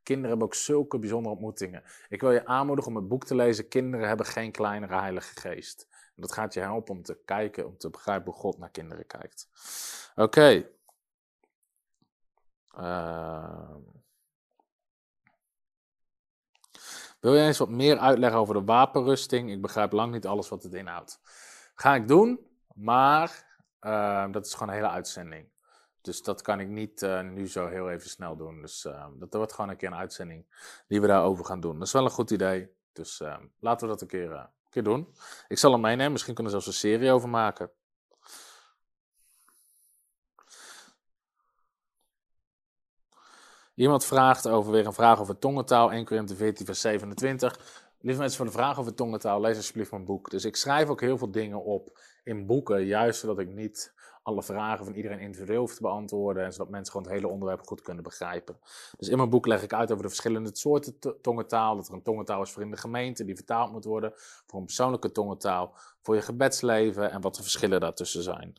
[0.04, 1.84] Kinderen hebben ook zulke bijzondere ontmoetingen.
[2.10, 3.68] Ik wil je aanmoedigen om het boek te lezen.
[3.68, 5.88] Kinderen hebben geen kleinere heilige geest.
[6.16, 9.50] Dat gaat je helpen om te kijken, om te begrijpen hoe God naar kinderen kijkt.
[10.16, 10.70] Oké.
[12.76, 13.82] Ehm.
[17.20, 19.52] wil je eens wat meer uitleggen over de wapenrusting?
[19.52, 21.20] Ik begrijp lang niet alles wat het inhoudt.
[21.76, 25.52] Ga ik doen, maar ehm, dat is gewoon een hele uitzending.
[26.02, 28.62] Dus dat kan ik niet uh, nu zo heel even snel doen.
[28.62, 30.46] Dus uh, dat wordt gewoon een keer een uitzending
[30.88, 31.78] die we daarover gaan doen.
[31.78, 32.70] Dat is wel een goed idee.
[32.92, 33.24] Dus
[33.60, 35.14] laten we dat een keer, een keer doen.
[35.48, 36.12] Ik zal hem meenemen.
[36.12, 37.72] Misschien kunnen we zelfs een serie over maken.
[43.76, 45.92] Iemand vraagt over weer een vraag over tongentaal.
[45.92, 47.60] 1 Korinthe 14 vers 27.
[48.00, 50.30] Lieve mensen, voor de vraag over tongentaal, lees alsjeblieft mijn boek.
[50.30, 53.94] Dus ik schrijf ook heel veel dingen op in boeken, juist zodat ik niet
[54.24, 56.44] alle vragen van iedereen individueel hoef te beantwoorden.
[56.44, 58.58] En zodat mensen gewoon het hele onderwerp goed kunnen begrijpen.
[58.98, 61.76] Dus in mijn boek leg ik uit over de verschillende soorten tongentaal.
[61.76, 64.12] Dat er een tongentaal is voor in de gemeente, die vertaald moet worden.
[64.16, 68.56] Voor een persoonlijke tongentaal, voor je gebedsleven en wat de verschillen daartussen zijn.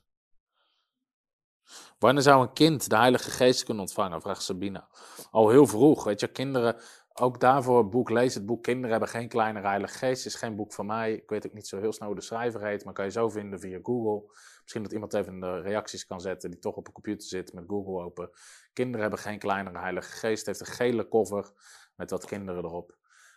[1.99, 4.21] Wanneer zou een kind de Heilige Geest kunnen ontvangen?
[4.21, 4.89] Vraagt Sabina.
[5.31, 6.77] Al heel vroeg, weet je, kinderen
[7.21, 8.35] ook daarvoor het boek lees.
[8.35, 10.27] Het boek Kinderen hebben geen kleine heilige geest.
[10.27, 11.13] Is geen boek van mij.
[11.13, 12.85] Ik weet ook niet zo heel snel hoe de schrijver heet.
[12.85, 14.33] Maar kan je zo vinden via Google.
[14.65, 17.65] Misschien dat iemand even de reacties kan zetten die toch op een computer zit met
[17.67, 18.31] Google open.
[18.73, 20.47] Kinderen hebben geen kleinere heilige geest.
[20.47, 21.53] Heeft een gele cover
[21.97, 22.97] met wat kinderen erop.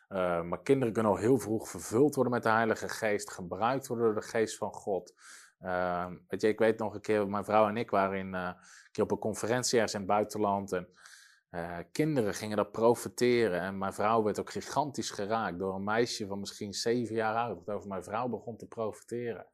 [0.10, 4.06] Uh, maar kinderen kunnen al heel vroeg vervuld worden met de Heilige Geest, gebruikt worden
[4.06, 5.14] door de Geest van God.
[5.62, 8.42] Uh, weet je, ik weet nog een keer, mijn vrouw en ik waren in, uh,
[8.42, 10.72] een keer op een conferentie ergens in het buitenland.
[10.72, 10.88] En
[11.52, 13.62] uh, kinderen gingen dat profiteren.
[13.62, 17.66] En mijn vrouw werd ook gigantisch geraakt door een meisje van misschien zeven jaar oud.
[17.66, 19.46] Dat over mijn vrouw begon te profiteren.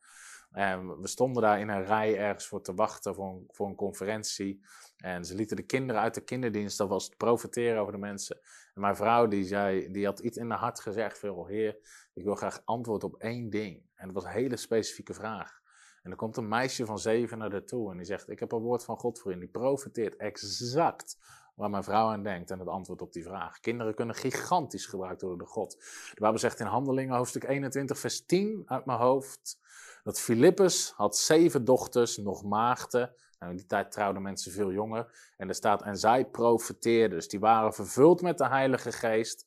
[0.54, 3.76] En we stonden daar in een rij ergens voor te wachten voor een, voor een
[3.76, 4.66] conferentie.
[4.98, 8.40] En ze lieten de kinderen uit de kinderdienst alvast profiteren over de mensen.
[8.74, 11.20] En mijn vrouw die zei, die had iets in haar hart gezegd.
[11.20, 11.78] Veel, heer,
[12.14, 13.82] ik wil graag antwoord op één ding.
[13.96, 15.62] En dat was een hele specifieke vraag.
[16.04, 18.52] En er komt een meisje van zeven naar haar toe en die zegt, ik heb
[18.52, 19.38] een woord van God voor je.
[19.38, 21.18] En die profiteert exact
[21.56, 23.60] waar mijn vrouw aan denkt en het antwoord op die vraag.
[23.60, 25.72] Kinderen kunnen gigantisch gebruikt worden door God.
[26.14, 29.60] De Bijbel zegt in Handelingen, hoofdstuk 21, vers 10 uit mijn hoofd,
[30.04, 33.16] dat Filippus had zeven dochters, nog maagden.
[33.40, 35.34] Nou, in die tijd trouwden mensen veel jonger.
[35.38, 37.18] En er staat, en zij profeteerden.
[37.18, 39.46] Dus die waren vervuld met de Heilige Geest.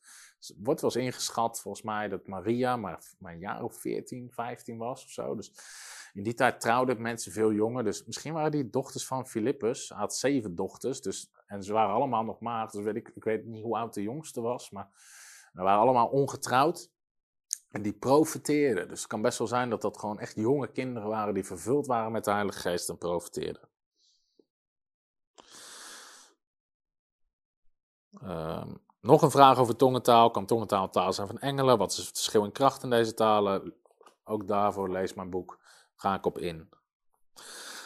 [0.57, 4.79] wordt wel eens ingeschat, volgens mij, dat Maria maar, maar een jaar of 14, 15
[4.79, 5.35] was of zo.
[5.35, 5.53] Dus
[6.13, 7.85] in die tijd trouwden mensen veel jonger.
[7.85, 9.89] Dus misschien waren die dochters van Filippus.
[9.89, 11.01] Hij had zeven dochters.
[11.01, 12.73] Dus, en ze waren allemaal nog maagd.
[12.73, 14.71] Dus weet ik, ik weet niet hoe oud de jongste was.
[14.71, 14.89] Maar
[15.53, 16.91] ze waren allemaal ongetrouwd.
[17.77, 18.89] En die profeteerden.
[18.89, 21.87] Dus het kan best wel zijn dat dat gewoon echt jonge kinderen waren die vervuld
[21.87, 23.69] waren met de Heilige Geest en profeteerden.
[28.23, 30.31] Ehm, nog een vraag over tongentaal.
[30.31, 31.79] Kan tongentaal taal zijn van engelen?
[31.79, 33.75] Wat is het verschil in kracht in deze talen?
[34.25, 35.59] Ook daarvoor lees mijn boek.
[35.97, 36.69] Ga ik op in.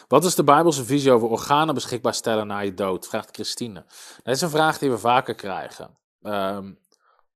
[0.07, 3.07] Wat is de Bijbelse visie over organen beschikbaar stellen na je dood?
[3.07, 3.85] Vraagt Christine.
[4.23, 5.97] Dat is een vraag die we vaker krijgen.
[6.21, 6.79] Um,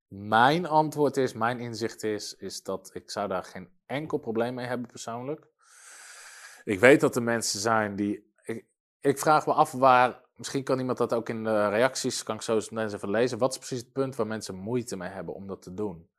[0.08, 4.66] mijn antwoord is, mijn inzicht is, is dat ik zou daar geen enkel probleem mee
[4.66, 5.48] hebben persoonlijk.
[6.64, 8.34] Ik weet dat er mensen zijn die.
[9.02, 10.24] Ik, vraag me af waar.
[10.36, 13.38] Misschien kan iemand dat ook in de reacties, kan ik zo eens even lezen.
[13.38, 16.10] Wat is precies het punt waar mensen moeite mee hebben om dat te doen?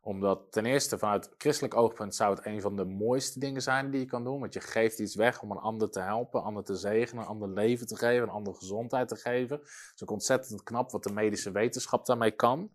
[0.00, 4.00] Omdat ten eerste vanuit christelijk oogpunt zou het een van de mooiste dingen zijn die
[4.00, 4.40] je kan doen.
[4.40, 7.28] Want je geeft iets weg om een ander te helpen, een ander te zegenen, een
[7.28, 9.56] ander leven te geven, een ander gezondheid te geven.
[9.56, 12.70] Het is ook ontzettend knap wat de medische wetenschap daarmee kan.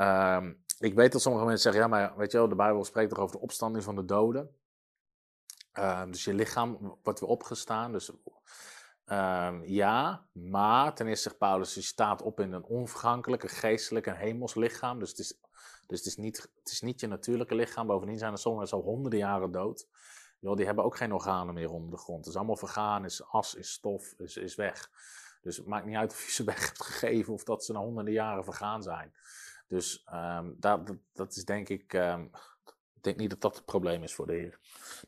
[0.00, 3.10] Um, ik weet dat sommige mensen zeggen, ja, maar weet je wel, de Bijbel spreekt
[3.10, 4.56] toch over de opstanding van de doden.
[5.78, 7.92] Um, dus je lichaam wordt weer opgestaan.
[7.92, 8.10] Dus
[9.06, 14.06] um, ja, maar ten eerste zegt Paulus, je staat op in een onvergankelijk, een geestelijk,
[14.06, 14.98] een hemels lichaam.
[14.98, 15.38] Dus, het is,
[15.86, 17.86] dus het, is niet, het is niet je natuurlijke lichaam.
[17.86, 19.86] Bovendien zijn er sommigen al honderden jaren dood.
[20.40, 22.18] Die hebben ook geen organen meer onder de grond.
[22.18, 24.90] Het is allemaal vergaan, is as, is stof, is, is weg.
[25.42, 27.78] Dus het maakt niet uit of je ze weg hebt gegeven of dat ze na
[27.78, 29.12] honderden jaren vergaan zijn.
[29.70, 31.92] Dus um, dat, dat, is denk ik.
[31.92, 32.30] Um,
[32.94, 34.60] ik denk niet dat dat het probleem is voor de Heer.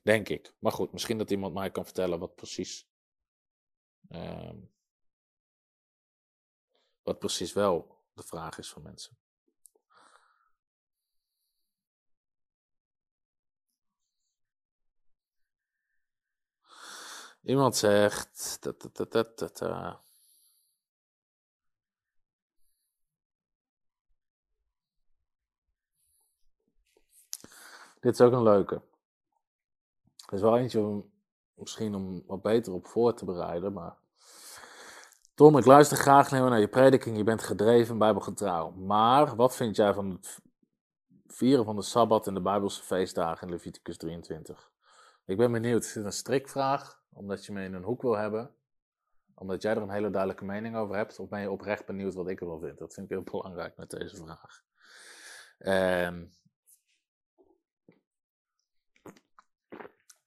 [0.02, 0.54] Denk ik.
[0.58, 2.88] Maar goed, misschien dat iemand mij kan vertellen wat precies.
[4.10, 4.70] Um,
[7.02, 9.16] Wat precies wel de vraag is van mensen.
[17.42, 18.58] Iemand zegt.
[28.02, 28.74] Dit is ook een leuke.
[30.26, 31.10] Er is wel eentje om,
[31.54, 33.96] misschien om wat beter op voor te bereiden, maar...
[35.34, 37.16] Tom, ik luister graag naar je prediking.
[37.16, 38.70] Je bent gedreven, bijbelgetrouw.
[38.70, 40.40] Maar wat vind jij van het
[41.26, 44.70] vieren van de Sabbat en de Bijbelse feestdagen in Leviticus 23?
[45.24, 45.84] Ik ben benieuwd.
[45.84, 47.02] Is dit een strikvraag?
[47.12, 48.54] Omdat je me in een hoek wil hebben?
[49.34, 51.18] Omdat jij er een hele duidelijke mening over hebt?
[51.18, 52.78] Of ben je oprecht benieuwd wat ik ervan vind?
[52.78, 54.62] Dat vind ik heel belangrijk met deze vraag.
[55.58, 56.32] En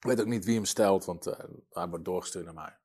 [0.06, 1.34] Ik weet ook niet wie hem stelt, want uh,
[1.70, 2.76] hij wordt doorgestuurd naar mij.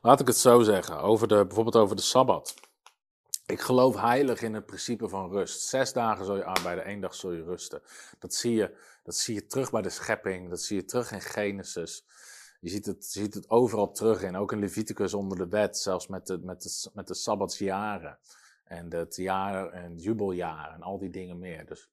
[0.00, 2.54] Laat ik het zo zeggen, over de, bijvoorbeeld over de Sabbat.
[3.46, 5.60] Ik geloof heilig in het principe van rust.
[5.60, 7.82] Zes dagen zul je arbeiden, één dag zul je rusten.
[8.18, 11.20] Dat zie je, dat zie je terug bij de schepping, dat zie je terug in
[11.20, 12.04] Genesis.
[12.60, 15.78] Je ziet het, je ziet het overal terug in, ook in Leviticus onder de wet,
[15.78, 18.18] zelfs met de, met de, met de Sabbatsjaren.
[18.66, 21.66] En het jaar en het jubeljaar en al die dingen meer.
[21.66, 21.90] Dus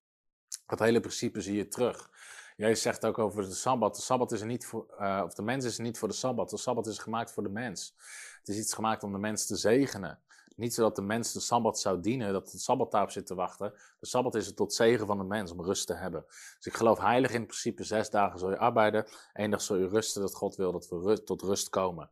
[0.65, 2.09] dat hele principe zie je terug.
[2.55, 3.95] Jij zegt ook over de Sabbat.
[3.95, 6.13] De Sabbat is er niet voor, uh, of de mens is er niet voor de
[6.13, 6.49] Sabbat.
[6.49, 7.95] De Sabbat is gemaakt voor de mens.
[8.39, 10.19] Het is iets gemaakt om de mens te zegenen.
[10.55, 13.73] Niet zodat de mens de Sabbat zou dienen, dat de Sabbat zit te wachten.
[13.99, 16.25] De Sabbat is er tot zegen van de mens, om rust te hebben.
[16.27, 19.77] Dus ik geloof heilig in het principe, zes dagen zul je arbeiden, één dag zul
[19.77, 22.09] je rusten, dat God wil dat we tot rust komen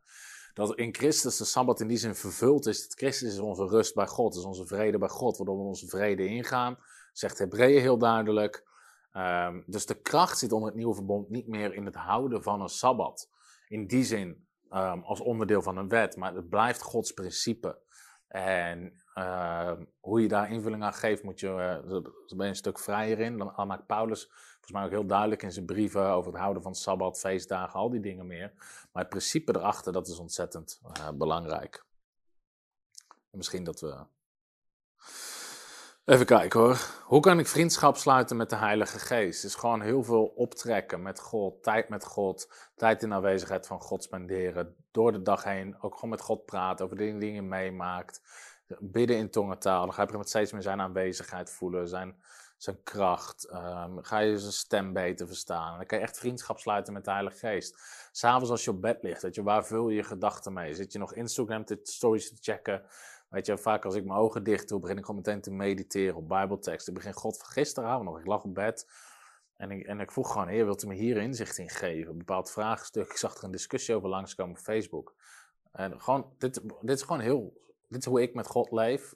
[0.54, 2.88] dat in Christus de Sabbat in die zin vervuld is.
[2.88, 5.88] Dat Christus is onze rust bij God, is onze vrede bij God, waardoor we onze
[5.88, 6.78] vrede ingaan.
[7.14, 8.70] Zegt Hebreeën heel duidelijk.
[9.14, 12.62] Um, dus de kracht zit onder het nieuwe verbond niet meer in het houden van
[12.62, 13.30] een Sabbat.
[13.68, 17.80] In die zin um, als onderdeel van een wet, maar het blijft Gods principe.
[18.28, 21.48] En uh, hoe je daar invulling aan geeft, moet je,
[21.88, 23.38] daar ben je een stuk vrijer in.
[23.38, 26.76] Dan maakt Paulus volgens mij ook heel duidelijk in zijn brieven over het houden van
[26.76, 28.52] Sabbat, feestdagen, al die dingen meer.
[28.92, 31.86] Maar het principe erachter, dat is ontzettend uh, belangrijk.
[33.08, 34.06] En misschien dat we.
[36.06, 36.80] Even kijken hoor.
[37.04, 39.42] Hoe kan ik vriendschap sluiten met de Heilige Geest?
[39.42, 43.82] Het is gewoon heel veel optrekken met God, tijd met God, tijd in aanwezigheid van
[43.82, 44.76] God spenderen.
[44.92, 48.22] Door de dag heen ook gewoon met God praten over de dingen die je meemaakt.
[48.80, 49.86] Bidden in tongentaal.
[49.86, 52.16] Dan ga je met steeds meer zijn aanwezigheid voelen, zijn,
[52.58, 53.50] zijn kracht.
[53.54, 55.78] Um, ga je zijn stem beter verstaan.
[55.78, 57.78] dan kan je echt vriendschap sluiten met de Heilige Geest.
[58.12, 60.74] S'avonds als je op bed ligt, weet je, waar vul je je gedachten mee?
[60.74, 62.84] Zit je nog Instagram te stories te checken?
[63.30, 66.16] Weet je, vaak als ik mijn ogen dicht doe, begin ik gewoon meteen te mediteren
[66.16, 66.88] op Bijbeltekst.
[66.88, 68.88] Ik begin God gisteravond nog, ik lag op bed.
[69.62, 72.12] En ik, en ik vroeg gewoon, heer, wilt u me hier inzicht in geven?
[72.12, 73.10] Een bepaald vraagstuk.
[73.10, 75.16] Ik zag er een discussie over langskomen op Facebook.
[75.72, 77.54] En gewoon, dit, dit is gewoon heel,
[77.92, 79.16] dit is hoe ik met God leef.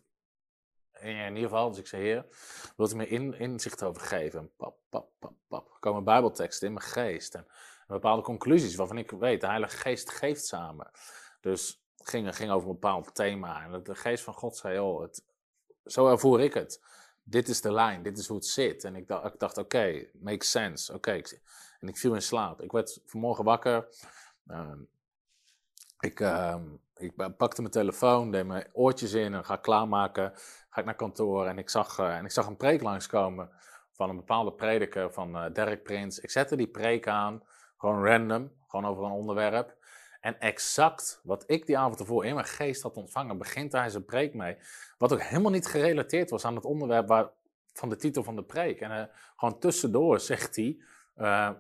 [1.00, 2.26] In ieder geval, dus ik zei, heer,
[2.78, 4.52] wilt u me in, inzicht over geven?
[4.56, 5.70] Pap, pap, pap, pap.
[5.74, 7.36] Er komen bijbelteksten in mijn geest.
[7.36, 7.48] En,
[7.88, 10.92] bepaalde conclusies waarvan ik weet, de Heilige Geest geeft samen.
[11.42, 13.64] Dus het ging, ging over een bepaald thema.
[13.64, 15.24] En de geest van God zei, oh, het,
[15.86, 16.82] zo ervoer ik het.
[17.24, 18.84] Dit is de lijn, dit is hoe het zit.
[18.84, 20.94] En ik dacht, ik dacht oké, makes sense.
[20.94, 21.22] Oké,
[21.80, 22.62] en ik viel in slaap.
[22.62, 23.88] Ik werd vanmorgen wakker.
[24.48, 24.72] Uh,
[26.00, 26.62] ik, uh,
[26.98, 30.32] ik pakte mijn telefoon, deed mijn oortjes in en ga klaarmaken.
[30.70, 33.50] Ga ik naar kantoor en ik zag, uh, en ik zag een preek langskomen
[33.92, 36.20] van een bepaalde prediker van uh, Derek Prins.
[36.20, 37.44] Ik zette die preek aan,
[37.78, 39.76] gewoon random, gewoon over een onderwerp.
[40.20, 44.06] En exact wat ik die avond ervoor in mijn geest had ontvangen, begint hij zijn
[44.06, 44.58] preek mee.
[44.98, 47.30] Wat ook helemaal niet gerelateerd was aan het onderwerp waar,
[47.74, 48.82] van de titel van de preek.
[48.82, 49.04] En uh,
[49.36, 50.78] gewoon tussendoor zegt hij,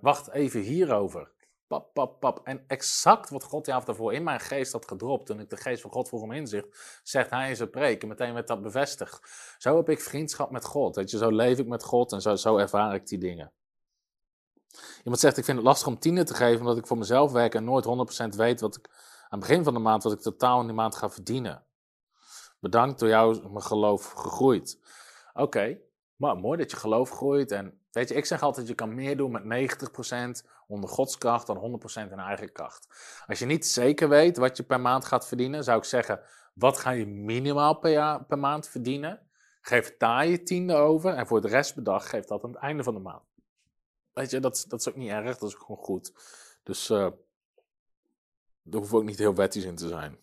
[0.02, 1.32] wacht even hierover.
[1.68, 2.40] Pap, pap, pap.
[2.44, 5.58] En exact wat God die avond daarvoor in mijn geest had gedropt, toen ik de
[5.58, 8.02] geest van God vroeg om inzicht, zegt hij in zijn preek.
[8.02, 9.22] En meteen werd dat bevestigd.
[9.58, 10.96] Zo heb ik vriendschap met God.
[10.96, 13.52] Weet je, zo leef ik met God en zo, zo ervaar ik die dingen.
[14.98, 17.56] Iemand zegt, ik vind het lastig om tienen te geven, omdat ik voor mezelf werk
[17.56, 17.86] en nooit
[18.34, 18.90] 100% weet wat ik
[19.30, 21.66] aan het begin van de maand, wat ik totaal in die maand ga verdienen.
[22.60, 24.80] Bedankt, door jou is mijn geloof gegroeid.
[25.34, 25.80] Oké,
[26.16, 27.52] maar mooi dat je geloof groeit.
[27.52, 31.48] En weet je, ik zeg altijd, je kan meer doen met 90% onder Gods kracht
[31.48, 32.88] dan 100% in eigen kracht.
[33.28, 36.22] Als je niet zeker weet wat je per maand gaat verdienen, zou ik zeggen,
[36.54, 39.20] wat ga je minimaal per, jaar, per maand verdienen?
[39.62, 42.84] Geef daar je tiende over en voor de rest bedag geef dat aan het einde
[42.84, 43.24] van de maand.
[44.14, 46.14] Weet je, dat, dat is ook niet erg, dat is ook gewoon goed.
[46.64, 47.08] Dus uh,
[48.62, 50.18] daar hoeft ook niet heel wettisch in te zijn.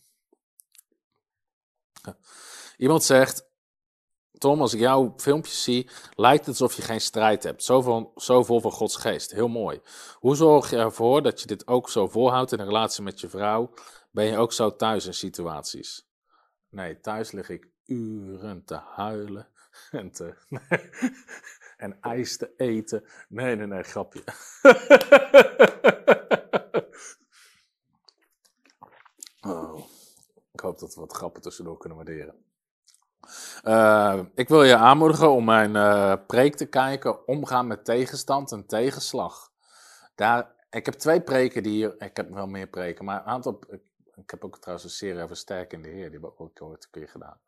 [2.77, 3.51] Iemand zegt,
[4.43, 7.65] Tom, als ik jouw filmpjes zie, lijkt het alsof je geen strijd hebt.
[7.65, 9.31] Zoveel, zoveel van Gods geest.
[9.31, 9.81] Heel mooi.
[10.15, 13.29] Hoe zorg je ervoor dat je dit ook zo volhoudt in een relatie met je
[13.29, 13.73] vrouw?
[14.11, 16.09] Ben je ook zo thuis in situaties?
[16.69, 19.49] Nee, thuis lig ik uren te huilen
[19.91, 20.35] en, te,
[21.85, 23.05] en ijs te eten.
[23.29, 24.23] Nee, nee, nee, grapje.
[29.45, 29.87] Oh,
[30.53, 32.52] ik hoop dat we wat grappen tussendoor kunnen waarderen.
[33.65, 37.27] Uh, ik wil je aanmoedigen om mijn uh, preek te kijken.
[37.27, 39.51] Omgaan met tegenstand en tegenslag.
[40.15, 41.95] Daar, ik heb twee preken die hier.
[41.99, 43.61] Ik heb wel meer preken, maar een aantal.
[44.15, 46.11] Ik, heb ook trouwens een serie over sterk in de Heer.
[46.11, 47.39] Die heb ik ook ooit een keer gedaan.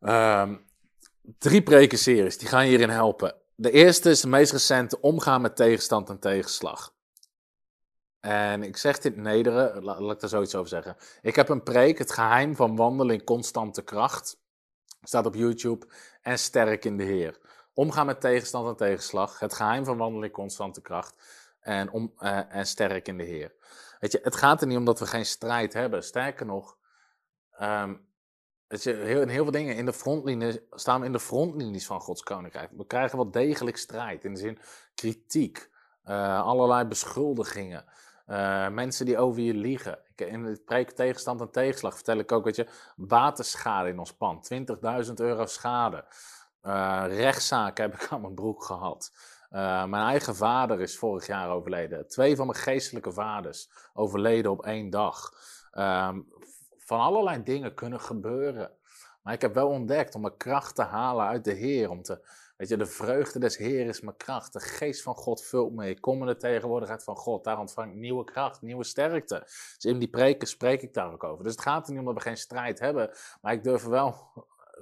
[0.00, 0.56] Uh,
[1.38, 3.34] drie prekenseries, die gaan hierin helpen.
[3.54, 5.00] De eerste is de meest recente.
[5.00, 6.92] Omgaan met tegenstand en tegenslag.
[8.20, 10.96] En ik zeg dit nederen, laat, laat ik er zoiets over zeggen.
[11.22, 14.42] Ik heb een preek, het geheim van wandelen in constante kracht.
[15.04, 15.86] Staat op YouTube.
[16.22, 17.38] En sterk in de Heer.
[17.74, 19.38] Omgaan met tegenstand en tegenslag.
[19.38, 21.14] Het geheim van wandelen constante kracht.
[21.60, 23.54] En, om, uh, en sterk in de Heer.
[24.00, 26.04] Weet je, het gaat er niet om dat we geen strijd hebben.
[26.04, 26.76] Sterker nog,
[27.60, 28.06] um,
[28.66, 31.86] weet je, heel, in heel veel dingen in de frontlinie staan we in de frontlinies
[31.86, 32.70] van Gods koninkrijk.
[32.76, 34.24] We krijgen wel degelijk strijd.
[34.24, 34.58] In de zin
[34.94, 35.70] kritiek,
[36.04, 37.84] uh, allerlei beschuldigingen.
[38.26, 39.98] Uh, mensen die over je liegen.
[40.16, 44.50] In het preek tegenstand en tegenslag vertel ik ook, weet je, waterschade in ons pand.
[45.06, 46.04] 20.000 euro schade.
[46.62, 49.12] Uh, rechtszaken heb ik aan mijn broek gehad.
[49.50, 52.08] Uh, mijn eigen vader is vorig jaar overleden.
[52.08, 55.32] Twee van mijn geestelijke vaders overleden op één dag.
[55.72, 56.28] Um,
[56.76, 58.70] van allerlei dingen kunnen gebeuren.
[59.22, 61.90] Maar ik heb wel ontdekt om mijn kracht te halen uit de Heer.
[61.90, 64.52] Om te, weet je, de vreugde des Heer is mijn kracht.
[64.52, 65.88] De geest van God vult me.
[65.88, 67.44] Ik kom in de tegenwoordigheid van God.
[67.44, 69.40] Daar ontvang ik nieuwe kracht, nieuwe sterkte.
[69.74, 71.44] Dus in die preken spreek ik daar ook over.
[71.44, 73.10] Dus het gaat er niet om dat we geen strijd hebben.
[73.40, 74.32] Maar ik durf wel.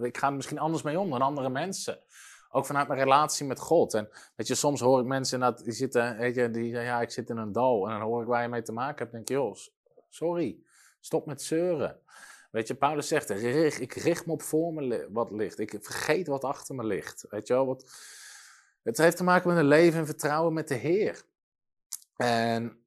[0.00, 1.98] Ik ga er misschien anders mee om dan andere mensen.
[2.50, 3.94] Ook vanuit mijn relatie met God.
[3.94, 7.00] En weet je, soms hoor ik mensen dat die zitten, weet je, die zeggen, ja,
[7.00, 7.88] ik zit in een dal.
[7.88, 9.12] En dan hoor ik waar je mee te maken hebt.
[9.12, 9.56] En denk ik, joh,
[10.08, 10.58] sorry,
[11.00, 12.00] stop met zeuren.
[12.52, 13.30] Weet je, Paulus zegt,
[13.80, 15.58] ik richt me op voor me wat ligt.
[15.58, 17.24] Ik vergeet wat achter me ligt.
[17.28, 17.90] Weet je wel, wat...
[18.82, 21.22] het heeft te maken met een leven in vertrouwen met de Heer.
[22.16, 22.84] En,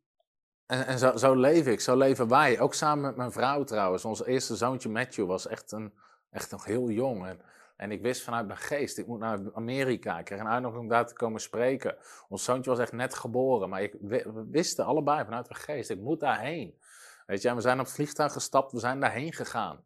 [0.66, 2.60] en, en zo, zo leef ik, zo leven wij.
[2.60, 4.06] Ook samen met mijn vrouw trouwens.
[4.06, 5.94] Ons eerste zoontje Matthew was echt, een,
[6.30, 7.26] echt nog heel jong.
[7.26, 7.42] En,
[7.78, 10.20] en ik wist vanuit mijn geest, ik moet naar Amerika.
[10.20, 11.98] Ik kreeg een uitnodiging om daar te komen spreken.
[12.30, 13.70] Ons zoontje was echt net geboren.
[13.70, 16.80] Maar ik, we wisten allebei vanuit mijn geest, ik moet daarheen.
[17.26, 19.84] Weet je, we zijn op het vliegtuig gestapt, we zijn daarheen gegaan.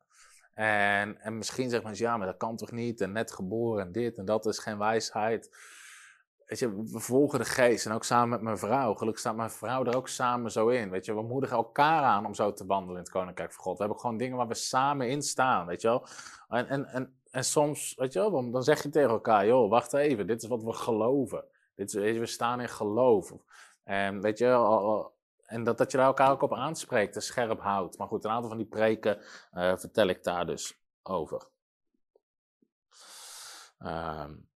[0.53, 3.01] En, en misschien zegt mensen, ja, maar dat kan toch niet?
[3.01, 5.57] En net geboren en dit en dat is geen wijsheid.
[6.45, 8.93] Weet je, we volgen de geest en ook samen met mijn vrouw.
[8.93, 10.89] Gelukkig staat mijn vrouw er ook samen zo in.
[10.89, 13.77] Weet je, we moedigen elkaar aan om zo te wandelen in het Koninkrijk van God.
[13.77, 16.05] We hebben gewoon dingen waar we samen in staan, weet je wel.
[16.47, 20.27] En, en, en, soms, weet je wel, dan zeg je tegen elkaar, joh, wacht even,
[20.27, 21.45] dit is wat we geloven.
[21.75, 23.33] Dit is, we staan in geloof.
[23.83, 24.45] En weet je,
[25.49, 27.97] en dat, dat je daar elkaar ook op aanspreekt en scherp houdt.
[27.97, 29.17] Maar goed, een aantal van die preken
[29.53, 31.49] uh, vertel ik daar dus over.
[33.79, 34.49] Um,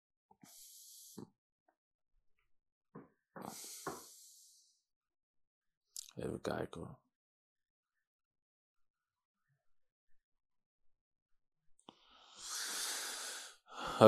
[6.14, 6.98] even kijken hoor.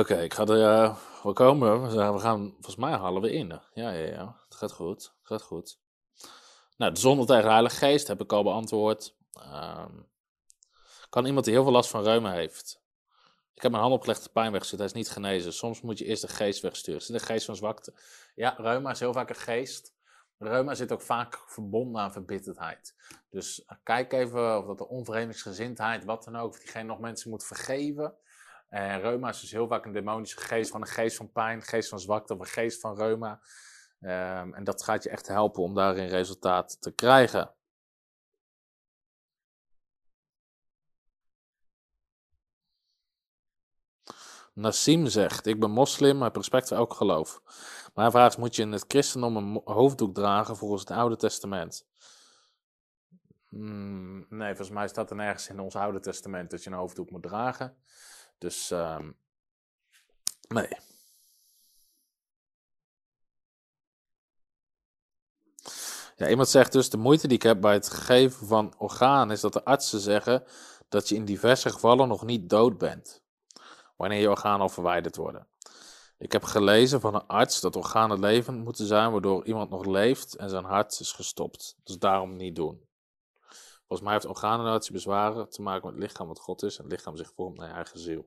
[0.00, 0.58] Oké, ik ga er.
[0.58, 1.82] Uh, we komen.
[1.82, 2.50] We gaan.
[2.52, 3.48] Volgens mij halen we in.
[3.72, 4.40] Ja, ja, ja.
[4.44, 5.02] Het gaat goed.
[5.02, 5.85] Het gaat goed.
[6.76, 9.16] Nou, de zonde tegen de Heilige Geest heb ik al beantwoord.
[9.54, 10.06] Um,
[11.08, 12.80] kan iemand die heel veel last van reuma heeft?
[13.54, 15.52] Ik heb mijn hand opgelegd, de pijn weggestuurd, hij is niet genezen.
[15.52, 17.00] Soms moet je eerst de geest wegsturen.
[17.00, 17.94] Is de geest van zwakte?
[18.34, 19.94] Ja, reuma is heel vaak een geest.
[20.38, 22.94] Reuma zit ook vaak verbonden aan verbitterdheid.
[23.30, 27.30] Dus eh, kijk even of dat de onverenigingsgezindheid, wat dan ook, of diegene nog mensen
[27.30, 28.14] moet vergeven.
[28.68, 31.88] En reuma is dus heel vaak een demonische geest van een geest van pijn, geest
[31.88, 33.40] van zwakte of een geest van reuma.
[34.00, 37.54] Um, en dat gaat je echt helpen om daarin resultaat te krijgen.
[44.56, 47.40] Nassim zegt: Ik ben moslim, maar heb respect voor elk geloof.
[47.94, 51.86] Mijn vraag is: Moet je in het christendom een hoofddoek dragen volgens het Oude Testament?
[53.48, 57.10] Hmm, nee, volgens mij staat er nergens in ons Oude Testament dat je een hoofddoek
[57.10, 57.76] moet dragen.
[58.38, 59.16] Dus um,
[60.48, 60.68] nee.
[66.18, 69.40] Ja, iemand zegt dus, de moeite die ik heb bij het geven van organen is
[69.40, 70.44] dat de artsen zeggen
[70.88, 73.22] dat je in diverse gevallen nog niet dood bent,
[73.96, 75.46] wanneer je organen al verwijderd worden.
[76.18, 80.34] Ik heb gelezen van een arts dat organen levend moeten zijn, waardoor iemand nog leeft
[80.34, 81.76] en zijn hart is gestopt.
[81.84, 82.84] Dus daarom niet doen.
[83.78, 86.92] Volgens mij heeft organenarts bezwaren te maken met het lichaam wat God is en het
[86.92, 88.26] lichaam zich vormt naar je eigen ziel.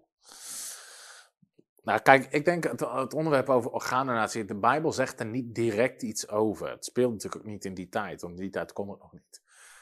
[1.83, 6.29] Nou, kijk, ik denk het, onderwerp over orgaandonatie, de Bijbel zegt er niet direct iets
[6.29, 6.69] over.
[6.69, 9.13] Het speelt natuurlijk ook niet in die tijd, want in die tijd kon het nog
[9.13, 9.41] niet.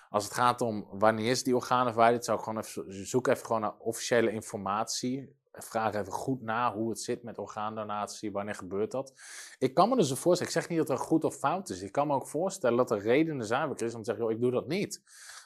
[0.10, 3.46] Als het gaat om wanneer is die organen verwijderd, zou ik gewoon even zoek even
[3.46, 5.36] gewoon naar officiële informatie.
[5.52, 9.14] Vraag even goed na hoe het zit met orgaandonatie, wanneer gebeurt dat.
[9.60, 11.82] Ik kan me dus voorstellen, ik zeg niet dat er goed of fout is.
[11.82, 14.42] Ik kan me ook voorstellen dat er redenen zijn voor Christus om te zeggen, ik
[14.42, 15.02] doe dat niet.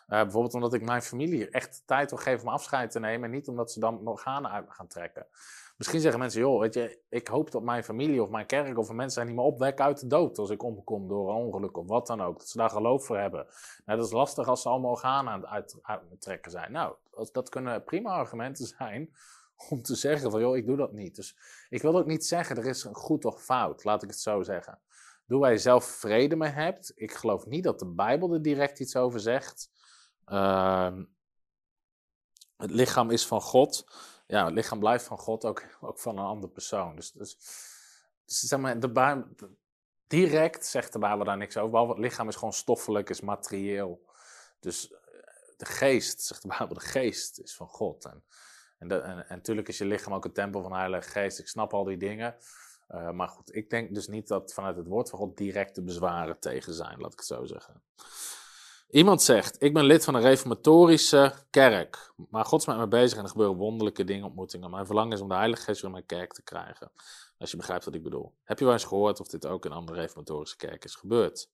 [0.08, 3.24] Uh, bijvoorbeeld omdat ik mijn familie echt tijd wil geven om afscheid te nemen.
[3.24, 5.28] En niet omdat ze dan organen uit me gaan trekken.
[5.82, 8.92] Misschien zeggen mensen, joh, weet je, ik hoop dat mijn familie of mijn kerk of
[8.92, 11.88] mensen zijn die me opwekken uit de dood als ik omkom door een ongeluk of
[11.88, 12.38] wat dan ook.
[12.38, 13.46] Dat ze daar geloof voor hebben.
[13.86, 16.72] Nou, dat is lastig als ze allemaal organen aan het uittrekken zijn.
[16.72, 16.96] Nou,
[17.32, 19.14] dat kunnen prima argumenten zijn
[19.70, 21.16] om te zeggen van, joh, ik doe dat niet.
[21.16, 21.38] Dus
[21.70, 24.42] ik wil ook niet zeggen, er is een goed of fout, laat ik het zo
[24.42, 24.80] zeggen.
[25.26, 26.92] Doe waar je zelf vrede mee hebt.
[26.96, 29.70] Ik geloof niet dat de Bijbel er direct iets over zegt.
[30.26, 30.98] Uh,
[32.58, 33.86] het lichaam is van God
[34.32, 36.96] ja, het lichaam blijft van God ook, ook van een andere persoon.
[36.96, 37.38] Dus, dus,
[38.26, 39.26] dus zeg maar, de
[40.08, 41.70] direct zegt de Bijbel daar niks over.
[41.70, 44.06] Behalve het lichaam is gewoon stoffelijk, is materieel.
[44.60, 45.00] Dus eh,
[45.58, 48.06] de geest, zegt de Bijbel, de geest is van God.
[48.06, 48.24] En,
[48.78, 51.40] en, en, natuurlijk is je lichaam ook een tempel van de Heilige Geest.
[51.40, 52.36] Ik snap al die dingen.
[52.90, 56.40] Uh, maar goed, ik denk dus niet dat vanuit het woord van God directe bezwaren
[56.40, 57.84] tegen zijn, laat ik het zo zeggen.
[58.92, 63.18] Iemand zegt, ik ben lid van een reformatorische kerk, maar God is met me bezig
[63.18, 64.70] en er gebeuren wonderlijke dingen, ontmoetingen.
[64.70, 66.92] Mijn verlangen is om de Heilige Geest in mijn kerk te krijgen.
[67.38, 68.34] Als je begrijpt wat ik bedoel.
[68.44, 71.50] Heb je wel eens gehoord of dit ook in andere reformatorische kerken is gebeurd?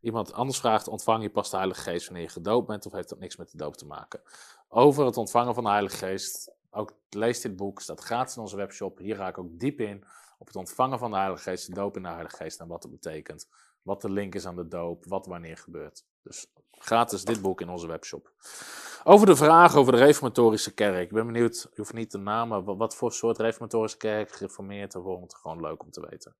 [0.00, 3.08] Iemand anders vraagt, ontvang je pas de Heilige Geest wanneer je gedoopt bent of heeft
[3.08, 4.20] dat niks met de doop te maken?
[4.68, 8.56] Over het ontvangen van de Heilige Geest, ook lees dit boek, staat gratis in onze
[8.56, 8.98] webshop.
[8.98, 10.04] Hier ga ik ook diep in
[10.38, 12.82] op het ontvangen van de Heilige Geest, de doop in de Heilige Geest en wat
[12.82, 13.48] het betekent
[13.82, 16.04] wat de link is aan de doop, wat wanneer gebeurt.
[16.22, 18.32] Dus gratis dit boek in onze webshop.
[19.04, 21.02] Over de vraag over de reformatorische kerk.
[21.02, 25.34] Ik ben benieuwd, je hoeft niet te namen, wat voor soort reformatorische kerk, gereformeerd het
[25.34, 26.36] gewoon leuk om te weten.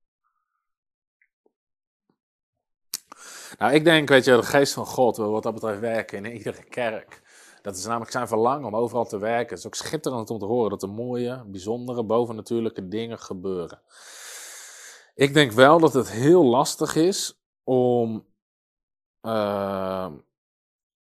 [3.58, 6.32] Nou, ik denk, weet je, de geest van God wil wat dat betreft werken in
[6.36, 7.22] iedere kerk.
[7.62, 9.48] Dat is namelijk zijn verlangen om overal te werken.
[9.48, 13.80] Het is ook schitterend om te horen dat er mooie, bijzondere, bovennatuurlijke dingen gebeuren.
[15.18, 18.26] Ik denk wel dat het heel lastig is om.
[19.22, 20.12] Uh,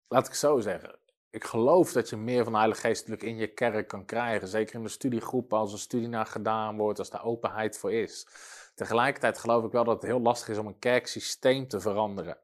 [0.07, 0.99] laat ik zo zeggen.
[1.29, 4.47] Ik geloof dat je meer van de Heilige Geest in je kerk kan krijgen.
[4.47, 8.27] Zeker in de studiegroepen, als een studie naar gedaan wordt, als daar openheid voor is.
[8.75, 12.37] Tegelijkertijd geloof ik wel dat het heel lastig is om een kerksysteem te veranderen.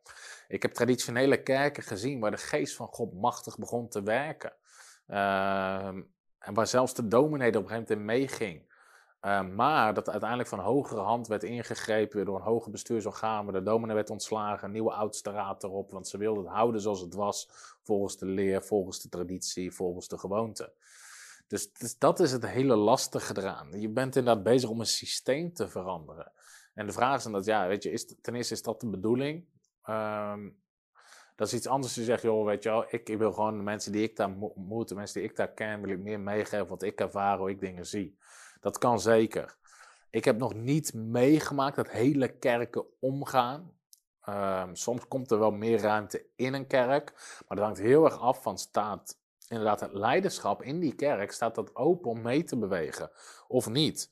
[0.47, 4.53] Ik heb traditionele kerken gezien waar de geest van God machtig begon te werken.
[5.07, 5.87] Uh,
[6.39, 8.75] en waar zelfs de dominee op een gegeven moment in meeging.
[9.21, 13.45] Uh, maar dat uiteindelijk van hogere hand werd ingegrepen door een hoger bestuursorgaan.
[13.45, 15.91] Waar de dominee werd ontslagen, een nieuwe oudste raad erop.
[15.91, 17.49] Want ze wilden het houden zoals het was,
[17.83, 20.73] volgens de leer, volgens de traditie, volgens de gewoonte.
[21.47, 23.79] Dus, dus dat is het hele lastige eraan.
[23.79, 26.31] Je bent inderdaad bezig om een systeem te veranderen.
[26.73, 28.89] En de vraag is dan dat, ja, weet je, is, ten eerste is dat de
[28.89, 29.45] bedoeling.
[29.89, 30.57] Um,
[31.35, 31.95] dat is iets anders.
[31.95, 34.87] Je zegt, joh, weet je ik, ik wil gewoon de mensen die ik daar moet,
[34.87, 37.59] de mensen die ik daar ken, wil ik meer meegeven wat ik ervaar, hoe ik
[37.59, 38.17] dingen zie.
[38.67, 39.57] Dat kan zeker.
[40.09, 43.71] Ik heb nog niet meegemaakt dat hele kerken omgaan.
[44.29, 47.13] Um, soms komt er wel meer ruimte in een kerk,
[47.47, 49.17] maar dat hangt heel erg af van staat
[49.47, 53.11] inderdaad het leiderschap in die kerk, staat dat open om mee te bewegen
[53.47, 54.11] of niet.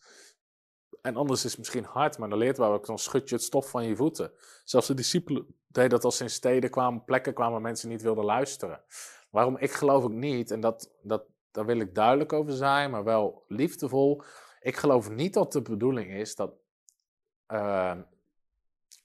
[1.02, 3.44] En anders is het misschien hard, maar dan leert wel ook, dan schud je het
[3.44, 4.32] stof van je voeten.
[4.64, 8.02] Zelfs de discipelen deden dat als ze in steden kwamen, plekken kwamen waar mensen niet
[8.02, 8.84] wilden luisteren.
[9.30, 9.58] Waarom?
[9.58, 13.44] Ik geloof ook niet, en dat, dat, daar wil ik duidelijk over zijn, maar wel
[13.48, 14.24] liefdevol.
[14.66, 16.54] Ik geloof niet dat de bedoeling is dat.
[17.48, 17.98] Uh,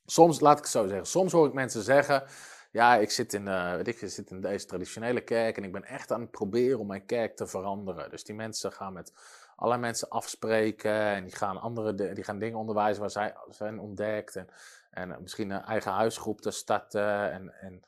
[0.05, 2.24] soms, laat ik het zo zeggen, soms hoor ik mensen zeggen.
[2.70, 5.73] Ja, ik zit, in, uh, weet ik, ik zit in deze traditionele kerk en ik
[5.73, 8.11] ben echt aan het proberen om mijn kerk te veranderen.
[8.11, 9.12] Dus die mensen gaan met
[9.57, 14.37] allerlei mensen afspreken en die gaan, andere, die gaan dingen onderwijzen waar zij zijn ontdekt.
[14.37, 14.49] En,
[14.91, 17.32] en misschien een eigen huisgroep te starten.
[17.32, 17.82] En, en,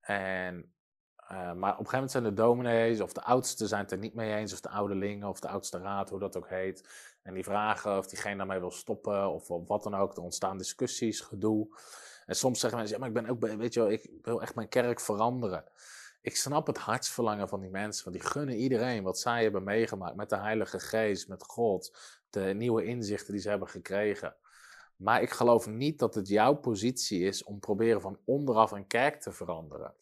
[0.00, 0.73] en
[1.34, 3.98] uh, maar op een gegeven moment zijn de dominees of de oudsten zijn het er
[3.98, 6.88] niet mee eens, of de ouderlingen of de oudste raad, hoe dat ook heet.
[7.22, 10.16] En die vragen of diegene daarmee wil stoppen of, of wat dan ook.
[10.16, 11.68] Er ontstaan discussies, gedoe.
[12.26, 14.54] En soms zeggen mensen, ja, maar ik ben ook, weet je wel, ik wil echt
[14.54, 15.64] mijn kerk veranderen.
[16.20, 20.16] Ik snap het hartsverlangen van die mensen, want die gunnen iedereen wat zij hebben meegemaakt
[20.16, 21.96] met de Heilige Geest, met God,
[22.30, 24.36] de nieuwe inzichten die ze hebben gekregen.
[24.96, 29.20] Maar ik geloof niet dat het jouw positie is om proberen van onderaf een kerk
[29.20, 29.94] te veranderen.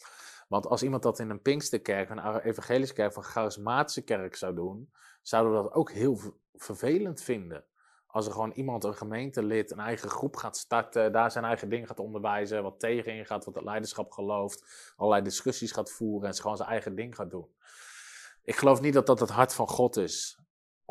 [0.53, 4.93] Want als iemand dat in een Pinksterkerk, een evangelische kerk, een charismatische kerk zou doen,
[5.23, 6.19] zouden we dat ook heel
[6.55, 7.65] vervelend vinden.
[8.07, 11.87] Als er gewoon iemand, een gemeentelid, een eigen groep gaat starten, daar zijn eigen dingen
[11.87, 16.57] gaat onderwijzen, wat tegenin gaat, wat het leiderschap gelooft, allerlei discussies gaat voeren en gewoon
[16.57, 17.47] zijn eigen ding gaat doen.
[18.45, 20.41] Ik geloof niet dat dat het hart van God is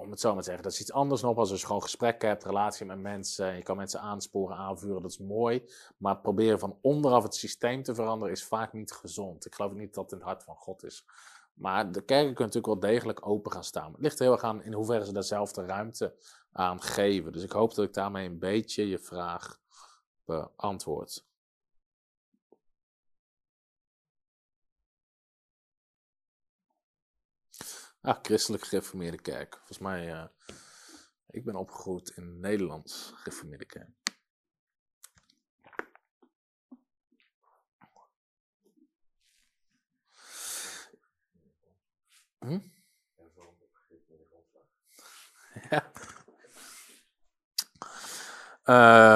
[0.02, 2.30] om het zo maar te zeggen, dat is iets anders nog als je gewoon gesprekken
[2.30, 3.56] hebt, relatie met mensen.
[3.56, 5.70] Je kan mensen aansporen, aanvuren, dat is mooi.
[5.98, 9.46] Maar proberen van onderaf het systeem te veranderen is vaak niet gezond.
[9.46, 11.06] Ik geloof niet dat het in het hart van God is.
[11.54, 13.92] Maar de kerken kunnen natuurlijk wel degelijk open gaan staan.
[13.92, 16.16] Het ligt heel erg aan in hoeverre ze dezelfde ruimte
[16.52, 17.32] aan geven.
[17.32, 19.60] Dus ik hoop dat ik daarmee een beetje je vraag
[20.26, 21.26] beantwoord.
[28.02, 29.56] Ah, christelijk gereformeerde kerk.
[29.56, 30.26] Volgens mij, uh,
[31.28, 33.90] ik ben opgegroeid in Nederlands gereformeerde kerk.
[42.40, 42.60] Hm?
[45.70, 45.92] Ja.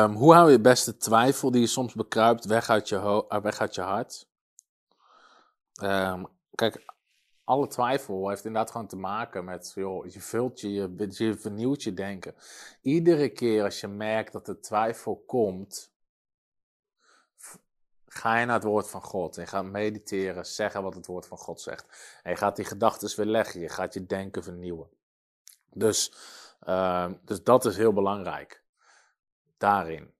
[0.04, 3.60] Um, hoe hou je het beste twijfel die je soms bekruipt weg uit je, weg
[3.60, 4.28] uit je hart?
[5.82, 6.84] Um, kijk,
[7.46, 10.72] alle twijfel heeft inderdaad gewoon te maken met, joh, je vult je,
[11.10, 12.36] je, vernieuwt je denken.
[12.82, 15.94] Iedere keer als je merkt dat er twijfel komt,
[18.08, 19.38] ga je naar het woord van God.
[19.38, 22.20] En gaat mediteren, zeggen wat het woord van God zegt.
[22.24, 24.90] En je gaat die gedachten weer leggen, je gaat je denken vernieuwen.
[25.74, 26.14] Dus,
[26.68, 28.64] uh, dus dat is heel belangrijk.
[29.58, 30.14] Daarin.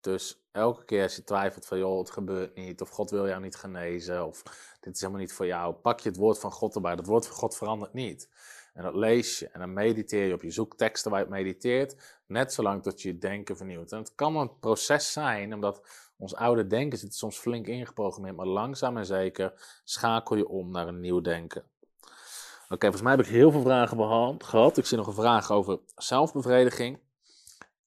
[0.00, 3.42] Dus elke keer als je twijfelt van, joh, het gebeurt niet, of God wil jou
[3.42, 4.42] niet genezen, of
[4.82, 6.96] dit is helemaal niet voor jou, pak je het woord van God erbij.
[6.96, 8.28] Dat woord van God verandert niet.
[8.74, 10.42] En dat lees je en dan mediteer je op.
[10.42, 13.92] Je zoekt teksten waar je het mediteert, net zolang tot je je denken vernieuwt.
[13.92, 15.82] En het kan een proces zijn, omdat
[16.16, 20.88] ons oude denken zit soms flink ingeprogrammeerd, maar langzaam en zeker schakel je om naar
[20.88, 21.64] een nieuw denken.
[22.68, 24.76] Oké, volgens mij heb ik heel veel vragen gehad.
[24.76, 26.98] Ik zie nog een vraag over zelfbevrediging.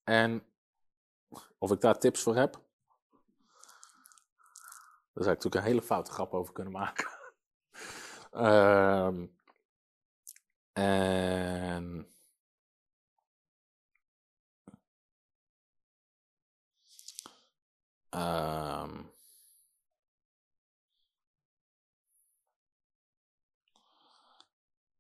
[0.04, 0.44] En
[1.58, 2.65] of ik daar tips voor heb?
[5.16, 7.08] Daar zou ik natuurlijk een hele foute grap over kunnen maken.
[8.34, 9.38] um,
[10.74, 12.08] en.
[18.10, 19.12] Um,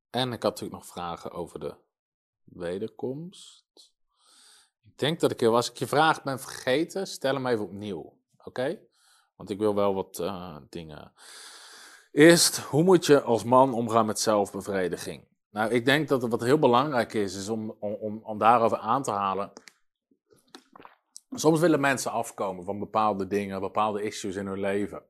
[0.10, 1.76] en ik had natuurlijk nog vragen over de
[2.44, 3.94] wederkomst.
[4.84, 8.18] Ik denk dat ik, als ik je vraag ben vergeten, stel hem even opnieuw.
[8.44, 8.80] Oké?
[9.36, 11.12] Want ik wil wel wat uh, dingen.
[12.12, 15.28] Eerst, hoe moet je als man omgaan met zelfbevrediging?
[15.52, 19.12] Nou, ik denk dat wat heel belangrijk is, is om, om, om daarover aan te
[19.12, 19.52] halen.
[21.32, 25.03] Soms willen mensen afkomen van bepaalde dingen, bepaalde issues in hun leven.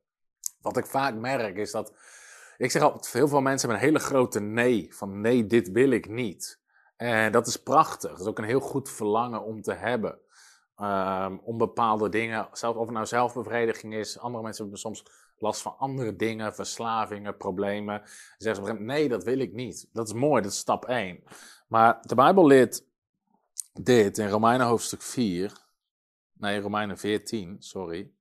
[0.62, 1.94] Wat ik vaak merk is dat.
[2.58, 4.96] Ik zeg altijd, heel veel mensen hebben een hele grote nee.
[4.96, 6.60] Van nee, dit wil ik niet.
[6.96, 8.12] En dat is prachtig.
[8.12, 10.20] Dat is ook een heel goed verlangen om te hebben.
[10.82, 14.20] Um, om bepaalde dingen, zelfs of het nou zelfbevrediging is.
[14.20, 15.06] Andere mensen hebben soms
[15.38, 18.02] last van andere dingen, verslavingen, problemen.
[18.38, 19.90] Zeggen ze nee, dat wil ik niet.
[19.94, 21.24] Dat is mooi, dat is stap 1.
[21.68, 22.86] Maar de Bijbel leert
[23.74, 25.52] dit in Romeinen hoofdstuk 4.
[26.34, 28.12] Nee, Romeinen 14, sorry.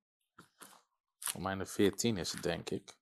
[1.33, 2.97] Romeinen 14 is het, denk ik.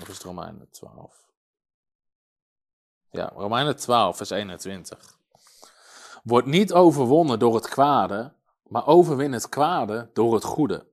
[0.00, 1.29] Of is het Romeinen 12?
[3.10, 5.18] Ja, Romeinen 12, vers 21.
[6.22, 8.32] Word niet overwonnen door het kwade,
[8.68, 10.86] maar overwin het kwade door het goede.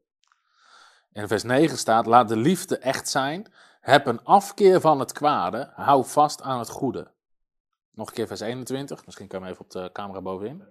[1.13, 3.53] In vers 9 staat: Laat de liefde echt zijn.
[3.79, 5.71] Heb een afkeer van het kwade.
[5.75, 7.11] Hou vast aan het goede.
[7.91, 9.05] Nog een keer vers 21.
[9.05, 10.63] Misschien kan je even op de camera bovenin.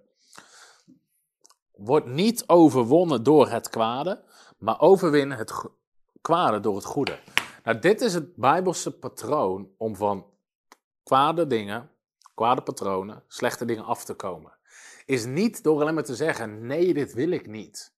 [1.72, 4.22] Word niet overwonnen door het kwade,
[4.58, 5.52] maar overwin het
[6.20, 7.18] kwade door het goede.
[7.64, 10.26] Nou, dit is het Bijbelse patroon om van
[11.06, 11.90] kwade dingen,
[12.34, 14.52] kwade patronen, slechte dingen af te komen.
[15.04, 17.94] Is niet door alleen maar te zeggen: nee, dit wil ik niet.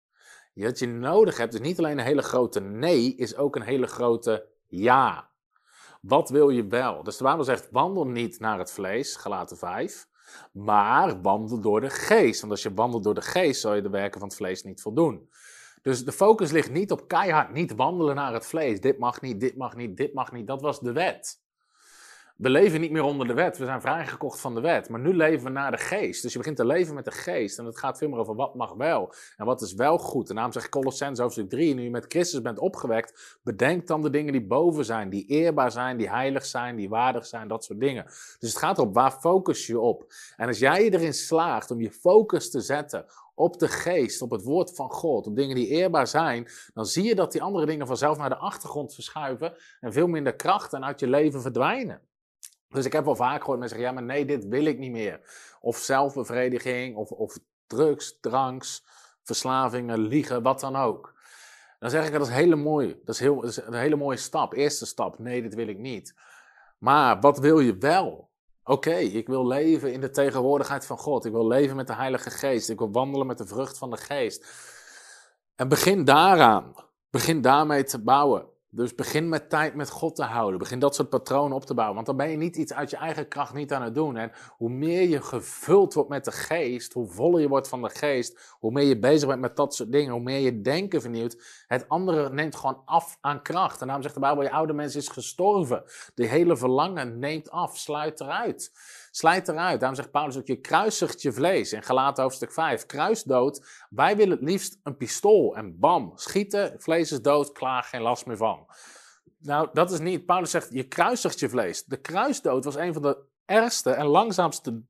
[0.55, 3.87] Wat je nodig hebt, is niet alleen een hele grote nee, is ook een hele
[3.87, 5.31] grote ja.
[6.01, 7.03] Wat wil je wel?
[7.03, 10.09] Dus de Bijbel zegt: wandel niet naar het vlees, gelaten 5,
[10.53, 12.41] maar wandel door de geest.
[12.41, 14.83] Want als je wandelt door de geest, zal je de werken van het vlees niet
[14.83, 15.31] voldoen.
[15.83, 18.81] Dus de focus ligt niet op keihard niet wandelen naar het vlees.
[18.81, 20.47] Dit mag niet, dit mag niet, dit mag niet.
[20.47, 21.47] Dat was de wet.
[22.39, 23.59] We leven niet meer onder de wet.
[23.59, 24.89] We zijn vrijgekocht van de wet.
[24.89, 26.23] Maar nu leven we naar de geest.
[26.23, 27.59] Dus je begint te leven met de geest.
[27.59, 29.13] En het gaat veel meer over wat mag wel.
[29.37, 30.29] En wat is wel goed.
[30.29, 31.75] En daarom zegt Colossens hoofdstuk 3.
[31.75, 33.39] Nu je met Christus bent opgewekt.
[33.43, 35.11] Bedenk dan de dingen die boven zijn.
[35.11, 35.97] Die eerbaar zijn.
[35.97, 36.77] Die heilig zijn.
[36.77, 37.49] Die waardig zijn.
[37.49, 38.05] Dat soort dingen.
[38.05, 38.95] Dus het gaat erop.
[38.95, 40.13] Waar focus je op?
[40.37, 43.05] En als jij erin slaagt om je focus te zetten
[43.35, 47.05] op de geest, op het woord van God, op dingen die eerbaar zijn, dan zie
[47.05, 50.85] je dat die andere dingen vanzelf naar de achtergrond verschuiven en veel minder kracht en
[50.85, 52.08] uit je leven verdwijnen.
[52.69, 54.91] Dus ik heb wel vaak gehoord mensen zeggen, ja, maar nee, dit wil ik niet
[54.91, 55.21] meer.
[55.61, 58.85] Of zelfbevrediging, of, of drugs, dranks,
[59.23, 61.17] verslavingen, liegen, wat dan ook.
[61.79, 63.01] Dan zeg ik dat is hele mooi.
[63.05, 64.53] Dat is, heel, dat is een hele mooie stap.
[64.53, 65.19] Eerste stap.
[65.19, 66.15] Nee, dit wil ik niet.
[66.79, 68.31] Maar wat wil je wel?
[68.65, 71.25] Oké, ik wil leven in de tegenwoordigheid van God.
[71.25, 72.69] Ik wil leven met de Heilige Geest.
[72.69, 74.47] Ik wil wandelen met de vrucht van de Geest.
[75.57, 76.75] En begin daaraan.
[77.11, 78.47] Begin daarmee te bouwen.
[78.71, 80.59] Dus begin met tijd met God te houden.
[80.59, 81.95] Begin dat soort patronen op te bouwen.
[81.95, 84.17] Want dan ben je niet iets uit je eigen kracht niet aan het doen.
[84.17, 87.91] En hoe meer je gevuld wordt met de geest, hoe voller je wordt van de
[87.91, 91.65] geest, hoe meer je bezig bent met dat soort dingen, hoe meer je denken vernieuwt.
[91.67, 93.81] Het andere neemt gewoon af aan kracht.
[93.81, 95.83] En daarom zegt de Bijbel, je oude mens is gestorven.
[96.15, 98.73] De hele verlangen neemt af, sluit eruit.
[99.11, 99.81] Slijt eruit.
[99.81, 101.73] Daarom zegt Paulus ook, je kruisigt je vlees.
[101.73, 103.87] In Galaten hoofdstuk 5, kruisdood.
[103.91, 108.27] Wij willen het liefst een pistool en bam, schieten, vlees is dood, klaar, geen last
[108.27, 108.67] meer van.
[109.39, 110.27] Nou, dat is niet.
[110.27, 111.85] Paulus zegt, je kruisigt je vlees.
[111.85, 114.83] De kruisdood was een van de ergste en langzaamste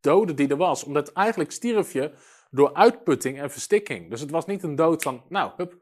[0.00, 0.84] doden die er was.
[0.84, 2.12] Omdat eigenlijk stierf je
[2.50, 4.10] door uitputting en verstikking.
[4.10, 5.78] Dus het was niet een dood van, nou, hup,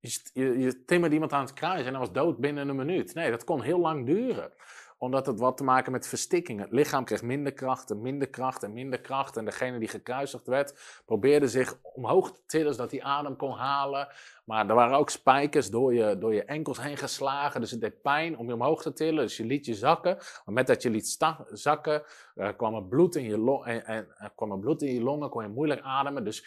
[0.00, 3.14] je, je, timmerde iemand aan het kruis en hij was dood binnen een minuut.
[3.14, 4.52] Nee, dat kon heel lang duren
[4.98, 6.60] omdat het wat te maken met verstikking.
[6.60, 9.36] Het lichaam kreeg minder kracht en minder kracht en minder kracht.
[9.36, 14.08] En degene die gekruisigd werd, probeerde zich omhoog te tillen zodat hij adem kon halen.
[14.44, 17.60] Maar er waren ook spijkers door je, door je enkels heen geslagen.
[17.60, 19.22] Dus het deed pijn om je omhoog te tillen.
[19.22, 20.16] Dus je liet je zakken.
[20.44, 21.18] Maar met dat je liet
[21.52, 22.02] zakken,
[22.34, 25.30] uh, kwam, er bloed in je long, en, en, kwam er bloed in je longen,
[25.30, 26.24] kon je moeilijk ademen.
[26.24, 26.44] Dus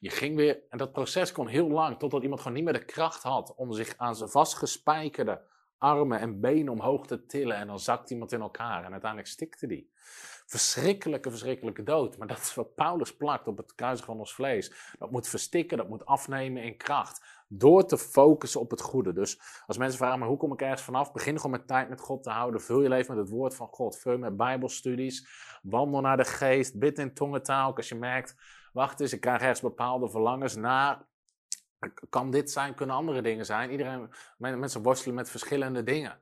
[0.00, 2.84] je ging weer, en dat proces kon heel lang, totdat iemand gewoon niet meer de
[2.84, 5.40] kracht had om zich aan zijn vastgespijkerde
[5.80, 9.66] armen en benen omhoog te tillen en dan zakt iemand in elkaar en uiteindelijk stikte
[9.66, 9.90] die.
[10.46, 12.18] Verschrikkelijke, verschrikkelijke dood.
[12.18, 14.94] Maar dat is wat Paulus plakt op het kruisig van ons vlees.
[14.98, 17.24] Dat moet verstikken, dat moet afnemen in kracht.
[17.48, 19.12] Door te focussen op het goede.
[19.12, 21.12] Dus als mensen vragen, maar hoe kom ik ergens vanaf?
[21.12, 22.60] Begin gewoon met tijd met God te houden.
[22.60, 23.98] Vul je leven met het woord van God.
[23.98, 25.28] Vul met bijbelstudies.
[25.62, 26.78] Wandel naar de geest.
[26.78, 27.76] Bid in tongentaal.
[27.76, 28.36] Als je merkt,
[28.72, 31.08] wacht eens, ik krijg ergens bepaalde verlangens naar
[32.08, 33.70] kan dit zijn, kunnen andere dingen zijn.
[33.70, 36.18] Iedereen, mensen worstelen met verschillende dingen.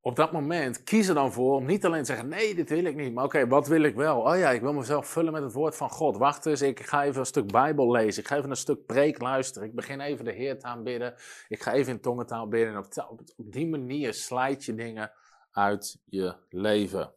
[0.00, 2.84] Op dat moment kies er dan voor om niet alleen te zeggen: nee, dit wil
[2.84, 3.14] ik niet.
[3.14, 4.20] Maar oké, wat wil ik wel?
[4.20, 6.16] Oh ja, ik wil mezelf vullen met het woord van God.
[6.16, 8.22] Wacht eens, ik ga even een stuk Bijbel lezen.
[8.22, 9.68] Ik ga even een stuk preek luisteren.
[9.68, 11.14] Ik begin even de Heer te aanbidden.
[11.48, 12.74] Ik ga even in tongentaal bidden.
[12.74, 15.12] En op, op, op die manier slijt je dingen
[15.52, 17.12] uit je leven.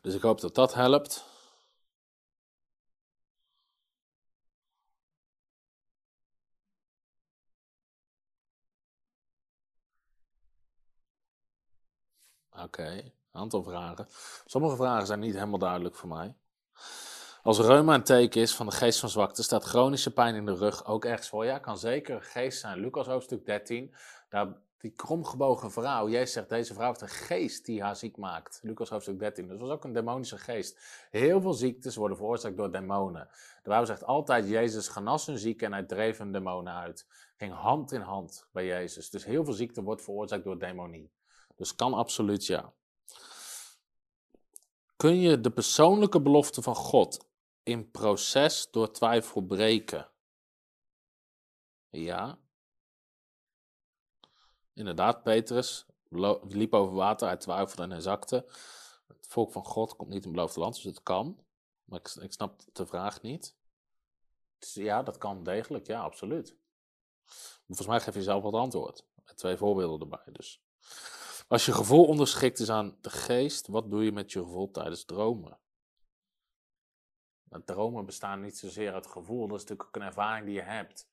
[0.00, 1.24] Dus ik hoop dat dat helpt.
[12.50, 14.06] Oké, okay, aantal vragen.
[14.46, 16.34] Sommige vragen zijn niet helemaal duidelijk voor mij.
[17.42, 20.54] Als reuma een teken is van de geest van zwakte, staat chronische pijn in de
[20.54, 21.44] rug ook ergens voor?
[21.44, 22.78] Ja, kan zeker geest zijn.
[22.78, 23.94] Lucas hoofdstuk 13,
[24.28, 28.60] daar die kromgebogen vrouw, jij zegt deze vrouw heeft een geest die haar ziek maakt.
[28.62, 29.48] Lucas hoofdstuk 13.
[29.48, 31.06] Dat was ook een demonische geest.
[31.10, 33.28] Heel veel ziektes worden veroorzaakt door demonen.
[33.62, 37.06] De Bijbel zegt altijd, Jezus genas een zieke en hij dreef een demonen uit.
[37.36, 39.10] Ging hand in hand bij Jezus.
[39.10, 41.12] Dus heel veel ziekte wordt veroorzaakt door demonie.
[41.56, 42.72] Dus kan absoluut ja.
[44.96, 47.26] Kun je de persoonlijke belofte van God
[47.62, 50.10] in proces door twijfel breken?
[51.90, 52.38] Ja.
[54.78, 55.86] Inderdaad, Petrus
[56.48, 58.46] liep over water, hij twijfelde en hij zakte.
[59.06, 61.44] Het volk van God komt niet in het beloofde land, dus het kan.
[61.84, 63.56] Maar ik, ik snap de vraag niet.
[64.58, 66.56] Dus ja, dat kan degelijk, ja, absoluut.
[67.66, 69.04] volgens mij geef je zelf wat antwoord.
[69.24, 70.32] Met twee voorbeelden erbij.
[70.32, 70.62] Dus.
[71.48, 75.04] Als je gevoel onderschikt is aan de geest, wat doe je met je gevoel tijdens
[75.04, 75.58] dromen?
[77.64, 81.08] dromen bestaan niet zozeer uit gevoel, dat is natuurlijk ook een ervaring die je hebt.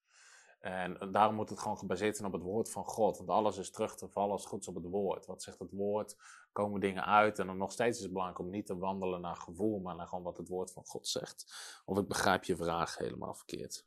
[0.66, 3.18] En daarom moet het gewoon gebaseerd zijn op het woord van God.
[3.18, 5.26] Want alles is terug te vallen als goed op het woord.
[5.26, 6.16] Wat zegt het woord?
[6.52, 7.40] Komen dingen uit?
[7.40, 10.08] En dan nog steeds is het belangrijk om niet te wandelen naar gevoel, maar naar
[10.08, 11.46] gewoon wat het woord van God zegt.
[11.86, 13.86] Of ik begrijp je vraag helemaal verkeerd.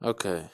[0.00, 0.50] Oké.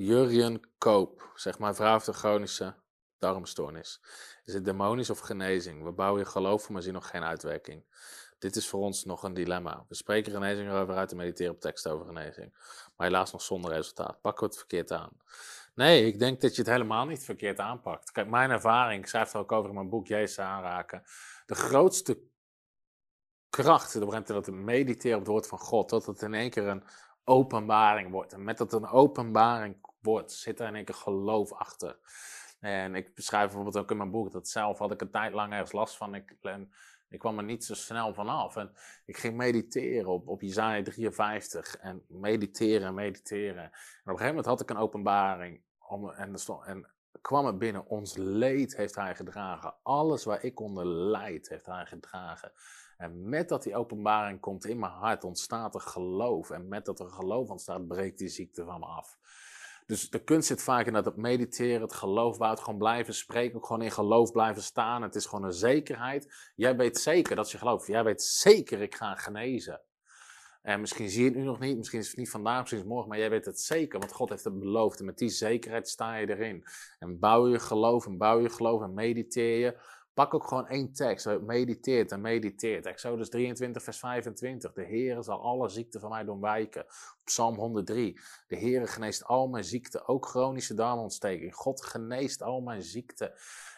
[0.00, 2.74] Jurjen Koop, zeg maar, vrouw een chronische
[3.18, 4.00] darmstoornis.
[4.44, 5.84] Is het demonisch of genezing?
[5.84, 7.84] We bouwen je geloof, maar zien nog geen uitwerking.
[8.38, 9.84] Dit is voor ons nog een dilemma.
[9.88, 12.52] We spreken genezing erover uit en mediteren op tekst over genezing.
[12.96, 14.20] Maar helaas nog zonder resultaat.
[14.20, 15.10] Pakken we het verkeerd aan?
[15.74, 18.12] Nee, ik denk dat je het helemaal niet verkeerd aanpakt.
[18.12, 21.02] Kijk, mijn ervaring, ik schrijf er ook over in mijn boek Jezus aanraken.
[21.46, 22.20] De grootste
[23.48, 26.50] kracht op het dat we mediteren op het woord van God, dat het in één
[26.50, 26.84] keer een
[27.24, 28.32] openbaring wordt.
[28.32, 29.76] En met dat een openbaring
[30.08, 31.98] wordt, zit er in één keer geloof achter.
[32.60, 35.52] En ik beschrijf bijvoorbeeld ook in mijn boek dat zelf had ik een tijd lang
[35.52, 36.14] ergens last van.
[36.14, 36.72] Ik, en
[37.08, 38.56] ik kwam er niet zo snel vanaf.
[38.56, 38.72] En
[39.06, 41.76] ik ging mediteren op, op Isaiah 53.
[41.76, 43.62] En mediteren en mediteren.
[43.62, 43.72] En op
[44.04, 45.62] een gegeven moment had ik een openbaring.
[46.16, 46.86] En, en
[47.20, 47.86] kwam het binnen.
[47.86, 49.74] Ons leed heeft hij gedragen.
[49.82, 52.52] Alles waar ik onder leid heeft hij gedragen.
[52.96, 56.50] En met dat die openbaring komt in mijn hart, ontstaat er geloof.
[56.50, 59.18] En met dat er geloof ontstaat, breekt die ziekte van me af.
[59.88, 63.56] Dus de kunst zit vaak in dat het mediteren, het geloof buiten gewoon blijven spreken,
[63.56, 65.02] ook gewoon in geloof blijven staan.
[65.02, 66.52] Het is gewoon een zekerheid.
[66.54, 67.86] Jij weet zeker dat je gelooft.
[67.86, 69.80] Jij weet zeker, ik ga genezen.
[70.62, 72.84] En misschien zie je het nu nog niet, misschien is het niet vandaag, misschien is
[72.84, 74.98] het morgen, maar jij weet het zeker, want God heeft het beloofd.
[74.98, 76.64] En met die zekerheid sta je erin.
[76.98, 79.80] En bouw je geloof en bouw je geloof en mediteer je.
[80.18, 82.86] Pak ook gewoon één tekst, mediteert en mediteert.
[82.86, 84.72] Exodus 23, vers 25.
[84.72, 86.86] De Heer zal alle ziekten van mij doen wijken.
[87.24, 88.20] Psalm 103.
[88.46, 91.54] De Heer geneest al mijn ziekten, ook chronische darmontsteking.
[91.54, 93.32] God geneest al mijn ziekten.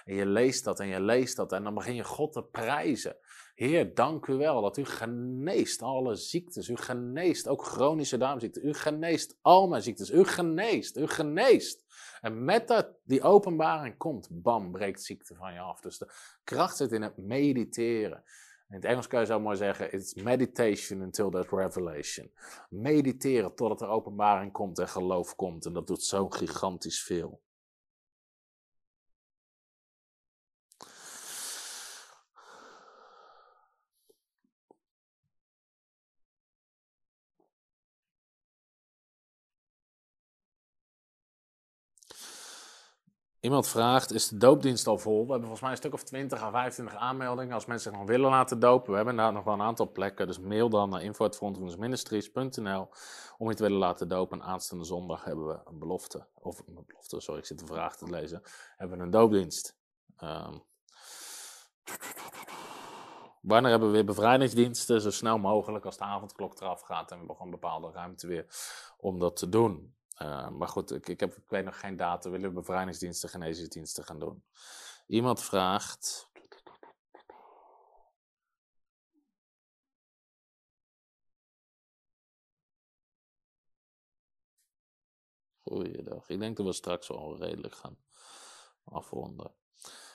[0.04, 3.16] En je leest dat en je leest dat en dan begin je God te prijzen.
[3.54, 6.68] Heer, dank u wel dat u geneest alle ziektes.
[6.68, 8.66] U geneest ook chronische darmziekten.
[8.66, 10.10] U geneest al mijn ziektes.
[10.10, 11.84] U geneest, u geneest.
[12.20, 15.80] En met dat die openbaring komt, bam, breekt ziekte van je af.
[15.80, 16.12] Dus de
[16.44, 18.22] kracht zit in het mediteren.
[18.68, 22.32] In het Engels kan je zo mooi zeggen, it's meditation until that revelation.
[22.68, 25.66] Mediteren totdat er openbaring komt en geloof komt.
[25.66, 27.40] En dat doet zo gigantisch veel.
[43.40, 45.24] Iemand vraagt, is de doopdienst al vol?
[45.24, 48.08] We hebben volgens mij een stuk of 20 à 25 aanmeldingen als mensen zich nog
[48.08, 48.90] willen laten dopen.
[48.90, 52.88] We hebben daar nog wel een aantal plekken, dus mail dan naar info.frontrunners.ministries.nl
[53.38, 54.40] om je te willen laten dopen.
[54.40, 57.96] En aanstaande zondag hebben we een belofte, of een belofte, sorry, ik zit de vraag
[57.96, 58.42] te lezen,
[58.76, 59.76] hebben we een doopdienst.
[60.22, 60.62] Um,
[63.40, 65.00] wanneer hebben we weer bevrijdingsdiensten?
[65.00, 68.46] Zo snel mogelijk als de avondklok eraf gaat en we hebben gewoon bepaalde ruimte weer
[68.96, 69.94] om dat te doen.
[70.22, 72.30] Uh, maar goed, ik, ik, heb, ik weet nog geen datum.
[72.30, 74.42] Willen we bevrijdingsdiensten, genezingsdiensten gaan doen?
[75.06, 76.30] Iemand vraagt.
[85.62, 86.28] Goeiedag.
[86.28, 87.98] Ik denk dat we straks wel redelijk gaan
[88.84, 89.54] afronden.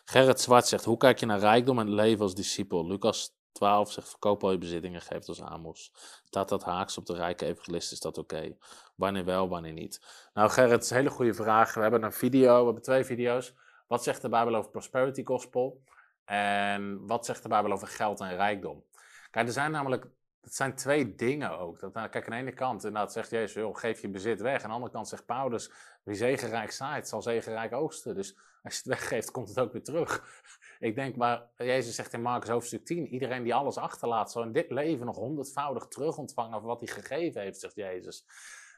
[0.05, 2.87] Gerrit Zwart zegt: Hoe kijk je naar rijkdom en leven als discipel?
[2.87, 5.91] Lucas 12 zegt: Verkoop al je bezittingen, geef het als Amos.
[6.23, 7.91] Staat dat haaks op de rijke evangelist?
[7.91, 8.57] Is dat oké?
[8.95, 10.27] Wanneer wel, wanneer niet?
[10.33, 11.73] Nou, Gerrit, is een hele goede vraag.
[11.73, 13.55] We hebben een video, we hebben twee video's.
[13.87, 15.83] Wat zegt de Bijbel over prosperity gospel?
[16.25, 18.83] En wat zegt de Bijbel over geld en rijkdom?
[19.31, 20.07] Kijk, er zijn namelijk
[20.45, 21.81] het zijn twee dingen ook.
[21.81, 24.61] Nou, kijk, aan de ene kant inderdaad zegt Jezus, geef je bezit weg.
[24.63, 25.71] Aan de andere kant zegt Paulus,
[26.03, 28.15] wie zegenrijk zaait, zal zegenrijk oogsten.
[28.15, 30.43] Dus als je het weggeeft, komt het ook weer terug.
[30.79, 34.51] Ik denk, maar Jezus zegt in Marcus hoofdstuk 10, iedereen die alles achterlaat, zal in
[34.51, 38.25] dit leven nog honderdvoudig terug ontvangen van wat hij gegeven heeft, zegt Jezus.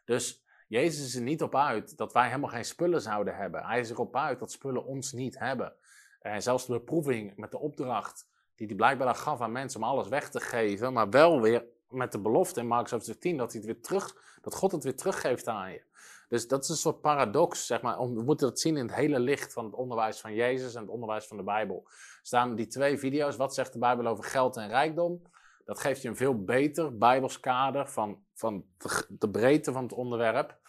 [0.08, 3.66] Dus Jezus is er niet op uit dat wij helemaal geen spullen zouden hebben.
[3.66, 5.74] Hij is erop uit dat spullen ons niet hebben.
[6.20, 10.08] En zelfs de beproeving met de opdracht die hij blijkbaar gaf aan mensen om alles
[10.08, 13.62] weg te geven, maar wel weer met de belofte in Marcus hoofdstuk 10 dat, hij
[13.62, 15.84] het weer terug, dat God het weer teruggeeft aan je.
[16.30, 17.98] Dus dat is een soort paradox, zeg maar.
[17.98, 20.90] We moeten dat zien in het hele licht van het onderwijs van Jezus en het
[20.90, 21.84] onderwijs van de Bijbel.
[21.86, 23.36] Er staan die twee video's.
[23.36, 25.22] Wat zegt de Bijbel over geld en rijkdom?
[25.66, 28.66] Dat geeft je een veel beter Bijbels kader van, van
[29.10, 30.60] de, breedte van het onderwerp.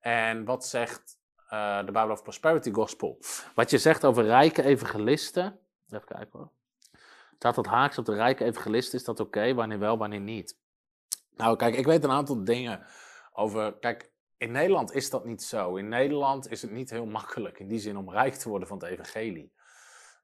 [0.00, 1.20] En wat zegt
[1.52, 3.18] uh, de Bijbel over prosperity gospel?
[3.54, 5.60] Wat je zegt over rijke evangelisten.
[5.88, 6.50] Even kijken hoor.
[7.36, 8.98] Staat dat haaks op de rijke evangelisten?
[8.98, 9.54] Is dat oké?
[9.54, 10.58] Wanneer wel, wanneer niet?
[11.36, 12.86] Nou, kijk, ik weet een aantal dingen
[13.32, 13.78] over.
[13.78, 15.76] Kijk, in Nederland is dat niet zo.
[15.76, 18.78] In Nederland is het niet heel makkelijk in die zin om rijk te worden van
[18.78, 19.52] het evangelie.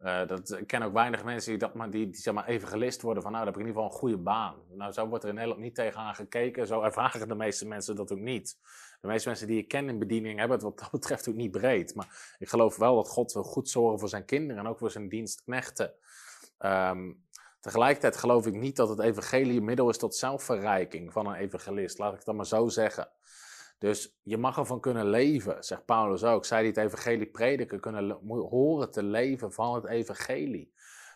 [0.05, 3.03] Uh, dat, ik ken ook weinig mensen die, dat maar, die, die zeg maar evangelist
[3.03, 4.55] worden van nou, dan heb ik in ieder geval een goede baan.
[4.71, 6.67] Nou, zo wordt er in Nederland niet tegenaan gekeken.
[6.67, 8.59] Zo ervaren de meeste mensen dat ook niet.
[9.01, 11.51] De meeste mensen die ik ken in bediening hebben het wat dat betreft ook niet
[11.51, 11.95] breed.
[11.95, 14.91] Maar ik geloof wel dat God wil goed zorgen voor zijn kinderen en ook voor
[14.91, 15.95] zijn dienstknechten.
[16.59, 17.25] Um,
[17.61, 21.99] tegelijkertijd geloof ik niet dat het evangelie een middel is tot zelfverrijking van een evangelist.
[21.99, 23.09] Laat ik dat maar zo zeggen.
[23.85, 26.45] Dus je mag ervan kunnen leven, zegt Paulus ook.
[26.45, 30.73] Zij die het evangelie prediken, kunnen horen te leven van het evangelie.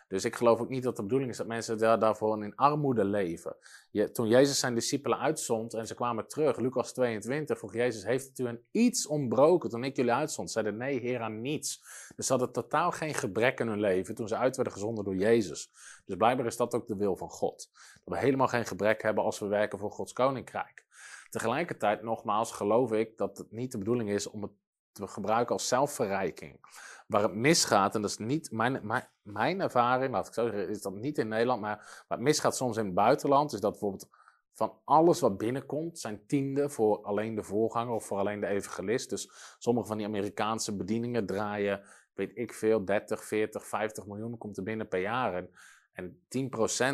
[0.07, 3.05] Dus ik geloof ook niet dat de bedoeling is dat mensen daar, daarvoor in armoede
[3.05, 3.55] leven.
[3.91, 8.39] Je, toen Jezus zijn discipelen uitzond en ze kwamen terug, Lucas 22, vroeg Jezus, heeft
[8.39, 10.51] u een iets ontbroken toen ik jullie uitzond?
[10.51, 11.81] Zeiden nee, Heer, aan niets.
[12.15, 15.15] Dus ze hadden totaal geen gebrek in hun leven toen ze uit werden gezonden door
[15.15, 15.71] Jezus.
[16.05, 17.69] Dus blijkbaar is dat ook de wil van God.
[18.03, 20.87] Dat we helemaal geen gebrek hebben als we werken voor Gods koninkrijk.
[21.29, 24.51] Tegelijkertijd, nogmaals, geloof ik dat het niet de bedoeling is om het
[24.91, 26.59] te gebruiken als zelfverrijking.
[27.07, 30.69] Waar het misgaat, en dat is niet mijn, mijn, mijn ervaring, laat ik zo zeggen,
[30.69, 34.09] is dat niet in Nederland, maar het misgaat soms in het buitenland, is dat bijvoorbeeld
[34.53, 39.09] van alles wat binnenkomt, zijn tiende voor alleen de voorganger of voor alleen de evangelist.
[39.09, 41.81] Dus sommige van die Amerikaanse bedieningen draaien,
[42.13, 45.33] weet ik veel, 30, 40, 50 miljoen komt er binnen per jaar.
[45.33, 45.49] En,
[45.93, 46.21] en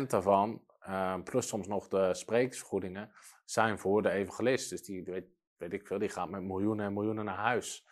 [0.02, 3.10] 10% daarvan, uh, plus soms nog de sprekersvergoedingen,
[3.50, 4.70] zijn voor de evangelist.
[4.70, 5.24] Dus die, weet,
[5.56, 7.86] weet ik veel, die gaat met miljoenen en miljoenen naar huis.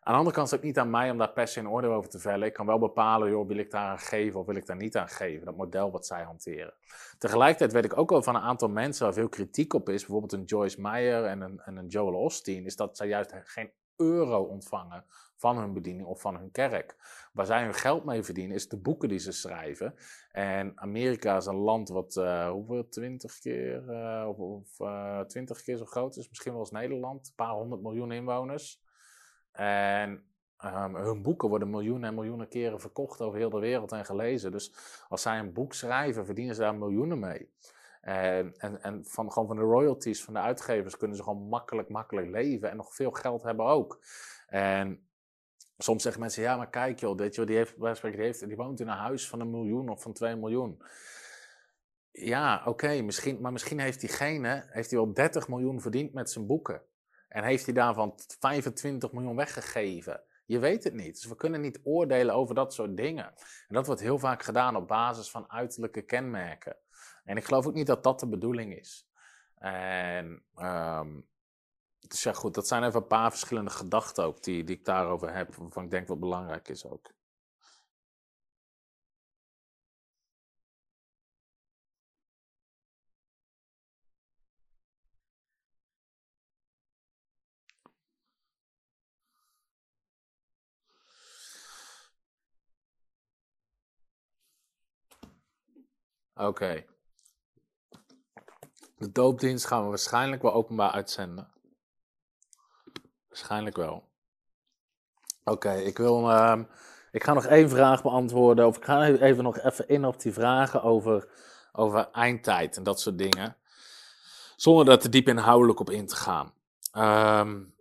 [0.00, 1.92] Aan de andere kant is het niet aan mij om daar per se een oordeel
[1.92, 2.46] over te vellen.
[2.46, 4.96] Ik kan wel bepalen, joh, wil ik daar aan geven of wil ik daar niet
[4.96, 5.46] aan geven.
[5.46, 6.74] Dat model wat zij hanteren.
[7.18, 10.00] Tegelijkertijd weet ik ook wel van een aantal mensen waar veel kritiek op is.
[10.00, 12.64] Bijvoorbeeld een Joyce Meyer en een, en een Joel Osteen.
[12.64, 15.04] Is dat zij juist geen euro ontvangen
[15.36, 16.96] van hun bediening of van hun kerk.
[17.32, 19.94] Waar zij hun geld mee verdienen is de boeken die ze schrijven.
[20.30, 25.76] En Amerika is een land wat uh, hoeveel, twintig keer uh, of, uh, twintig keer
[25.76, 27.28] zo groot is, misschien wel als Nederland.
[27.28, 28.80] Een paar honderd miljoen inwoners.
[29.52, 30.24] En
[30.64, 34.52] um, hun boeken worden miljoenen en miljoenen keren verkocht over heel de wereld en gelezen.
[34.52, 34.72] Dus
[35.08, 37.50] als zij een boek schrijven, verdienen ze daar miljoenen mee.
[38.08, 41.88] En, en, en van, gewoon van de royalties van de uitgevers kunnen ze gewoon makkelijk,
[41.88, 44.04] makkelijk leven en nog veel geld hebben ook.
[44.46, 45.08] En
[45.78, 48.80] soms zeggen mensen, ja, maar kijk joh, dit, joh die, heeft, die, heeft, die woont
[48.80, 50.82] in een huis van een miljoen of van twee miljoen.
[52.10, 56.46] Ja, oké, misschien, maar misschien heeft diegene heeft hij wel 30 miljoen verdiend met zijn
[56.46, 56.82] boeken.
[57.28, 60.22] En heeft hij daarvan 25 miljoen weggegeven?
[60.44, 61.14] Je weet het niet.
[61.14, 63.24] Dus we kunnen niet oordelen over dat soort dingen.
[63.68, 66.76] En dat wordt heel vaak gedaan op basis van uiterlijke kenmerken.
[67.28, 69.06] En ik geloof ook niet dat dat de bedoeling is.
[69.54, 71.28] En um,
[72.08, 75.34] dus ja, goed, dat zijn even een paar verschillende gedachten ook die, die ik daarover
[75.34, 77.12] heb, waarvan ik denk wat belangrijk is ook.
[96.34, 96.84] Oké.
[98.98, 101.48] De doopdienst gaan we waarschijnlijk wel openbaar uitzenden.
[103.28, 104.08] Waarschijnlijk wel.
[105.44, 106.30] Oké, ik wil.
[106.30, 106.60] Uh,
[107.10, 108.66] ik ga nog één vraag beantwoorden.
[108.66, 111.28] Of ik ga even nog even in op die vragen over,
[111.72, 113.56] over eindtijd en dat soort dingen.
[114.56, 116.52] Zonder daar te diep inhoudelijk op in te gaan.
[116.92, 117.74] Um,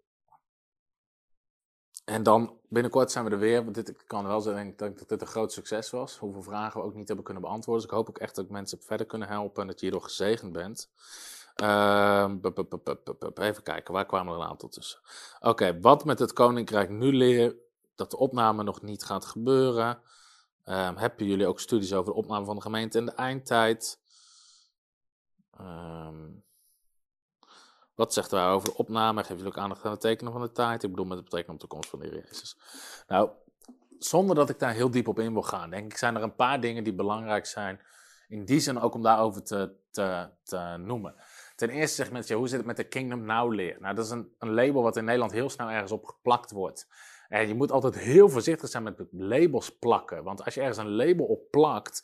[2.07, 3.63] en dan binnenkort zijn we er weer.
[3.63, 6.17] Want dit, ik kan wel zeggen dat dit een groot succes was.
[6.17, 7.83] Hoeveel vragen we ook niet hebben kunnen beantwoorden.
[7.83, 10.03] Dus ik hoop ook echt dat ik mensen verder kunnen helpen en dat je hierdoor
[10.03, 10.89] gezegend bent.
[11.63, 12.33] Uh,
[13.35, 14.99] even kijken, waar kwamen er een aantal tussen?
[15.39, 17.55] Oké, wat met het Koninkrijk nu leer
[17.95, 19.99] dat de opname nog niet gaat gebeuren.
[20.65, 23.99] Uh, hebben jullie ook studies over de opname van de gemeente in de eindtijd?
[25.59, 26.43] Um,
[27.97, 29.23] wat zegt hij over de opname?
[29.23, 30.83] Geef jullie aandacht aan het tekenen van de tijd?
[30.83, 32.57] Ik bedoel met de betrekking op de komst van de Heer Jezus.
[33.07, 33.29] Nou,
[33.97, 36.35] zonder dat ik daar heel diep op in wil gaan, denk ik, zijn er een
[36.35, 37.81] paar dingen die belangrijk zijn.
[38.27, 41.15] In die zin ook om daarover te, te, te noemen.
[41.55, 43.77] Ten eerste zegt mensen, hoe zit het met de Kingdom Now leer?
[43.79, 46.87] Nou, dat is een, een label wat in Nederland heel snel ergens op geplakt wordt.
[47.27, 50.23] En je moet altijd heel voorzichtig zijn met labels plakken.
[50.23, 52.03] Want als je ergens een label op plakt,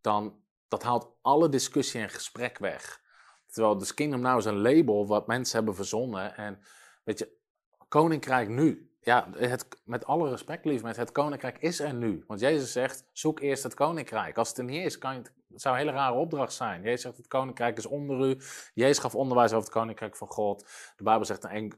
[0.00, 3.00] dan dat haalt alle discussie en gesprek weg.
[3.50, 6.36] Terwijl dus Kingdom Now is een label wat mensen hebben verzonnen.
[6.36, 6.60] En
[7.04, 7.38] weet je,
[7.88, 8.89] Koninkrijk nu.
[9.02, 12.24] Ja, het, met alle respect, lief met het Koninkrijk is er nu.
[12.26, 14.38] Want Jezus zegt, zoek eerst het Koninkrijk.
[14.38, 15.22] Als het er niet is, kan je,
[15.52, 16.82] het zou een hele rare opdracht zijn.
[16.82, 18.40] Jezus zegt, het Koninkrijk is onder u.
[18.74, 20.66] Jezus gaf onderwijs over het Koninkrijk van God.
[20.96, 21.72] De Bijbel zegt in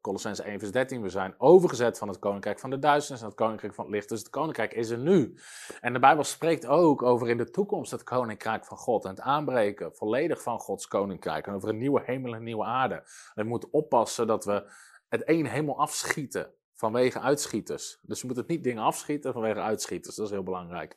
[0.00, 3.38] Colossense 1 vers 13, we zijn overgezet van het Koninkrijk van de duisternis naar het
[3.38, 4.08] Koninkrijk van het licht.
[4.08, 5.38] Dus het Koninkrijk is er nu.
[5.80, 9.04] En de Bijbel spreekt ook over in de toekomst het Koninkrijk van God.
[9.04, 11.46] En het aanbreken volledig van Gods Koninkrijk.
[11.46, 13.02] En over een nieuwe hemel en een nieuwe aarde.
[13.34, 14.72] we moeten oppassen dat we
[15.08, 17.98] het een helemaal afschieten vanwege uitschieters.
[18.02, 20.16] Dus we moeten het niet dingen afschieten vanwege uitschieters.
[20.16, 20.96] Dat is heel belangrijk.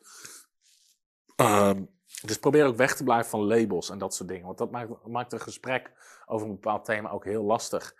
[1.36, 1.90] Um,
[2.22, 4.46] dus probeer ook weg te blijven van labels en dat soort dingen.
[4.46, 5.92] Want dat maakt, maakt een gesprek
[6.26, 7.96] over een bepaald thema ook heel lastig.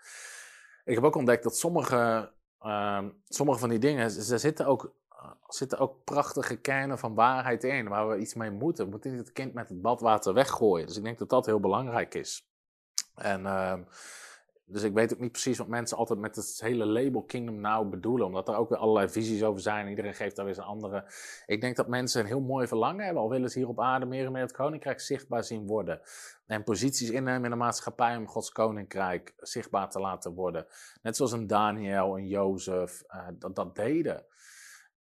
[0.84, 2.32] Ik heb ook ontdekt dat sommige,
[2.62, 4.94] uh, sommige van die dingen, er zitten ook,
[5.48, 8.84] zitten ook prachtige kernen van waarheid in, waar we iets mee moeten.
[8.84, 10.86] We moeten niet het kind met het badwater weggooien.
[10.86, 12.48] Dus ik denk dat dat heel belangrijk is.
[13.14, 13.78] En uh,
[14.66, 17.90] dus ik weet ook niet precies wat mensen altijd met het hele label Kingdom Now
[17.90, 18.26] bedoelen.
[18.26, 19.88] Omdat er ook weer allerlei visies over zijn.
[19.88, 21.04] Iedereen geeft daar weer zijn andere.
[21.46, 23.22] Ik denk dat mensen een heel mooi verlangen hebben.
[23.22, 26.00] Al willen ze hier op aarde meer en meer het koninkrijk zichtbaar zien worden.
[26.46, 30.66] En posities innemen in de maatschappij om Gods koninkrijk zichtbaar te laten worden.
[31.02, 34.24] Net zoals een Daniel, een Jozef, uh, dat, dat deden.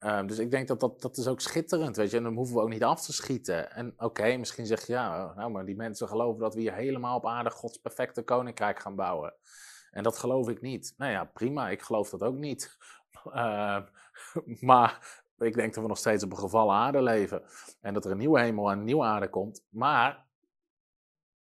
[0.04, 2.18] Uh, dus ik denk dat, dat dat is ook schitterend, weet je.
[2.18, 3.72] En dan hoeven we ook niet af te schieten.
[3.72, 7.18] En oké, misschien zeg je, ja, nou, maar die mensen geloven dat we hier helemaal
[7.18, 9.34] op aarde Gods perfecte koninkrijk gaan bouwen.
[9.92, 10.94] En dat geloof ik niet.
[10.98, 12.78] Nou ja, prima, ik geloof dat ook niet.
[13.26, 13.78] Uh,
[14.60, 17.44] maar ik denk dat we nog steeds op een gevallen aarde leven.
[17.82, 19.66] En dat er een nieuwe hemel en een nieuwe aarde komt.
[19.70, 20.26] Maar,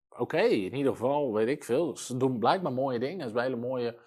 [0.09, 1.97] oké, in ieder geval, weet ik veel.
[1.97, 3.19] Ze doen blijkbaar mooie dingen.
[3.19, 3.99] Ze hebben hele mooie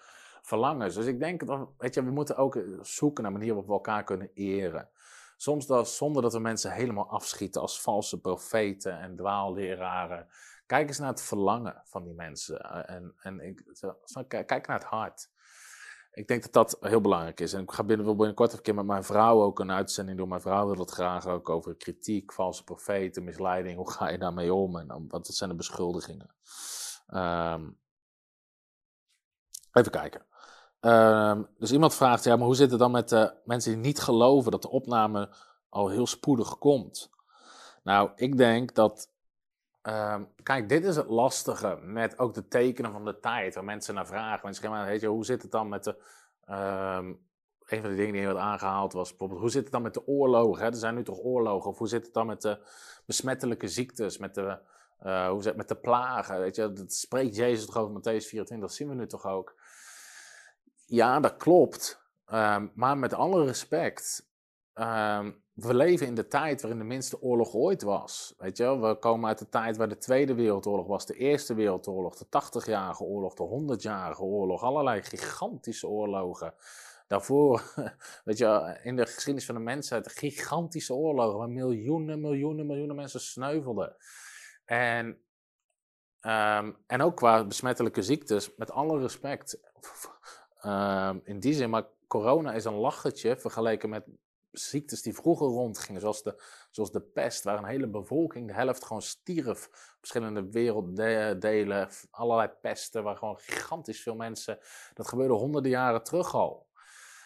[0.48, 0.94] verlangens.
[0.94, 4.04] Dus ik denk, dat, weet je, we moeten ook zoeken naar manieren waarop we elkaar
[4.04, 4.88] kunnen eren.
[5.36, 10.28] Soms dat, zonder dat we mensen helemaal afschieten als valse profeten en dwaalleraren.
[10.66, 12.60] Kijk eens naar het verlangen van die mensen.
[12.60, 13.64] Eh, en, en ik,
[14.28, 15.30] kijk naar het hart.
[16.12, 17.52] Ik denk dat dat heel belangrijk is.
[17.52, 20.28] En ik ga binnen, binnenkort een keer met mijn vrouw ook een uitzending doen.
[20.28, 23.76] Mijn vrouw wil het graag ook over kritiek, valse profeten, misleiding.
[23.76, 24.78] Hoe ga je daarmee om?
[24.78, 26.34] En wat zijn de beschuldigingen?
[27.14, 27.78] Um,
[29.72, 30.26] even kijken.
[30.80, 34.00] Um, dus iemand vraagt, ja, maar hoe zit het dan met de mensen die niet
[34.00, 35.28] geloven dat de opname
[35.68, 37.10] al heel spoedig komt?
[37.82, 39.08] Nou, ik denk dat
[39.82, 43.94] Um, kijk, dit is het lastige met ook de tekenen van de tijd, waar mensen
[43.94, 44.40] naar vragen.
[44.44, 45.96] Mensen zeggen, weet je, hoe zit het dan met de...
[46.50, 47.26] Um,
[47.66, 50.06] een van de dingen die heel aangehaald was, bijvoorbeeld, hoe zit het dan met de
[50.06, 50.62] oorlogen?
[50.62, 50.70] Hè?
[50.70, 51.70] Er zijn nu toch oorlogen?
[51.70, 52.58] Of hoe zit het dan met de
[53.06, 54.58] besmettelijke ziektes, met de,
[55.06, 56.40] uh, hoe zit het met de plagen?
[56.40, 59.54] Weet je, dat spreekt Jezus toch over Matthäus 24, dat zien we nu toch ook?
[60.90, 62.06] Ja, dat klopt.
[62.32, 64.30] Um, maar met alle respect,
[64.74, 68.34] um, we leven in de tijd waarin de minste oorlog ooit was.
[68.38, 72.16] Weet je We komen uit de tijd waar de Tweede Wereldoorlog was, de Eerste Wereldoorlog,
[72.16, 76.54] de 80-jarige oorlog, de 100-jarige oorlog, allerlei gigantische oorlogen.
[77.06, 77.62] Daarvoor,
[78.24, 83.20] weet je, in de geschiedenis van de mensheid, gigantische oorlogen waar miljoenen, miljoenen, miljoenen mensen
[83.20, 83.96] sneuvelden.
[84.64, 85.06] En,
[86.20, 89.60] um, en ook qua besmettelijke ziektes, met alle respect,
[90.64, 94.04] um, in die zin, maar corona is een lachertje vergeleken met
[94.50, 98.84] ziektes die vroeger rondgingen, zoals de, zoals de pest, waar een hele bevolking, de helft
[98.84, 99.68] gewoon stierf.
[99.98, 104.58] Verschillende werelddelen, allerlei pesten, waar gewoon gigantisch veel mensen.
[104.94, 106.66] Dat gebeurde honderden jaren terug al.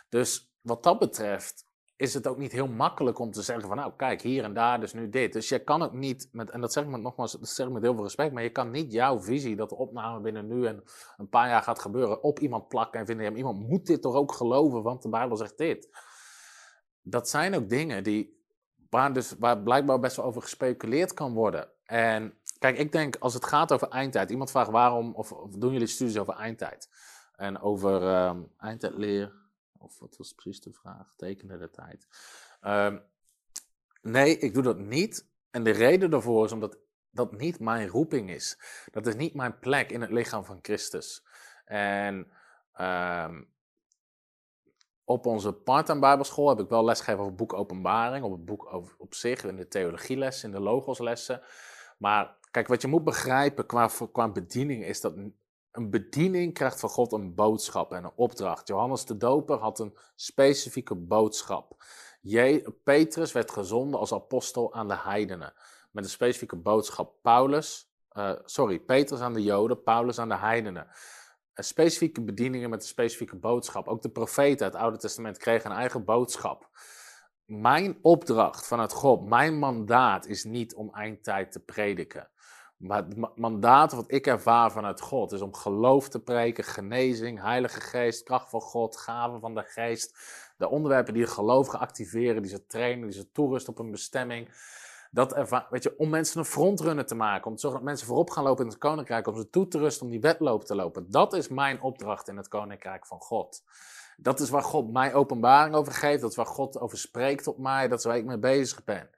[0.09, 1.67] Dus wat dat betreft
[2.03, 4.81] is het ook niet heel makkelijk om te zeggen van nou kijk hier en daar
[4.81, 5.33] dus nu dit.
[5.33, 7.73] Dus je kan ook niet, met, en dat zeg ik met, nogmaals, dat zeg ik
[7.73, 10.67] met heel veel respect, maar je kan niet jouw visie dat de opname binnen nu
[10.67, 10.83] en
[11.17, 14.33] een paar jaar gaat gebeuren op iemand plakken en vinden, iemand moet dit toch ook
[14.33, 15.89] geloven, want de Bijbel zegt dit
[17.03, 18.45] dat zijn ook dingen die,
[18.91, 21.69] waar, dus, waar blijkbaar best wel over gespeculeerd kan worden.
[21.85, 25.73] En kijk, ik denk als het gaat over eindtijd, iemand vraagt waarom, of, of doen
[25.73, 26.89] jullie studies over eindtijd?
[27.37, 29.33] En over um, eindtijdleer,
[29.83, 31.13] of wat was precies de vraag?
[31.17, 32.07] Tekenen de tijd.
[32.61, 33.03] Um,
[34.03, 35.31] nee, ik doe dat niet.
[35.51, 36.79] En de reden daarvoor is omdat
[37.11, 38.59] dat niet mijn roeping is.
[38.91, 41.25] Dat is niet mijn plek in het lichaam van Christus.
[41.65, 42.31] En
[42.81, 43.51] um,
[45.05, 48.73] op onze part-time bijbelschool heb ik wel lesgegeven over het boek Openbaring, op het boek
[48.99, 51.43] op zich, in de theologielessen, in de logoslessen.
[51.99, 55.15] Maar kijk, wat je moet begrijpen qua, qua bediening is dat
[55.73, 58.69] een bediening krijgt van God een boodschap en een opdracht.
[58.69, 61.85] Johannes de Doper had een specifieke boodschap.
[62.21, 65.53] Je, Petrus werd gezonden als apostel aan de heidenen
[65.91, 67.15] met een specifieke boodschap.
[67.23, 70.87] Paulus, uh, sorry, Petrus aan de Joden, Paulus aan de heidenen
[71.55, 73.89] specifieke bedieningen met een specifieke boodschap.
[73.89, 76.71] Ook de profeten uit het Oude Testament kregen een eigen boodschap.
[77.45, 82.31] Mijn opdracht vanuit God, mijn mandaat is niet om eindtijd te prediken.
[82.83, 87.81] Maar het mandaat wat ik ervaar vanuit God is om geloof te preken, genezing, Heilige
[87.81, 90.19] Geest, kracht van God, gaven van de Geest.
[90.57, 94.49] De onderwerpen die geloof activeren, die ze trainen, die ze toerusten op een bestemming.
[95.11, 98.31] Dat weet je, om mensen een frontrunner te maken, om te zorgen dat mensen voorop
[98.31, 101.11] gaan lopen in het koninkrijk, om ze toe te rusten om die wedloop te lopen.
[101.11, 103.63] Dat is mijn opdracht in het koninkrijk van God.
[104.17, 107.59] Dat is waar God mij openbaring over geeft, dat is waar God over spreekt op
[107.59, 109.11] mij, dat is waar ik mee bezig ben.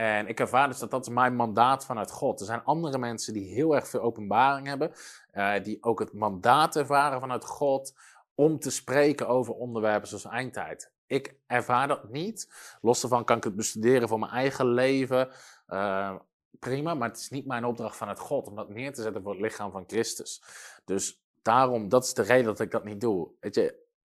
[0.00, 2.40] En ik ervaar dus dat dat is mijn mandaat vanuit God.
[2.40, 4.92] Er zijn andere mensen die heel erg veel openbaring hebben,
[5.34, 7.94] uh, die ook het mandaat ervaren vanuit God
[8.34, 10.92] om te spreken over onderwerpen zoals eindtijd.
[11.06, 12.52] Ik ervaar dat niet.
[12.80, 15.28] Los daarvan kan ik het bestuderen voor mijn eigen leven.
[15.68, 16.14] Uh,
[16.58, 19.32] prima, maar het is niet mijn opdracht vanuit God om dat neer te zetten voor
[19.32, 20.42] het lichaam van Christus.
[20.84, 23.30] Dus daarom, dat is de reden dat ik dat niet doe.
[23.40, 23.74] Weet je,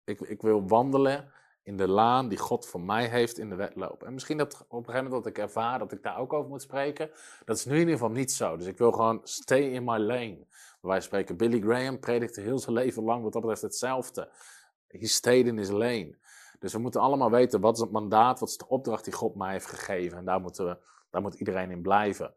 [0.05, 1.33] ik, ik wil wandelen
[1.71, 4.03] in de laan die God voor mij heeft in de wedloop.
[4.03, 6.51] En misschien dat op een gegeven moment dat ik ervaar dat ik daar ook over
[6.51, 7.11] moet spreken.
[7.45, 8.57] Dat is nu in ieder geval niet zo.
[8.57, 10.47] Dus ik wil gewoon stay in my lane.
[10.81, 14.29] Wij spreken, Billy Graham predikte heel zijn leven lang wat dat betreft hetzelfde.
[14.87, 16.19] He stayed in his lane.
[16.59, 19.35] Dus we moeten allemaal weten wat is het mandaat, wat is de opdracht die God
[19.35, 20.19] mij heeft gegeven.
[20.19, 20.77] En daar, moeten we,
[21.11, 22.35] daar moet iedereen in blijven.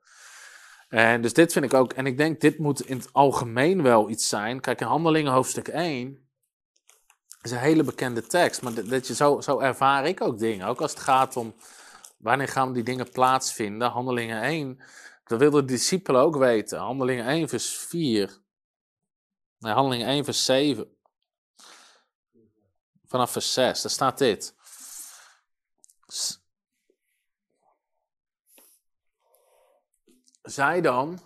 [0.89, 4.09] En dus dit vind ik ook, en ik denk dit moet in het algemeen wel
[4.09, 4.59] iets zijn.
[4.59, 6.22] Kijk, in Handelingen hoofdstuk 1
[7.45, 10.67] is een hele bekende tekst, maar dat je, zo, zo ervaar ik ook dingen.
[10.67, 11.55] Ook als het gaat om
[12.17, 13.89] wanneer gaan die dingen plaatsvinden.
[13.89, 14.79] Handelingen 1,
[15.23, 16.79] dat wilden de discipelen ook weten.
[16.79, 18.41] Handelingen 1 vers 4.
[19.59, 20.97] Nee, handeling 1 vers 7.
[23.05, 24.55] Vanaf vers 6, daar staat dit.
[30.41, 31.19] Zij dan,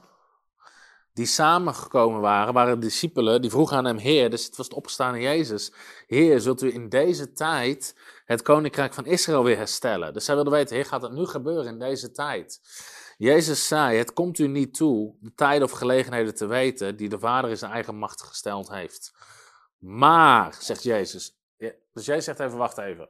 [1.18, 5.19] die samengekomen waren, waren discipelen, die vroegen aan hem, Heer, dus het was het opgestaande
[5.19, 5.72] Jezus,
[6.07, 7.95] Heer, zult u in deze tijd
[8.26, 10.14] het koninkrijk van Israël weer herstellen?
[10.14, 12.61] Dus zij wilden weten, Heer, gaat dat nu gebeuren in deze tijd?
[13.18, 17.19] Jezus zei, het komt u niet toe de tijden of gelegenheden te weten die de
[17.19, 19.14] Vader in zijn eigen macht gesteld heeft.
[19.77, 21.38] Maar, zegt Jezus,
[21.94, 23.10] dus Jezus zegt even, wacht even.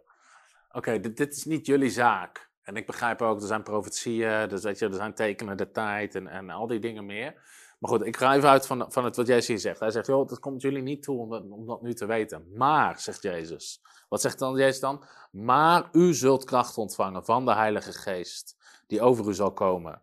[0.72, 2.50] Oké, dit, dit is niet jullie zaak.
[2.62, 6.16] En ik begrijp ook, er zijn profetieën, dus weet je, er zijn tekenen de tijd
[6.16, 7.36] en, en al die dingen meer.
[7.78, 9.80] Maar goed, ik ga even uit van, van het wat Jezus hier zegt.
[9.80, 12.52] Hij zegt, joh, dat komt jullie niet toe om dat, om dat nu te weten.
[12.54, 13.82] Maar, zegt Jezus.
[14.10, 15.06] Wat zegt dan Jezus dan?
[15.32, 20.02] Maar u zult kracht ontvangen van de Heilige Geest, die over u zal komen.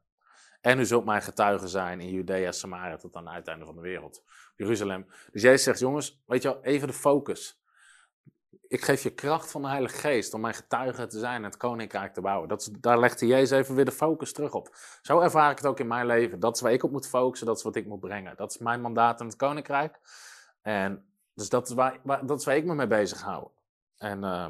[0.60, 3.80] En u zult mijn getuigen zijn in Judea, Samaria, tot aan het uiteinde van de
[3.80, 4.22] wereld.
[4.56, 5.06] Jeruzalem.
[5.32, 7.62] Dus Jezus zegt, jongens, weet je wel, even de focus
[8.68, 11.56] ik geef je kracht van de Heilige Geest om mijn getuige te zijn en het
[11.56, 12.48] koninkrijk te bouwen.
[12.48, 14.76] Dat daar hij Jezus even weer de focus terug op.
[15.02, 16.40] Zo ervaar ik het ook in mijn leven.
[16.40, 18.36] Dat is waar ik op moet focussen, dat is wat ik moet brengen.
[18.36, 20.00] Dat is mijn mandaat in het koninkrijk.
[20.62, 21.04] En
[21.34, 23.48] dus dat is waar, dat is ik me mee bezig hou.
[23.96, 24.46] En uh,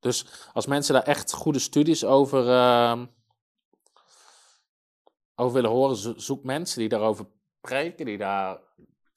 [0.00, 3.02] dus als mensen daar echt goede studies over, uh,
[5.34, 7.26] over willen horen, zoek mensen die daarover
[7.60, 8.58] preken, die daar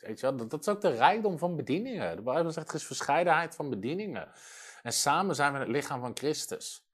[0.08, 0.48] Weet wel?
[0.48, 2.16] Dat, is ook de rijkdom van bedieningen.
[2.16, 4.32] De Bijbel zegt er is verscheidenheid van bedieningen.
[4.84, 6.86] En samen zijn we het lichaam van Christus.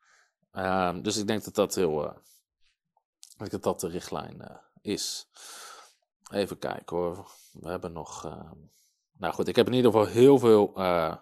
[0.53, 2.03] Uh, dus ik denk dat dat heel.
[2.03, 2.11] Uh,
[3.49, 5.27] dat dat de richtlijn uh, is.
[6.31, 7.31] Even kijken hoor.
[7.51, 8.25] We hebben nog.
[8.25, 8.57] Ehm,
[9.17, 11.15] nou goed, ik heb in ieder geval heel veel eh,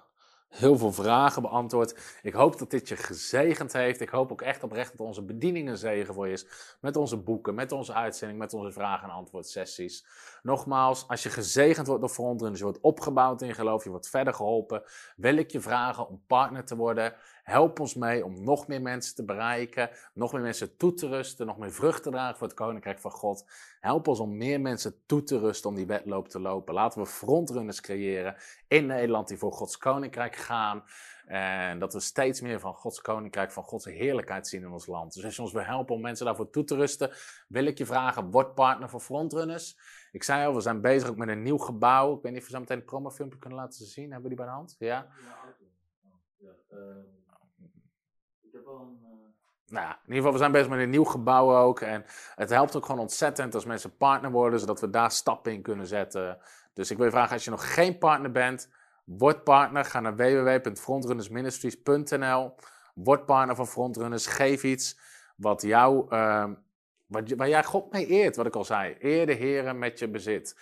[0.51, 2.19] heel veel vragen beantwoord.
[2.21, 4.01] Ik hoop dat dit je gezegend heeft.
[4.01, 6.45] Ik hoop ook echt oprecht dat onze bediening een zegen voor je is.
[6.81, 10.05] Met onze boeken, met onze uitzending, met onze vragen- en antwoord sessies.
[10.41, 14.33] Nogmaals, als je gezegend wordt door frontrunners, je wordt opgebouwd in geloof, je wordt verder
[14.33, 14.83] geholpen,
[15.15, 17.13] wil ik je vragen om partner te worden.
[17.51, 21.45] Help ons mee om nog meer mensen te bereiken, nog meer mensen toe te rusten,
[21.45, 23.45] nog meer vrucht te dragen voor het Koninkrijk van God.
[23.79, 26.73] Help ons om meer mensen toe te rusten om die wedloop te lopen.
[26.73, 28.35] Laten we frontrunners creëren
[28.67, 30.83] in Nederland die voor Gods Koninkrijk gaan.
[31.25, 35.13] En dat we steeds meer van Gods Koninkrijk, van Gods heerlijkheid zien in ons land.
[35.13, 37.11] Dus als je ons wil helpen om mensen daarvoor toe te rusten,
[37.47, 39.77] wil ik je vragen, word partner voor frontrunners.
[40.11, 42.15] Ik zei al, we zijn bezig ook met een nieuw gebouw.
[42.15, 44.11] Ik weet niet of we zo meteen een promofilmpje kunnen laten zien.
[44.11, 44.75] Hebben we die bij de hand?
[44.79, 44.87] Ja?
[44.87, 45.07] Ja,
[46.37, 47.19] ja uh...
[48.79, 48.85] Eh,
[49.67, 51.79] nou, in ieder geval, we zijn bezig met een nieuw gebouw ook.
[51.79, 55.61] En het helpt ook gewoon ontzettend als mensen partner worden, zodat we daar stappen in
[55.61, 56.37] kunnen zetten.
[56.73, 58.69] Dus ik wil je vragen, als je nog geen partner bent,
[59.03, 59.85] word partner.
[59.85, 62.55] Ga naar www.frontrunnersministries.nl.
[62.93, 64.27] Word partner van Frontrunners.
[64.27, 64.99] Geef iets
[65.35, 66.49] wat jou, uh,
[67.05, 68.95] wat, waar jij God mee eert, wat ik al zei.
[68.99, 70.57] Eer de Heren met je bezit.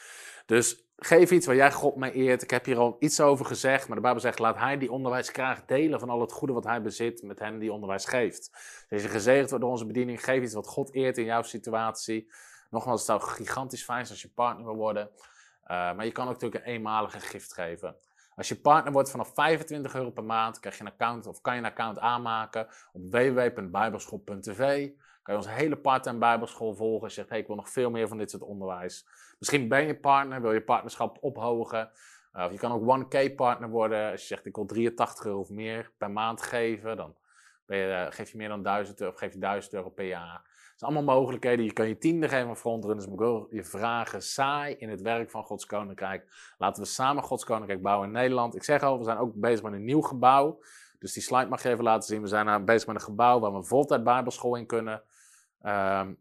[0.46, 2.42] Dus Geef iets waar jij God mee eert.
[2.42, 5.30] Ik heb hier al iets over gezegd, maar de Bijbel zegt: laat hij die onderwijs
[5.30, 8.52] graag delen van al het goede wat hij bezit met hen die onderwijs geeft.
[8.90, 12.32] Dus je gezegend wordt door onze bediening, geef iets wat God eert in jouw situatie.
[12.70, 15.10] Nogmaals, het zou gigantisch fijn zijn als je partner wil worden.
[15.12, 17.96] Uh, maar je kan ook natuurlijk een eenmalige gift geven.
[18.36, 21.54] Als je partner wordt vanaf 25 euro per maand, krijg je een account of kan
[21.54, 24.90] je een account aanmaken op www.bijbelschool.tv.
[25.22, 27.04] Kan je onze hele part-time Bijbelschool volgen.
[27.04, 29.08] Als zegt, hey, ik wil nog veel meer van dit soort onderwijs.
[29.40, 31.92] Misschien ben je partner, wil je partnerschap ophogen.
[32.34, 34.12] Uh, of je kan ook 1K partner worden.
[34.12, 36.98] Als je zegt, ik wil 83 euro of meer per maand geven.
[36.98, 37.16] Dan
[37.66, 40.06] ben je, uh, geef je meer dan 1000 euro, of geef je 1000 euro per
[40.06, 40.42] jaar.
[40.44, 41.66] Dat zijn allemaal mogelijkheden.
[41.66, 43.06] Je kan je tiende geven aan frontrunners.
[43.06, 46.54] Ik wil je vragen, saai in het werk van Gods Koninkrijk.
[46.58, 48.56] Laten we samen Gods Koninkrijk bouwen in Nederland.
[48.56, 50.60] Ik zeg al, we zijn ook bezig met een nieuw gebouw.
[51.00, 52.22] Dus die slide mag je even laten zien.
[52.22, 55.04] We zijn bezig met een gebouw waar we een voltijd bijbelschool in kunnen.
[55.66, 56.20] Um,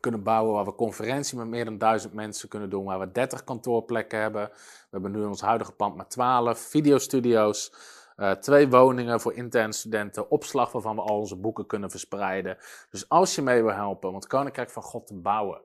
[0.00, 3.44] kunnen bouwen waar we conferentie met meer dan duizend mensen kunnen doen, waar we 30
[3.44, 4.50] kantoorplekken hebben.
[4.52, 7.72] We hebben nu in ons huidige pand maar 12 videostudio's,
[8.16, 12.58] uh, twee woningen voor interne studenten, opslag waarvan we al onze boeken kunnen verspreiden.
[12.90, 15.60] Dus als je mee wil helpen om het Koninkrijk van God te bouwen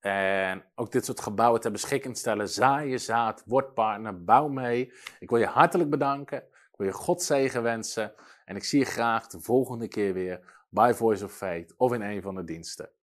[0.00, 4.92] en ook dit soort gebouwen ter beschikking stellen, zaai je zaad, word partner, bouw mee.
[5.18, 8.12] Ik wil je hartelijk bedanken, ik wil je God zegen wensen
[8.44, 12.02] en ik zie je graag de volgende keer weer bij Voice of Faith of in
[12.02, 12.90] een van de diensten.